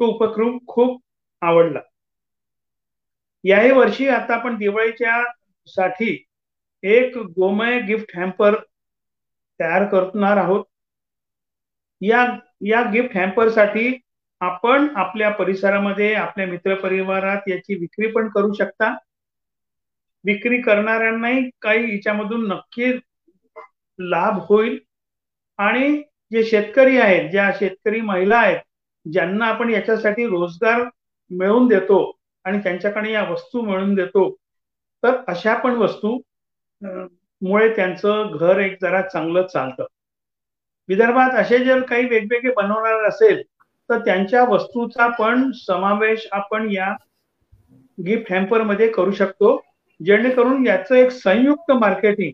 तो 0.00 0.06
उपक्रम 0.06 0.58
खूप 0.66 1.00
आवडला. 1.42 1.80
याही 3.44 3.70
वर्षी 3.70 4.08
आता 4.08 4.34
आपण 4.34 4.56
दिवाळीच्या 4.56 5.22
साठी 5.68 6.16
एक 6.82 7.16
गोमय 7.36 7.78
गिफ्ट 7.80 8.16
हॅम्पर 8.16 8.54
तयार 9.60 9.84
करणार 9.84 10.36
आहोत. 10.36 10.64
या 12.00 12.26
या 12.66 12.82
गिफ्ट 12.82 13.16
हॅम्परसाठी 13.16 13.92
आपण 14.40 14.86
आपल्या 14.96 15.30
परिसरामध्ये 15.30 16.14
आपल्या 16.14 16.46
मित्रपरिवारात 16.46 17.48
याची 17.48 17.74
विक्री 17.74 18.10
पण 18.12 18.28
करू 18.28 18.52
शकता. 18.52 18.94
विक्री 20.24 20.60
करणाऱ्यांनाही 20.62 21.48
काही 21.62 21.94
याच्यामधून 21.94 22.46
नक्की 22.48 22.92
लाभ 23.98 24.38
होईल. 24.48 24.78
आणि 25.58 26.02
जे 26.32 26.42
शेतकरी 26.44 26.98
आहेत 26.98 27.30
ज्या 27.30 27.50
शेतकरी 27.58 28.00
महिला 28.00 28.36
आहेत 28.36 28.58
ज्यांना 29.06 29.46
आपण 29.46 29.70
याच्यासाठी 29.70 30.26
रोजगार 30.26 30.82
मिळवून 31.30 31.66
देतो 31.68 32.00
आणि 32.44 32.58
त्यांच्याकडे 32.58 33.12
या 33.12 33.22
वस्तू 33.30 33.60
मिळवून 33.62 33.94
देतो 33.94 34.30
तर 35.02 35.16
अशा 35.28 35.54
पण 35.54 35.76
वस्तू 35.76 36.18
मुळे 37.42 37.68
त्यांचं 37.76 38.36
घर 38.36 38.58
एक 38.58 38.76
जरा 38.82 39.00
चांगलं 39.02 39.46
चालतं. 39.46 39.86
विदर्भात 40.88 41.34
असे 41.34 41.58
जर 41.64 41.80
काही 41.82 42.06
वेगवेगळे 42.08 42.52
बनवणार 42.52 43.08
असेल 43.08 43.42
तर 43.90 43.98
त्यांच्या 43.98 44.44
वस्तूचा 44.44 45.08
पण 45.08 45.50
समावेश 45.56 46.26
आपण 46.32 46.70
या 46.72 46.92
गिफ्ट 48.06 48.32
हॅम्परमध्ये 48.32 48.88
करू 48.88 49.12
शकतो. 49.12 49.56
जेणेकरून 50.04 50.66
याचं 50.66 50.94
एक 50.94 51.10
संयुक्त 51.10 51.72
मार्केटिंग 51.72 52.32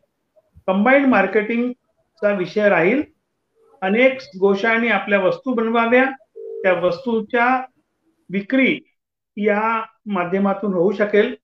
कंबाईंड 0.67 1.07
मार्केटिंगचा 1.07 2.31
विषय 2.33 2.69
राहील. 2.69 3.03
अनेक 3.83 4.19
गोशाळांनी 4.41 4.89
आपल्या 4.89 5.21
वस्तू 5.21 5.55
बनवाव्या. 5.55 6.05
त्या 6.62 6.73
वस्तूच्या 6.73 7.47
विक्री 8.31 8.79
या 9.37 9.83
माध्यमातून 10.07 10.75
होऊ 10.75 10.93
शकेल. 10.93 11.35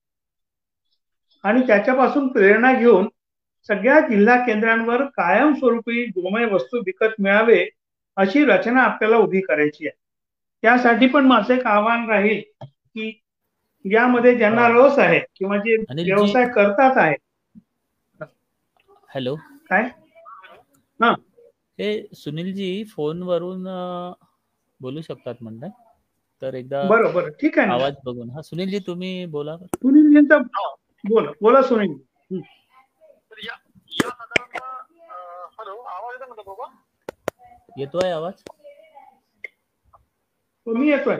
आणि 1.44 1.66
त्याच्यापासून 1.66 2.28
प्रेरणा 2.28 2.72
घेऊन 2.72 3.08
सगळ्या 3.68 4.00
जिल्हा 4.00 4.36
केंद्रांवर 4.46 5.04
कायमस्वरूपी 5.04 6.04
गोमय 6.06 6.44
वस्तू 6.44 6.78
विकत 6.78 7.14
मिळावे 7.18 7.66
अशी 8.16 8.44
रचना 8.44 8.82
आपल्याला 8.82 9.16
उभी 9.16 9.40
करायची 9.40 9.86
आहे. 9.86 9.98
त्यासाठी 10.62 11.06
पण 11.06 11.26
माझं 11.26 11.54
एक 11.54 11.66
आव्हान 11.66 12.10
राहील 12.10 12.64
की 12.64 13.20
यामध्ये 13.84 14.36
ज्यांना 14.36 14.68
रस 14.68 14.98
आहे 14.98 15.20
किंवा 15.36 15.56
जे 15.56 15.76
व्यवसाय 15.76 16.48
करतात 16.48 16.96
आहे. 16.96 17.16
हॅलो. 19.14 19.34
काय? 19.70 19.82
हे. 21.80 22.06
सुनीलजी 22.14 22.84
फोनवरून 22.84 23.66
बोलू 24.80 25.00
शकतात 25.00 25.34
म्हणताय 25.40 25.70
तर 26.42 26.54
एकदा 26.54 26.88
बरं 26.88 27.12
बरं. 27.14 27.30
ठीक 27.30 27.58
आहे 27.58 27.68
ना. 27.68 27.74
आवाज 27.74 27.94
बघून. 28.04 28.30
हा 28.30 28.42
सुनीलजी 28.42 28.78
तुम्ही 28.78 29.26
बोला. 29.26 29.56
सुनीलजींचा 29.56 30.38
बोला. 31.08 31.30
बोला 31.42 31.62
सुनील 31.62 31.96
येतोय 37.76 38.10
आवाज? 38.10 38.32
तुम्ही 40.66 40.90
येतोय. 40.90 41.16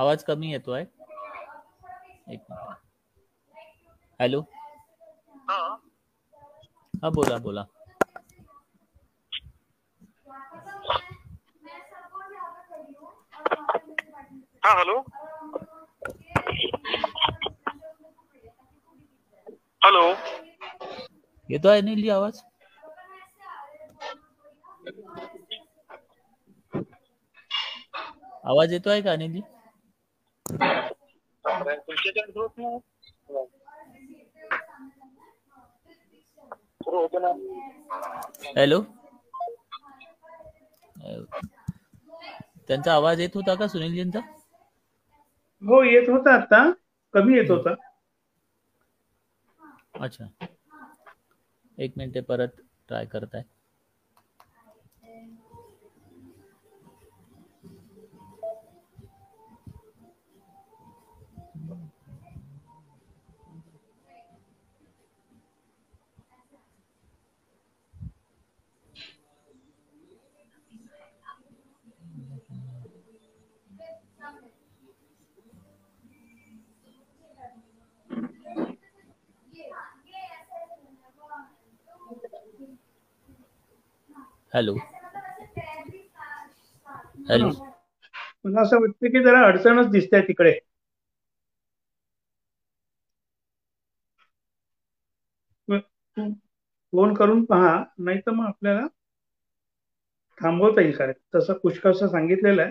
आवाज 0.00 0.22
कमी 0.24 0.50
येतोय? 0.50 0.84
एक 2.28 2.40
मिनिट. 2.50 2.76
हॅलो? 4.20 4.42
हा 6.94 7.08
बोला 7.10 7.38
बोला. 7.40 7.64
हा 14.62 14.72
हॅलो? 14.72 14.98
हॅलो? 19.82 20.04
येतोय 21.48 21.78
अनिलजी 21.78 22.08
आवाज? 22.10 22.40
आवाज 28.44 28.72
येतोय 28.72 29.00
का 29.00 29.12
हॅलो. 38.56 38.80
त्यांचा 42.68 42.94
आवाज 42.94 43.20
येत 43.20 43.34
होता 43.34 43.54
का 43.54 43.68
सुनीलजींचा 43.68 44.20
हो 45.62 45.82
येत 45.84 46.08
होता 46.08 46.34
आता. 46.34 46.62
कमी 47.14 47.36
येत 47.36 47.50
होता. 47.50 47.74
अच्छा. 49.98 50.28
एक 51.78 51.96
मिनिट 51.96 52.24
परत 52.26 52.60
ट्राय 52.88 53.06
करताय. 53.06 53.44
हॅलो. 84.52 84.74
हॅलो. 87.28 87.48
मला 88.44 88.60
असं 88.60 88.80
वाटतं 88.80 89.08
की 89.08 89.22
जरा 89.24 89.44
अडचणच 89.46 89.90
दिसते 89.90 90.20
तिकडे. 90.28 90.58
फोन 95.68 97.14
करून 97.14 97.44
पहा 97.44 97.72
नाही 97.98 98.18
तर 98.20 98.30
मग 98.32 98.46
आपल्याला 98.46 98.86
थांबवता 100.38 100.80
येईल 100.80 100.96
कारण 100.96 101.12
तसं 101.34 101.58
पुष्कळसं 101.58 102.08
सांगितलेलं 102.08 102.62
आहे. 102.62 102.70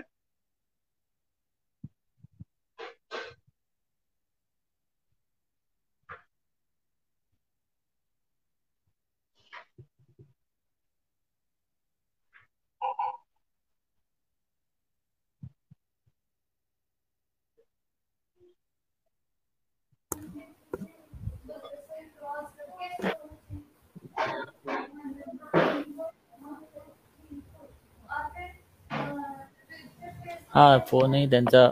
हा 30.52 30.66
फोनही 30.88 31.26
त्यांचा. 31.30 31.66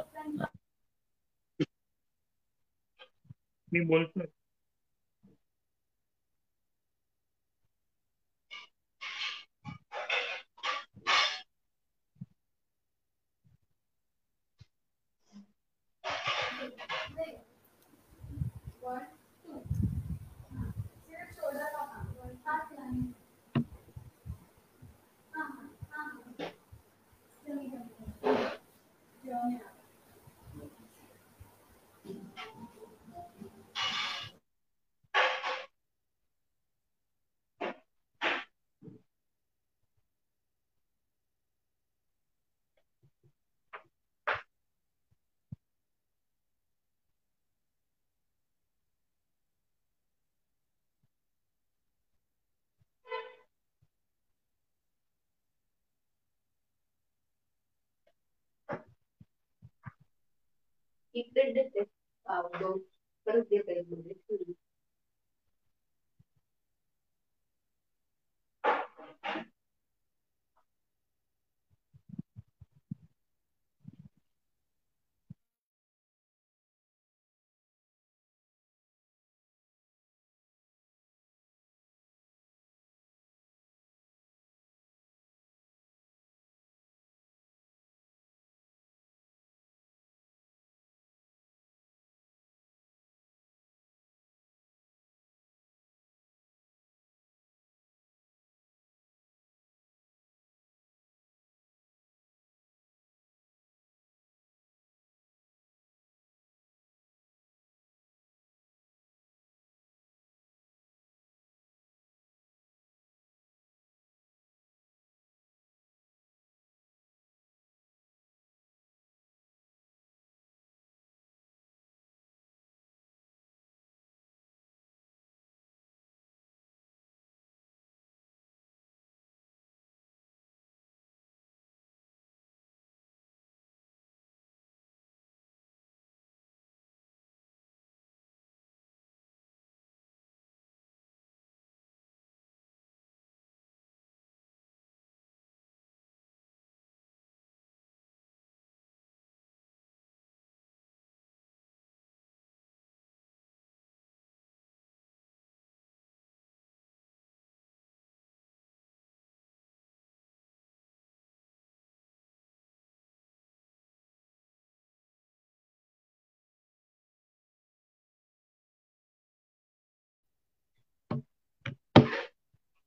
मी 3.73 3.81
बोलतोय. 3.87 4.27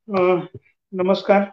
नमस्कार. 0.07 1.43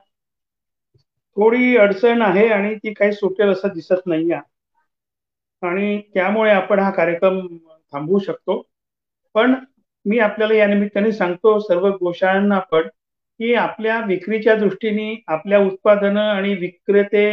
थोडी 1.36 1.76
अडचण 1.76 2.22
आहे 2.22 2.46
आणि 2.48 2.74
ती 2.74 2.92
काही 2.92 3.12
सुटेल 3.12 3.48
असं 3.48 3.68
दिसत 3.74 4.06
नाही 4.06 4.30
आणि 5.62 6.00
त्यामुळे 6.14 6.50
आपण 6.50 6.78
हा 6.78 6.90
कार्यक्रम 6.90 7.46
थांबवू 7.92 8.18
शकतो. 8.18 8.62
पण 9.34 9.54
मी 10.06 10.18
आपल्याला 10.18 10.54
या 10.54 10.66
निमित्ताने 10.66 11.12
सांगतो 11.12 11.58
सर्व 11.60 11.88
गोशाळांना 11.90 12.58
पण 12.72 12.88
की 13.40 13.54
आपल्या 13.54 13.98
विक्रीच्या 14.06 14.54
दृष्टीने 14.54 15.14
आपल्या 15.26 15.58
उत्पादनं 15.58 16.20
आणि 16.20 16.54
विक्रेते 16.54 17.24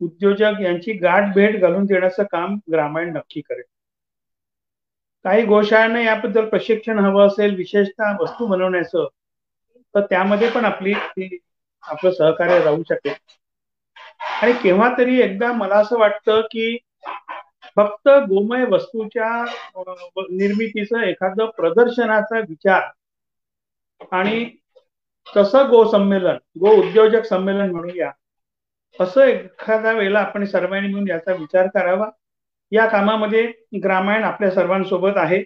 उद्योजक 0.00 0.60
यांची 0.60 0.92
गाठ 0.92 1.34
भेट 1.34 1.60
घालून 1.60 1.84
देण्याचं 1.84 2.22
काम 2.22 2.58
ग्रामायण 2.72 3.12
नक्की 3.12 3.40
करेल. 3.40 3.62
काही 5.24 5.44
गोशाळांना 5.46 6.00
याबद्दल 6.00 6.48
प्रशिक्षण 6.48 6.98
हवं 6.98 7.26
असेल 7.26 7.54
विशेषतः 7.56 8.16
वस्तू 8.20 8.46
बनवण्याचं 8.46 9.08
तर 9.94 10.00
त्यामध्ये 10.00 10.50
पण 10.50 10.64
आपली 10.64 10.92
आपलं 11.82 12.10
सहकार्य 12.10 12.58
राहू 12.64 12.82
शकेल. 12.88 13.14
आणि 14.42 14.52
केव्हा 14.52 14.88
तरी 14.98 15.20
एकदा 15.20 15.52
मला 15.52 15.76
असं 15.76 15.98
वाटतं 15.98 16.40
की 16.40 16.76
फक्त 17.76 18.08
गोमय 18.28 18.64
वस्तूच्या 18.64 19.28
निर्मितीचं 20.30 21.00
एखादं 21.00 21.50
प्रदर्शनाचा 21.50 22.38
विचार 22.40 22.82
आणि 24.12 24.44
तसं 25.26 25.68
गो 25.70 25.84
संमेलन 25.90 26.36
गो 26.60 26.70
उद्योजक 26.76 27.24
संमेलन 27.24 27.70
म्हणूया 27.70 28.10
असं 29.00 29.24
एखाद्या 29.24 29.92
वेळेला 29.92 30.20
आपण 30.20 30.44
सर्वांनी 30.44 30.88
मिळून 30.88 31.08
याचा 31.08 31.32
विचार 31.32 31.66
करावा. 31.74 32.08
या 32.72 32.86
कामामध्ये 32.86 33.46
ग्रामायण 33.84 34.24
आपल्या 34.24 34.50
सर्वांसोबत 34.50 35.16
आहे. 35.16 35.38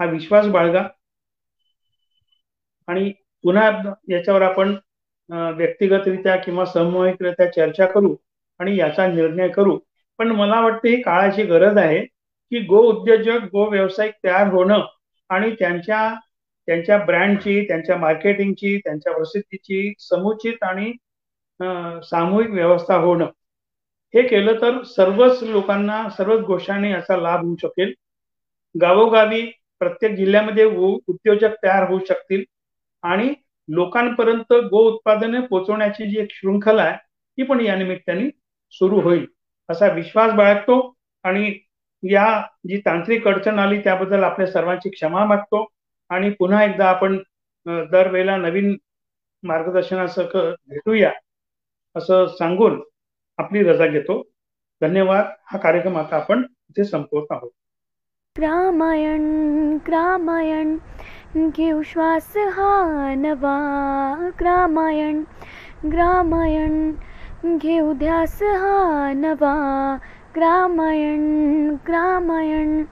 हा 0.00 0.04
विश्वास 0.04 0.46
बाळगा. 0.46 0.82
आणि 2.88 3.12
पुन्हा 3.44 3.70
याच्यावर 4.10 4.42
आपण 4.42 4.74
व्यक्तिगतरित्या 5.56 6.36
किंवा 6.36 6.64
सामूहिकरित्या 6.66 7.46
चर्चा 7.52 7.86
करू 7.86 8.14
आणि 8.60 8.76
याचा 8.78 9.06
निर्णय 9.06 9.48
करू. 9.48 9.78
पण 10.18 10.30
मला 10.30 10.60
वाटतं 10.60 10.88
ही 10.88 11.00
काळाची 11.02 11.42
गरज 11.46 11.76
आहे 11.78 11.98
की 12.04 12.60
गो 12.66 12.80
उद्योजक 12.90 13.44
गो 13.52 13.68
व्यावसायिक 13.70 14.14
तयार 14.24 14.48
होणं 14.52 14.80
आणि 15.30 15.50
त्यांच्या 15.58 16.08
त्यांच्या 16.68 16.96
ब्रँडची 17.04 17.60
त्यांच्या 17.68 17.96
मार्केटिंगची 17.96 18.76
त्यांच्या 18.78 19.12
प्रसिद्धीची 19.12 19.92
समुचित 20.00 20.62
आणि 20.62 20.92
सामूहिक 22.04 22.50
व्यवस्था 22.50 22.96
होणं. 22.96 23.26
हे 24.14 24.22
केलं 24.28 24.60
तर 24.62 24.82
सर्वच 24.86 25.42
लोकांना 25.42 26.08
सर्वच 26.16 26.40
गोष्टींनी 26.46 26.90
याचा 26.90 27.16
लाभ 27.16 27.44
होऊ 27.44 27.56
शकेल. 27.62 27.92
गावोगावी 28.74 29.42
प्रत्येक 29.80 30.12
जिल्ह्यामध्ये 30.16 30.64
उद्योजक 30.64 31.54
तयार 31.64 31.88
होऊ 31.90 31.98
शकतील. 32.08 32.44
आणि 33.02 33.32
लोकांपर्यंत 33.68 34.52
गो 34.70 34.78
उत्पादने 34.90 35.40
पोहोचवण्याची 35.40 36.10
जी 36.10 36.20
एक 36.20 36.28
शृंखला 36.30 36.82
आहे 36.82 36.96
ती 36.96 37.42
पण 37.42 37.60
या 37.60 37.76
निमित्ताने 37.76 38.28
सुरू 38.72 39.00
होईल 39.00 39.26
असा 39.68 39.86
विश्वास 39.88 40.32
बाळगतो. 40.32 40.78
आणि 41.24 41.52
या 42.02 42.26
जी 42.68 42.80
तांत्रिक 42.86 43.26
अडचण 43.28 43.58
आली 43.58 43.80
त्याबद्दल 43.80 44.22
आपल्या 44.24 44.46
सर्वांची 44.46 44.90
क्षमा 44.90 45.24
मागतो. 45.24 45.66
आणि 46.10 46.30
पुन्हा 46.30 46.64
एकदा 46.64 46.88
आपण 46.88 47.16
दरवेळेला 47.66 48.36
नवीन 48.36 48.76
मार्गदर्शनासह 49.42 50.22
भेटूया 50.68 51.12
असं 51.96 52.26
सांगून 52.38 52.80
आपली 53.38 53.62
रजा 53.62 53.86
घेतो. 53.86 54.22
धन्यवाद. 54.80 55.24
हा 55.52 55.58
कार्यक्रम 55.58 55.96
आता 55.98 56.16
आपण 56.16 56.42
इथे 56.70 56.84
संपवत 56.84 57.26
आहोत. 57.30 57.50
रामायण 58.38 59.22
रामायण. 59.88 60.76
घेऊ 61.36 61.82
श्वास 61.82 62.32
हा 62.52 63.14
नवा 63.14 63.58
ग्रामायण 64.40 65.22
ग्रामायण 65.86 66.90
घेऊ 67.58 67.92
ध्यास 67.92 68.42
हा 68.42 69.12
नवा 69.16 69.54
ग्रामायण 70.36 71.22
ग्रामायण 71.86 72.82